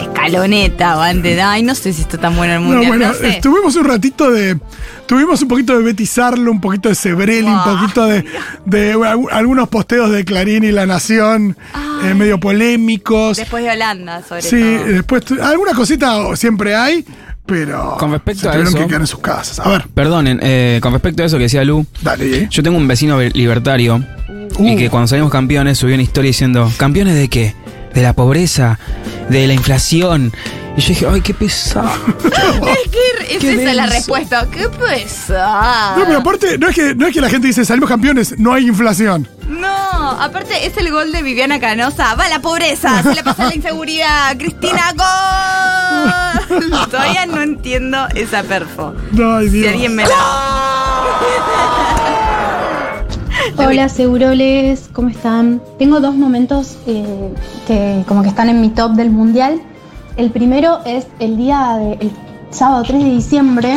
escaloneta 0.00 0.96
o 0.98 1.00
anti, 1.00 1.28
ay, 1.30 1.62
no 1.62 1.74
sé 1.74 1.92
si 1.92 2.02
está 2.02 2.18
tan 2.18 2.36
bueno 2.36 2.54
el 2.54 2.60
No, 2.62 2.66
mundial, 2.68 2.88
bueno, 2.88 3.08
no 3.08 3.14
sé. 3.14 3.38
tuvimos 3.42 3.76
un 3.76 3.84
ratito 3.84 4.30
de. 4.30 4.58
Tuvimos 5.06 5.42
un 5.42 5.48
poquito 5.48 5.76
de 5.76 5.82
betizarlo, 5.84 6.50
un 6.50 6.60
poquito 6.60 6.88
de 6.88 6.94
Sebrelli, 6.94 7.46
un 7.46 7.62
poquito 7.62 8.06
de, 8.06 8.24
de 8.64 8.96
algu- 8.96 9.28
algunos 9.30 9.68
posteos 9.68 10.10
de 10.10 10.24
Clarín 10.24 10.64
y 10.64 10.72
La 10.72 10.86
Nación, 10.86 11.56
eh, 12.04 12.14
medio 12.14 12.40
polémicos. 12.40 13.36
Después 13.36 13.64
de 13.64 13.70
Holanda, 13.70 14.22
sobre 14.26 14.42
Sí, 14.42 14.60
todo. 14.60 14.84
después 14.92 15.24
tu- 15.24 15.42
alguna 15.42 15.74
cosita 15.74 16.34
siempre 16.36 16.74
hay, 16.74 17.04
pero. 17.44 17.96
Con 17.98 18.12
respecto 18.12 18.42
se 18.42 18.48
a 18.48 18.52
tuvieron 18.52 18.68
eso- 18.72 18.78
que 18.82 18.86
quedar 18.86 19.00
en 19.02 19.06
sus 19.06 19.20
casas. 19.20 19.60
A 19.60 19.68
ver, 19.68 19.86
Perdonen, 19.92 20.40
eh, 20.42 20.78
con 20.82 20.92
respecto 20.94 21.22
a 21.22 21.26
eso 21.26 21.36
que 21.36 21.44
decía 21.44 21.62
Lu, 21.64 21.84
dale, 22.00 22.38
¿eh? 22.38 22.48
yo 22.50 22.62
tengo 22.62 22.78
un 22.78 22.88
vecino 22.88 23.20
libertario 23.20 24.02
y 24.58 24.74
Uh. 24.74 24.78
que 24.78 24.88
cuando 24.88 25.06
salimos 25.08 25.30
campeones 25.30 25.76
subió 25.76 25.94
una 25.94 26.02
historia 26.02 26.28
diciendo, 26.28 26.72
¿campeones 26.78 27.14
de 27.14 27.28
qué? 27.28 27.54
De 27.94 28.02
la 28.02 28.12
pobreza, 28.12 28.78
de 29.28 29.46
la 29.46 29.52
inflación. 29.54 30.32
Y 30.76 30.80
yo 30.80 30.88
dije, 30.88 31.06
ay, 31.08 31.20
qué 31.20 31.34
pesado. 31.34 31.90
Es 33.28 33.38
que 33.40 33.52
es 33.52 33.58
esa 33.60 33.72
la 33.74 33.86
respuesta. 33.86 34.46
¡Qué 34.50 34.68
pesada! 34.68 35.96
No, 35.96 36.04
pero 36.04 36.18
aparte, 36.18 36.58
no 36.58 36.68
es, 36.68 36.74
que, 36.74 36.94
no 36.94 37.06
es 37.06 37.14
que 37.14 37.20
la 37.20 37.30
gente 37.30 37.46
dice 37.46 37.64
salimos 37.64 37.88
campeones, 37.88 38.38
no 38.38 38.52
hay 38.52 38.66
inflación. 38.68 39.26
No, 39.48 40.10
aparte 40.20 40.66
es 40.66 40.76
el 40.76 40.90
gol 40.90 41.10
de 41.10 41.22
Viviana 41.22 41.58
Canosa. 41.58 42.14
Va 42.14 42.28
la 42.28 42.40
pobreza, 42.40 43.02
se 43.02 43.14
le 43.14 43.22
pasa 43.24 43.46
la 43.46 43.54
inseguridad. 43.54 44.36
Cristina, 44.38 44.92
gol. 44.94 46.70
Todavía 46.90 47.26
no 47.26 47.40
entiendo 47.40 48.06
esa 48.14 48.42
perfo. 48.42 48.94
No, 49.12 49.36
ay, 49.36 49.48
Si 49.48 49.58
Dios. 49.60 49.72
alguien 49.72 49.96
me 49.96 50.02
la. 50.06 50.14
Hola, 53.58 53.88
Seguroles, 53.88 54.88
¿cómo 54.92 55.08
están? 55.08 55.60
Tengo 55.78 56.00
dos 56.00 56.14
momentos 56.14 56.76
eh, 56.86 57.32
que 57.66 58.04
como 58.06 58.22
que 58.22 58.28
están 58.28 58.48
en 58.48 58.60
mi 58.60 58.70
top 58.70 58.92
del 58.92 59.10
mundial. 59.10 59.60
El 60.16 60.30
primero 60.30 60.80
es 60.84 61.06
el 61.18 61.36
día 61.36 61.76
del 61.78 62.10
sábado 62.50 62.84
3 62.86 63.02
de 63.02 63.10
diciembre, 63.10 63.74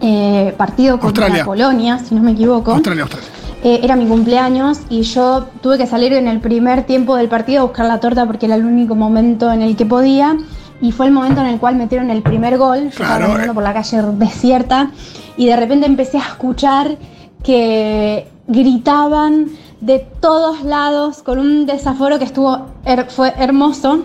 eh, 0.00 0.54
partido 0.56 0.98
contra 1.00 1.24
Australia. 1.26 1.44
Polonia, 1.44 1.98
si 1.98 2.14
no 2.14 2.22
me 2.22 2.32
equivoco. 2.32 2.72
Australia, 2.72 3.02
Australia. 3.04 3.28
Eh, 3.62 3.80
era 3.82 3.94
mi 3.96 4.06
cumpleaños 4.06 4.80
y 4.88 5.02
yo 5.02 5.46
tuve 5.62 5.76
que 5.76 5.86
salir 5.86 6.12
en 6.14 6.28
el 6.28 6.40
primer 6.40 6.84
tiempo 6.84 7.16
del 7.16 7.28
partido 7.28 7.60
a 7.60 7.64
buscar 7.64 7.86
la 7.86 8.00
torta 8.00 8.26
porque 8.26 8.46
era 8.46 8.54
el 8.54 8.64
único 8.64 8.94
momento 8.94 9.52
en 9.52 9.62
el 9.62 9.76
que 9.76 9.86
podía. 9.86 10.36
Y 10.82 10.92
fue 10.92 11.06
el 11.06 11.12
momento 11.12 11.42
en 11.42 11.48
el 11.48 11.58
cual 11.60 11.76
metieron 11.76 12.10
el 12.10 12.22
primer 12.22 12.56
gol. 12.56 12.84
Yo 12.84 12.88
estaba 12.88 13.08
Claro, 13.16 13.24
caminando 13.26 13.52
eh. 13.52 13.54
por 13.54 13.62
la 13.62 13.74
calle 13.74 14.02
desierta 14.12 14.90
y 15.36 15.46
de 15.46 15.56
repente 15.56 15.86
empecé 15.86 16.16
a 16.16 16.22
escuchar 16.22 16.96
que 17.42 18.26
gritaban 18.50 19.46
de 19.80 19.98
todos 20.20 20.62
lados 20.62 21.22
con 21.22 21.38
un 21.38 21.64
desaforo 21.66 22.18
que 22.18 22.24
estuvo 22.26 22.66
her- 22.84 23.08
fue 23.08 23.32
hermoso. 23.38 24.02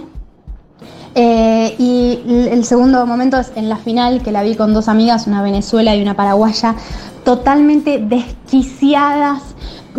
Eh, 1.17 1.75
y 1.79 2.19
el 2.49 2.65
segundo 2.65 3.05
momento 3.05 3.37
es 3.37 3.51
en 3.55 3.69
la 3.69 3.77
final, 3.77 4.21
que 4.21 4.31
la 4.31 4.43
vi 4.43 4.55
con 4.55 4.73
dos 4.73 4.87
amigas, 4.89 5.27
una 5.27 5.41
venezuela 5.41 5.95
y 5.95 6.01
una 6.01 6.13
paraguaya, 6.15 6.75
totalmente 7.23 7.99
desquiciadas, 7.99 9.41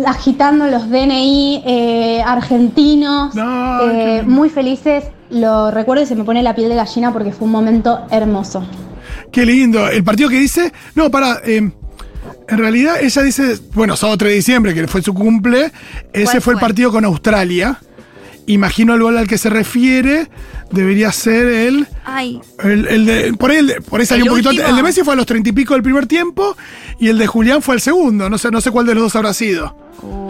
agitando 0.05 0.67
los 0.67 0.89
DNI 0.89 1.63
eh, 1.65 2.21
argentinos, 2.23 3.33
No, 3.33 3.81
eh, 3.89 4.21
qué 4.21 4.27
muy 4.29 4.49
felices. 4.49 5.05
Lo 5.31 5.71
recuerdo 5.71 6.03
y 6.03 6.05
se 6.05 6.15
me 6.15 6.23
pone 6.23 6.41
la 6.43 6.55
piel 6.55 6.69
de 6.69 6.75
gallina 6.75 7.11
porque 7.11 7.31
fue 7.31 7.45
un 7.45 7.51
momento 7.51 7.99
hermoso. 8.11 8.63
Qué 9.31 9.45
lindo. 9.45 9.87
El 9.89 10.03
partido 10.03 10.29
que 10.29 10.39
dice. 10.39 10.71
No, 10.95 11.09
para. 11.11 11.41
En 12.49 12.57
realidad, 12.57 12.95
ella 13.01 13.21
dice. 13.23 13.57
Bueno, 13.73 13.95
sábado 13.95 14.17
3 14.17 14.29
de 14.31 14.35
diciembre, 14.35 14.73
que 14.73 14.87
fue 14.87 15.01
su 15.01 15.13
cumple. 15.13 15.71
Ese 16.13 16.23
¿Cuál 16.25 16.41
fue 16.41 16.53
el 16.55 16.59
partido 16.59 16.91
con 16.91 17.05
Australia. 17.05 17.79
Imagino 18.45 18.93
el 18.95 19.01
gol 19.01 19.17
al 19.17 19.27
que 19.27 19.37
se 19.37 19.49
refiere. 19.49 20.29
Debería 20.71 21.11
ser 21.11 21.47
el. 21.47 21.87
Ay, 22.05 22.39
El, 22.63 22.87
el 22.87 23.05
de, 23.05 23.33
por, 23.33 23.51
ahí, 23.51 23.57
el 23.57 23.67
de- 23.67 23.81
por 23.81 23.99
ahí 23.99 24.05
salió 24.05 24.23
¿El 24.25 24.29
un 24.31 24.33
poquito 24.35 24.49
último? 24.49 24.63
antes. 24.65 24.69
El 24.71 24.75
de 24.77 24.83
Messi 24.83 25.01
fue 25.03 25.13
a 25.13 25.15
los 25.17 25.25
treinta 25.25 25.49
y 25.49 25.51
pico 25.53 25.73
del 25.73 25.83
primer 25.83 26.07
tiempo. 26.07 26.55
Y 26.99 27.09
el 27.09 27.17
de 27.17 27.27
Julián 27.27 27.61
fue 27.61 27.75
al 27.75 27.81
segundo. 27.81 28.29
No 28.29 28.37
sé, 28.37 28.49
no 28.51 28.61
sé 28.61 28.71
cuál 28.71 28.85
de 28.85 28.93
los 28.95 29.03
dos 29.03 29.15
habrá 29.17 29.33
sido. 29.33 29.75
uy. 30.01 30.26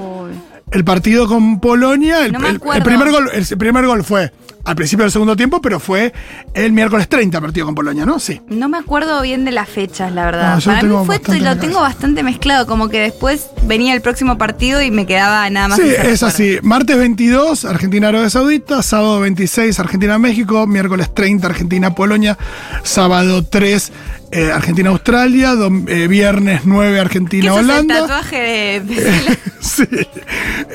El 0.72 0.84
partido 0.84 1.28
con 1.28 1.60
Polonia, 1.60 2.26
el, 2.26 2.34
No 2.34 2.40
me 2.40 2.48
el- 2.50 2.56
el 2.56 2.62
acuerdo. 2.62 2.84
primer 2.84 3.12
gol, 3.12 3.30
el 3.34 3.58
primer 3.58 3.86
gol 3.86 4.04
fue 4.04 4.32
al 4.66 4.76
principio 4.76 5.04
del 5.04 5.14
segundo 5.14 5.38
tiempo, 5.38 5.62
pero 5.62 5.80
fue 5.80 6.12
el 6.54 6.74
miércoles 6.74 7.08
30 7.08 7.40
partido 7.40 7.66
con 7.68 7.74
Polonia, 7.74 8.06
¿no? 8.06 8.20
Sí. 8.20 8.42
No 8.50 8.68
me 8.68 8.78
acuerdo 8.78 9.22
bien 9.22 9.46
de 9.46 9.52
las 9.52 9.70
fechas, 9.70 10.12
la 10.12 10.26
verdad. 10.26 10.56
No, 10.58 10.62
Para 10.62 10.84
mí 10.84 10.94
fue 11.06 11.40
lo 11.40 11.58
tengo 11.58 11.80
bastante 11.80 12.22
mezclado, 12.22 12.68
como 12.68 12.90
que 12.90 13.00
después 13.00 13.48
venía 13.64 13.94
el 13.94 14.02
próximo 14.02 14.38
partido 14.38 14.82
y 14.82 14.92
me 14.92 15.06
quedaba 15.06 15.50
nada 15.50 15.70
más. 15.70 15.80
Sí, 15.80 15.88
es 15.88 16.22
así. 16.22 16.58
Martes 16.64 16.98
22, 16.98 17.64
Argentina-Arabia 17.64 18.30
Saudita. 18.30 18.84
Sábado 18.84 19.22
26, 19.22 19.80
Argentina-México. 19.80 20.68
Miércoles 20.68 21.14
30, 21.14 21.48
Argentina-Polonia. 21.48 22.38
Sábado 22.84 23.46
3, 23.46 23.94
eh, 24.38 24.52
Argentina-Australia. 24.52 25.54
eh, 25.88 26.08
viernes 26.08 26.62
9, 26.66 26.88
¿Qué 26.90 26.94
sos 26.94 26.94
el 26.96 27.00
Argentina-Holanda. 27.06 28.00
tatuaje 28.02 28.38
de, 28.38 28.80
de- 28.82 29.38
sí. 29.62 29.84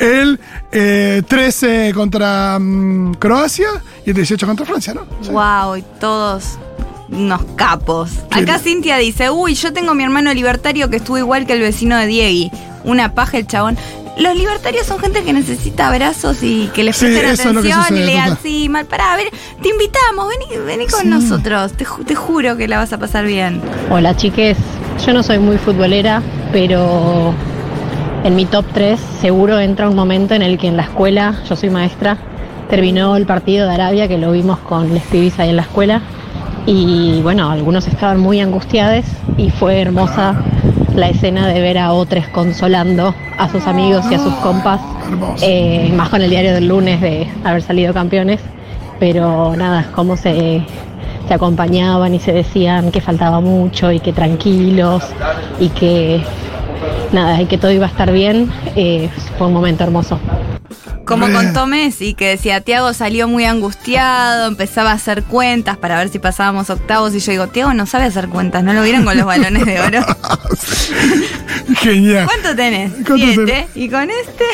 El 0.01 0.41
eh, 0.73 1.23
13 1.29 1.93
contra 1.95 2.59
mm, 2.59 3.15
Croacia 3.15 3.69
y 4.05 4.11
el 4.11 4.17
18 4.17 4.47
contra 4.47 4.67
Francia, 4.67 4.95
¿no? 4.95 5.03
Sí. 5.23 5.31
Wow, 5.31 5.77
y 5.77 5.85
todos 6.01 6.59
unos 7.09 7.43
capos. 7.57 8.11
Acá. 8.31 8.59
Cintia 8.59 8.97
dice, 8.97 9.31
uy, 9.31 9.55
yo 9.55 9.73
tengo 9.73 9.95
mi 9.95 10.03
hermano 10.03 10.33
libertario 10.33 10.89
que 10.89 10.97
estuvo 10.97 11.19
igual 11.19 11.47
que 11.47 11.53
el 11.53 11.61
vecino 11.61 11.97
de 11.99 12.07
Diegui. 12.07 12.51
Una 12.85 13.15
paja 13.15 13.37
el 13.39 13.47
chabón. 13.47 13.77
Los 14.19 14.37
libertarios 14.37 14.87
son 14.87 14.99
gente 14.99 15.23
que 15.25 15.33
necesita 15.33 15.89
abrazos 15.89 16.43
y 16.43 16.69
que 16.75 16.85
les 16.85 16.97
Sí, 16.97 17.07
presten 17.07 17.57
atención 17.57 17.85
y 17.97 18.01
le 18.01 18.07
digan, 18.07 18.39
sí, 18.43 18.69
mal, 18.69 18.85
pará, 18.85 19.17
ven, 19.17 19.27
te 19.63 19.71
invitamos, 19.71 20.29
vení, 20.29 20.61
vení 20.67 20.87
con 20.87 21.01
Sí. 21.01 21.09
nosotros. 21.09 21.73
Te, 21.73 21.85
ju- 21.87 22.05
te 22.05 22.15
juro 22.15 22.57
que 22.57 22.69
la 22.69 22.77
vas 22.79 22.93
a 22.93 22.99
pasar 22.99 23.25
bien. 23.25 23.61
Hola 23.91 24.15
chiques, 24.17 24.59
yo 25.05 25.13
no 25.15 25.23
soy 25.23 25.39
muy 25.39 25.57
futbolera, 25.57 26.23
pero 26.53 27.33
en 28.23 28.37
mi 28.37 28.45
top 28.45 28.67
3 28.75 29.01
seguro 29.21 29.59
entra 29.59 29.89
un 29.89 29.97
momento 29.97 30.35
en 30.35 30.43
el 30.43 30.59
que 30.59 30.69
en 30.69 30.77
la 30.77 30.83
escuela, 30.85 31.41
yo 31.49 31.57
soy 31.57 31.71
maestra, 31.71 32.19
terminó 32.69 33.17
el 33.17 33.25
partido 33.27 33.67
de 33.67 33.75
Arabia 33.75 34.09
que 34.09 34.19
lo 34.19 34.31
vimos 34.33 34.59
con 34.61 34.93
les 34.93 35.03
pibis 35.05 35.39
ahí 35.41 35.49
en 35.51 35.57
la 35.57 35.63
escuela 35.63 36.03
y 36.67 37.21
bueno, 37.23 37.51
algunos 37.51 37.89
estaban 37.89 38.21
muy 38.21 38.41
angustiados 38.41 39.05
y 39.39 39.51
fue 39.51 39.81
hermosa 39.81 40.37
la 40.95 41.09
escena 41.09 41.47
de 41.49 41.61
ver 41.61 41.79
a 41.79 41.93
otros 41.93 42.27
consolando 42.29 43.15
a 43.39 43.49
sus 43.49 43.67
amigos 43.67 44.05
y 44.11 44.15
a 44.15 44.19
sus 44.19 44.35
compas, 44.35 44.81
Hermoso. 45.09 45.45
eh, 45.47 45.93
más 45.97 46.09
con 46.09 46.23
el 46.23 46.31
diario 46.31 46.53
del 46.55 46.69
lunes 46.69 47.01
de 47.01 47.27
haber 47.45 47.63
salido 47.63 47.95
campeones, 47.95 48.41
pero 49.01 49.55
nada, 49.57 49.89
cómo 49.95 50.17
se, 50.17 50.65
se 51.29 51.35
acompañaban 51.35 52.15
y 52.15 52.21
se 52.21 52.33
decían 52.33 52.91
que 52.91 53.01
faltaba 53.01 53.41
mucho 53.41 53.91
y 53.91 54.01
que 54.01 54.13
tranquilos 54.13 55.03
y 55.59 55.69
que 55.71 56.23
nada, 57.13 57.41
y 57.41 57.47
que 57.47 57.59
todo 57.59 57.71
iba 57.71 57.87
a 57.87 57.89
estar 57.91 58.13
bien, 58.13 58.51
eh, 58.77 59.09
fue 59.39 59.47
un 59.47 59.53
momento 59.55 59.85
hermoso. 59.85 60.19
Como 61.05 61.27
Re. 61.27 61.33
contó 61.33 61.67
Messi, 61.67 62.15
que 62.15 62.29
decía, 62.29 62.61
Tiago 62.61 62.93
salió 62.95 63.27
muy 63.29 63.45
angustiado, 63.45 64.47
empezaba 64.47 64.91
a 64.93 64.95
hacer 64.95 65.25
cuentas 65.25 65.77
para 65.77 65.99
ver 65.99 66.09
si 66.11 66.19
pasábamos 66.19 66.71
octavos. 66.71 67.15
Y 67.15 67.19
yo 67.21 67.33
digo, 67.33 67.47
Tiago 67.49 67.75
no 67.75 67.87
sabe 67.87 68.05
hacer 68.05 68.29
cuentas, 68.29 68.63
¿no 68.65 68.73
lo 68.73 68.83
vieron 68.83 69.05
con 69.05 69.17
los 69.17 69.27
balones 69.27 69.65
de 69.67 69.81
oro? 69.81 70.01
Genial. 71.81 72.27
¿Cuánto 72.27 72.55
tenés? 72.57 72.93
¿Cuánto 72.93 73.17
Siete. 73.17 73.45
tenés? 73.45 73.67
Y 73.75 73.89
con 73.89 74.09
este. 74.11 74.45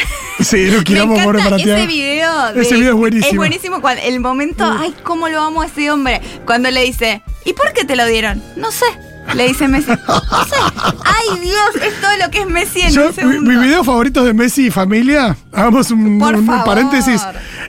Sí, 0.40 0.70
lo 0.70 0.82
quilamos 0.84 1.18
encanta 1.18 1.44
para 1.44 1.56
ese 1.56 1.64
Tiago. 1.64 1.86
video. 1.86 2.52
de- 2.52 2.62
Ese 2.62 2.74
video 2.76 2.90
es 2.92 2.96
buenísimo. 2.98 3.30
Es 3.30 3.36
buenísimo 3.36 3.80
cuando 3.80 4.02
el 4.02 4.20
momento, 4.20 4.64
ay, 4.78 4.94
cómo 5.02 5.28
lo 5.28 5.40
amo 5.42 5.62
a 5.62 5.66
ese 5.66 5.90
hombre. 5.90 6.20
Cuando 6.44 6.70
le 6.70 6.82
dice, 6.82 7.22
¿y 7.44 7.52
por 7.52 7.72
qué 7.72 7.84
te 7.84 7.96
lo 7.96 8.06
dieron? 8.06 8.42
No 8.56 8.70
sé. 8.72 8.86
Le 9.34 9.48
dice 9.48 9.68
Messi. 9.68 9.90
Ay, 9.90 11.40
Dios, 11.40 11.82
es 11.82 12.00
todo 12.00 12.16
lo 12.22 12.30
que 12.30 12.40
es 12.40 12.46
Messi 12.46 12.80
en 12.80 12.92
Yo, 12.92 13.10
mi, 13.24 13.40
mi 13.40 13.56
video 13.56 13.84
favorito 13.84 14.24
de 14.24 14.32
Messi 14.34 14.66
y 14.66 14.70
familia, 14.70 15.36
hagamos 15.52 15.90
un, 15.90 16.18
Por 16.18 16.34
un 16.36 16.46
favor. 16.46 16.64
paréntesis. 16.64 17.22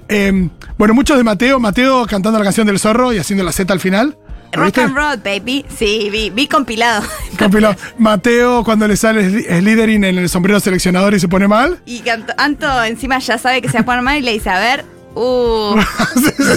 Eh, 0.08 0.50
bueno, 0.78 0.94
muchos 0.94 1.18
de 1.18 1.24
Mateo, 1.24 1.60
Mateo 1.60 2.06
cantando 2.08 2.40
la 2.40 2.46
canción 2.46 2.66
del 2.66 2.80
zorro 2.80 3.12
y 3.14 3.18
haciendo 3.20 3.44
la 3.44 3.52
Z 3.52 3.72
al 3.74 3.80
final. 3.80 4.18
¿Lo 4.54 4.64
Rock 4.64 4.66
viste? 4.66 4.82
and 4.82 4.96
roll, 4.96 5.18
baby. 5.18 5.64
Sí, 5.78 6.10
vi, 6.12 6.30
vi 6.32 6.48
compilado. 6.48 7.04
Compilado. 7.38 7.76
Mateo 8.00 8.64
cuando 8.64 8.88
le 8.88 8.96
sale 8.98 9.30
Slytherin 9.30 10.04
en 10.06 10.18
el 10.18 10.28
sombrero 10.30 10.60
seleccionador 10.60 11.14
y 11.14 11.20
se 11.20 11.28
pone 11.28 11.48
mal. 11.48 11.80
Y 11.86 12.08
Anto, 12.10 12.34
Anto 12.38 12.84
encima 12.84 13.20
ya 13.20 13.38
sabe 13.38 13.62
que 13.62 13.68
se 13.68 13.76
va 13.76 13.82
a 13.82 13.86
poner 13.86 14.02
mal 14.02 14.18
y 14.18 14.22
le 14.22 14.32
dice, 14.34 14.50
a 14.50 14.58
ver, 14.58 14.86
uh, 15.14 15.76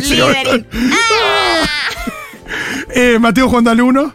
Slytherin. 0.00 0.66
¡Ah! 0.92 1.66
Eh, 2.94 3.18
Mateo 3.20 3.48
jugando 3.48 3.70
al 3.70 3.80
uno. 3.80 4.14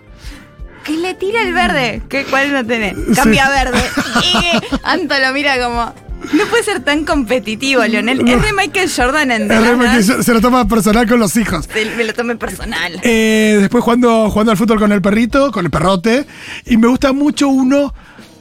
Que 0.88 0.93
le 0.97 1.13
tira 1.13 1.41
el 1.41 1.54
verde. 1.54 2.02
¿Qué, 2.10 2.23
¿Cuál 2.26 2.52
no 2.54 2.65
tenés? 2.65 2.95
Cambia 3.15 3.45
Sí. 3.45 3.52
verde. 3.65 3.82
Y 4.23 4.78
Anto 4.84 5.15
lo 5.19 5.34
mira 5.34 5.62
como. 5.63 5.93
No 6.34 6.45
puede 6.45 6.63
ser 6.63 6.84
tan 6.84 7.06
competitivo, 7.06 7.84
Leonel. 7.86 8.28
Es 8.28 8.41
de 8.41 8.52
Michael 8.54 8.89
Jordan 8.93 9.32
en 9.32 10.04
se, 10.04 10.34
lo 10.34 10.41
toma 10.41 10.67
personal 10.67 11.08
con 11.08 11.19
los 11.19 11.36
hijos. 11.38 11.69
Se- 11.71 11.86
Me 11.95 12.04
lo 12.04 12.13
tomé 12.13 12.36
personal. 12.36 13.00
Eh, 13.04 13.58
después 13.62 13.84
jugando, 13.84 14.30
jugando 14.30 14.52
al 14.52 14.58
fútbol 14.58 14.80
con 14.80 14.91
el 14.91 15.02
perrito, 15.02 15.52
con 15.52 15.63
el 15.65 15.71
perrote. 15.71 16.26
Y 16.65 16.78
me 16.78 16.88
gusta 16.88 17.13
mucho 17.13 17.47
uno 17.50 17.93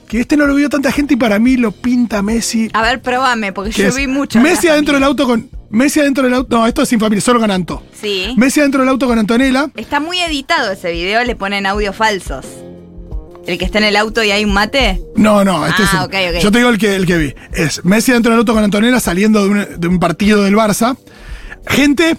que 0.09 0.21
este 0.21 0.37
no 0.37 0.47
lo 0.47 0.55
vio 0.55 0.69
tanta 0.69 0.91
gente 0.91 1.15
y 1.15 1.17
para 1.17 1.39
mí 1.39 1.57
lo 1.57 1.71
pinta 1.73 2.23
Messi. 2.23 2.71
A 2.73 2.83
ver, 2.83 3.03
probame, 3.03 3.53
porque 3.53 3.71
que 3.71 3.83
yo 3.83 3.95
vi 3.95 4.07
mucho. 4.07 4.41
Messi 4.41 4.69
adentro 4.69 4.95
del 4.95 5.05
auto 5.05 5.27
con. 5.27 5.51
Messi 5.71 6.01
adentro 6.01 6.25
del 6.25 6.35
auto. 6.35 6.57
No, 6.57 6.67
esto 6.67 6.83
es 6.83 6.89
sin 6.89 7.01
familia, 7.01 7.21
solo 7.21 7.41
con 7.41 7.51
Anto. 7.51 7.83
Sí. 8.01 8.35
Messi 8.37 8.61
adentro 8.61 8.81
del 8.81 8.89
auto 8.89 9.07
con 9.07 9.19
Antonella. 9.19 9.71
Está 9.77 10.01
muy 10.01 10.21
editado 10.21 10.73
ese 10.73 10.93
video, 10.93 11.23
le 11.25 11.37
ponen 11.37 11.67
audios 11.67 11.95
falsos. 11.97 12.47
El 13.47 13.59
que 13.59 13.65
está 13.65 13.79
en 13.79 13.85
el 13.85 13.97
auto 13.97 14.25
y 14.25 14.31
hay 14.33 14.45
un 14.45 14.53
mate. 14.53 15.01
No, 15.15 15.45
no, 15.45 15.67
este 15.67 15.83
Ah, 15.83 15.87
es. 15.87 15.93
un- 15.95 16.01
ok, 16.01 16.15
ok. 16.37 16.43
Yo 16.43 16.51
te 16.51 16.59
digo 16.59 16.71
el 16.71 16.79
que, 16.79 16.97
el 16.97 17.07
que 17.07 17.17
vi. 17.17 17.35
Es 17.53 17.85
Messi 17.85 18.13
dentro 18.13 18.31
del 18.33 18.41
auto 18.41 18.55
con 18.55 18.65
Antonella 18.65 18.99
saliendo 19.01 19.45
de 19.45 19.49
un, 19.51 19.67
de 19.81 19.89
un 19.89 19.99
partido 20.01 20.43
del 20.43 20.55
Barça. 20.57 20.97
Gente 21.67 22.17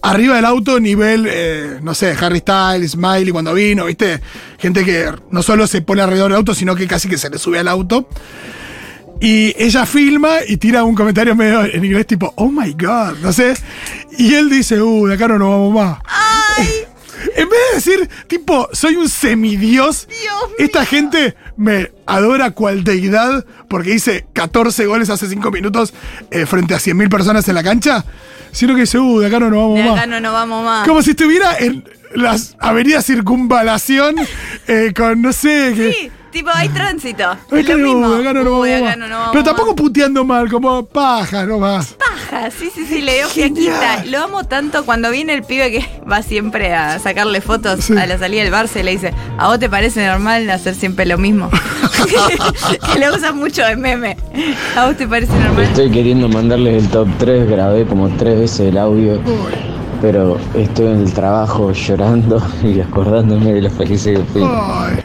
arriba 0.00 0.36
del 0.36 0.44
auto, 0.44 0.78
nivel, 0.78 1.26
eh, 1.28 1.78
no 1.82 1.92
sé, 1.92 2.14
Harry 2.20 2.38
Styles, 2.38 2.92
Smiley 2.92 3.30
cuando 3.32 3.52
vino, 3.52 3.86
¿viste? 3.86 4.20
Gente 4.58 4.84
que 4.84 5.10
no 5.32 5.42
solo 5.42 5.66
se 5.66 5.82
pone 5.82 6.02
alrededor 6.02 6.30
del 6.30 6.36
auto, 6.38 6.54
sino 6.54 6.76
que 6.76 6.86
casi 6.86 7.08
que 7.08 7.18
se 7.18 7.30
le 7.30 7.38
sube 7.38 7.58
al 7.58 7.66
auto. 7.66 8.08
Y 9.20 9.54
ella 9.62 9.84
filma 9.84 10.36
y 10.46 10.56
tira 10.58 10.84
un 10.84 10.94
comentario 10.94 11.34
medio 11.34 11.64
en 11.64 11.84
inglés 11.84 12.06
tipo, 12.06 12.32
oh 12.36 12.50
my 12.50 12.72
god, 12.72 13.18
no 13.20 13.32
sé. 13.32 13.54
Y 14.16 14.34
él 14.34 14.48
dice, 14.48 14.80
uh, 14.80 15.06
de 15.06 15.14
acá 15.14 15.28
no 15.28 15.38
nos 15.38 15.48
vamos 15.48 15.74
más. 15.74 15.98
En 17.36 17.48
vez 17.48 17.58
de 17.70 17.74
decir, 17.74 18.10
tipo, 18.28 18.68
soy 18.72 18.94
un 18.94 19.08
semidios, 19.08 20.08
esta 20.56 20.84
gente 20.84 21.34
me 21.56 21.90
adora 22.06 22.52
cual 22.52 22.84
deidad 22.84 23.44
porque 23.68 23.94
hice 23.94 24.26
14 24.32 24.86
goles 24.86 25.10
hace 25.10 25.28
5 25.28 25.50
minutos 25.50 25.92
eh, 26.30 26.46
frente 26.46 26.74
a 26.74 26.78
100.000 26.78 27.10
personas 27.10 27.48
en 27.48 27.56
la 27.56 27.64
cancha, 27.64 28.04
sino 28.52 28.74
que 28.74 28.82
dice, 28.82 29.00
uh, 29.00 29.18
de 29.18 29.26
acá 29.26 29.40
no 29.40 29.50
nos 29.50 29.58
vamos 29.58 29.78
De 29.78 29.84
más. 29.84 29.98
acá 29.98 30.06
no 30.06 30.20
nos 30.20 30.32
vamos 30.32 30.64
más. 30.64 30.86
Como 30.86 31.02
si 31.02 31.10
estuviera 31.10 31.56
en 31.58 31.84
las 32.14 32.56
avenidas 32.60 33.04
circunvalación 33.04 34.16
eh, 34.68 34.92
con, 34.96 35.20
no 35.20 35.32
sé, 35.32 35.72
que... 35.74 36.17
Tipo, 36.30 36.50
hay 36.52 36.68
tránsito. 36.68 37.24
Es 37.50 37.66
que 37.66 37.74
lo 37.74 37.94
no, 37.94 38.14
acá 38.16 38.32
no 38.34 38.44
vamos 38.44 38.68
acá 38.68 38.96
no 38.96 39.08
vamos 39.08 39.28
Pero 39.32 39.44
tampoco 39.44 39.74
puteando 39.74 40.24
mal, 40.24 40.50
como 40.50 40.84
paja, 40.84 41.44
no 41.46 41.58
más. 41.58 41.94
Paja, 41.94 42.50
sí, 42.50 42.70
sí, 42.74 42.84
sí, 42.86 43.00
le 43.00 43.14
dio 43.14 43.28
fiaquita. 43.28 44.04
Lo 44.06 44.22
amo 44.24 44.44
tanto 44.44 44.84
cuando 44.84 45.10
viene 45.10 45.32
el 45.34 45.42
pibe 45.42 45.70
que 45.70 45.88
va 46.10 46.22
siempre 46.22 46.74
a 46.74 46.98
sacarle 46.98 47.40
fotos 47.40 47.84
Sí. 47.86 47.96
a 47.96 48.06
la 48.06 48.18
salida 48.18 48.42
del 48.44 48.52
Barça 48.52 48.80
y 48.80 48.82
le 48.82 48.90
dice, 48.92 49.14
¿a 49.38 49.48
vos 49.48 49.58
te 49.58 49.70
parece 49.70 50.06
normal 50.06 50.48
hacer 50.50 50.74
siempre 50.74 51.06
lo 51.06 51.16
mismo? 51.16 51.48
que 52.92 52.98
lo 52.98 53.14
usan 53.16 53.36
mucho 53.36 53.62
de 53.64 53.76
meme. 53.76 54.16
¿A 54.76 54.86
vos 54.86 54.96
te 54.96 55.06
parece 55.08 55.32
normal? 55.32 55.64
Estoy 55.64 55.90
queriendo 55.90 56.28
mandarles 56.28 56.82
el 56.84 56.90
top 56.90 57.08
3, 57.18 57.48
grabé 57.48 57.86
como 57.86 58.08
tres 58.16 58.38
veces 58.38 58.60
el 58.60 58.78
audio, 58.78 59.20
pero 60.02 60.38
estoy 60.54 60.86
en 60.88 61.00
el 61.02 61.12
trabajo 61.12 61.72
llorando 61.72 62.42
y 62.62 62.80
acordándome 62.80 63.54
de 63.54 63.62
lo 63.62 63.70
felices 63.70 64.18
que 64.18 64.24
fui. 64.24 64.42
Ay. 64.44 65.02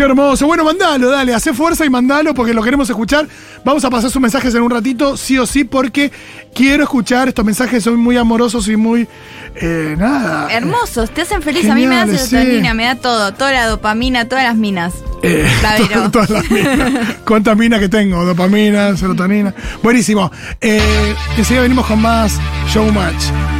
Qué 0.00 0.06
hermoso. 0.06 0.46
Bueno, 0.46 0.64
mandalo, 0.64 1.10
dale, 1.10 1.34
hace 1.34 1.52
fuerza 1.52 1.84
y 1.84 1.90
mandalo 1.90 2.32
porque 2.32 2.54
lo 2.54 2.62
queremos 2.62 2.88
escuchar. 2.88 3.28
Vamos 3.66 3.84
a 3.84 3.90
pasar 3.90 4.10
sus 4.10 4.22
mensajes 4.22 4.54
en 4.54 4.62
un 4.62 4.70
ratito, 4.70 5.14
sí 5.18 5.36
o 5.36 5.44
sí, 5.44 5.62
porque 5.62 6.10
quiero 6.54 6.84
escuchar 6.84 7.28
estos 7.28 7.44
mensajes, 7.44 7.84
son 7.84 8.00
muy 8.00 8.16
amorosos 8.16 8.66
y 8.68 8.76
muy. 8.76 9.06
eh, 9.56 9.96
nada. 9.98 10.50
Hermosos, 10.50 11.10
te 11.10 11.20
hacen 11.20 11.42
feliz. 11.42 11.68
a 11.68 11.74
mí 11.74 11.86
me 11.86 11.96
da 11.96 12.06
sí. 12.06 12.16
serotonina, 12.16 12.72
me 12.72 12.86
da 12.86 12.94
todo, 12.94 13.34
toda 13.34 13.52
la 13.52 13.66
dopamina, 13.66 14.26
todas 14.26 14.44
las 14.44 14.56
minas. 14.56 14.94
Eh, 15.22 15.46
todas 16.12 16.30
las 16.30 16.50
minas. 16.50 16.92
¿Cuántas 17.26 17.54
minas 17.58 17.78
que 17.78 17.90
tengo? 17.90 18.24
Dopamina, 18.24 18.96
serotonina. 18.96 19.54
Buenísimo. 19.82 20.32
Eh, 20.62 21.14
enseguida 21.36 21.60
venimos 21.60 21.86
con 21.86 22.00
más 22.00 22.38
Showmatch. 22.72 23.58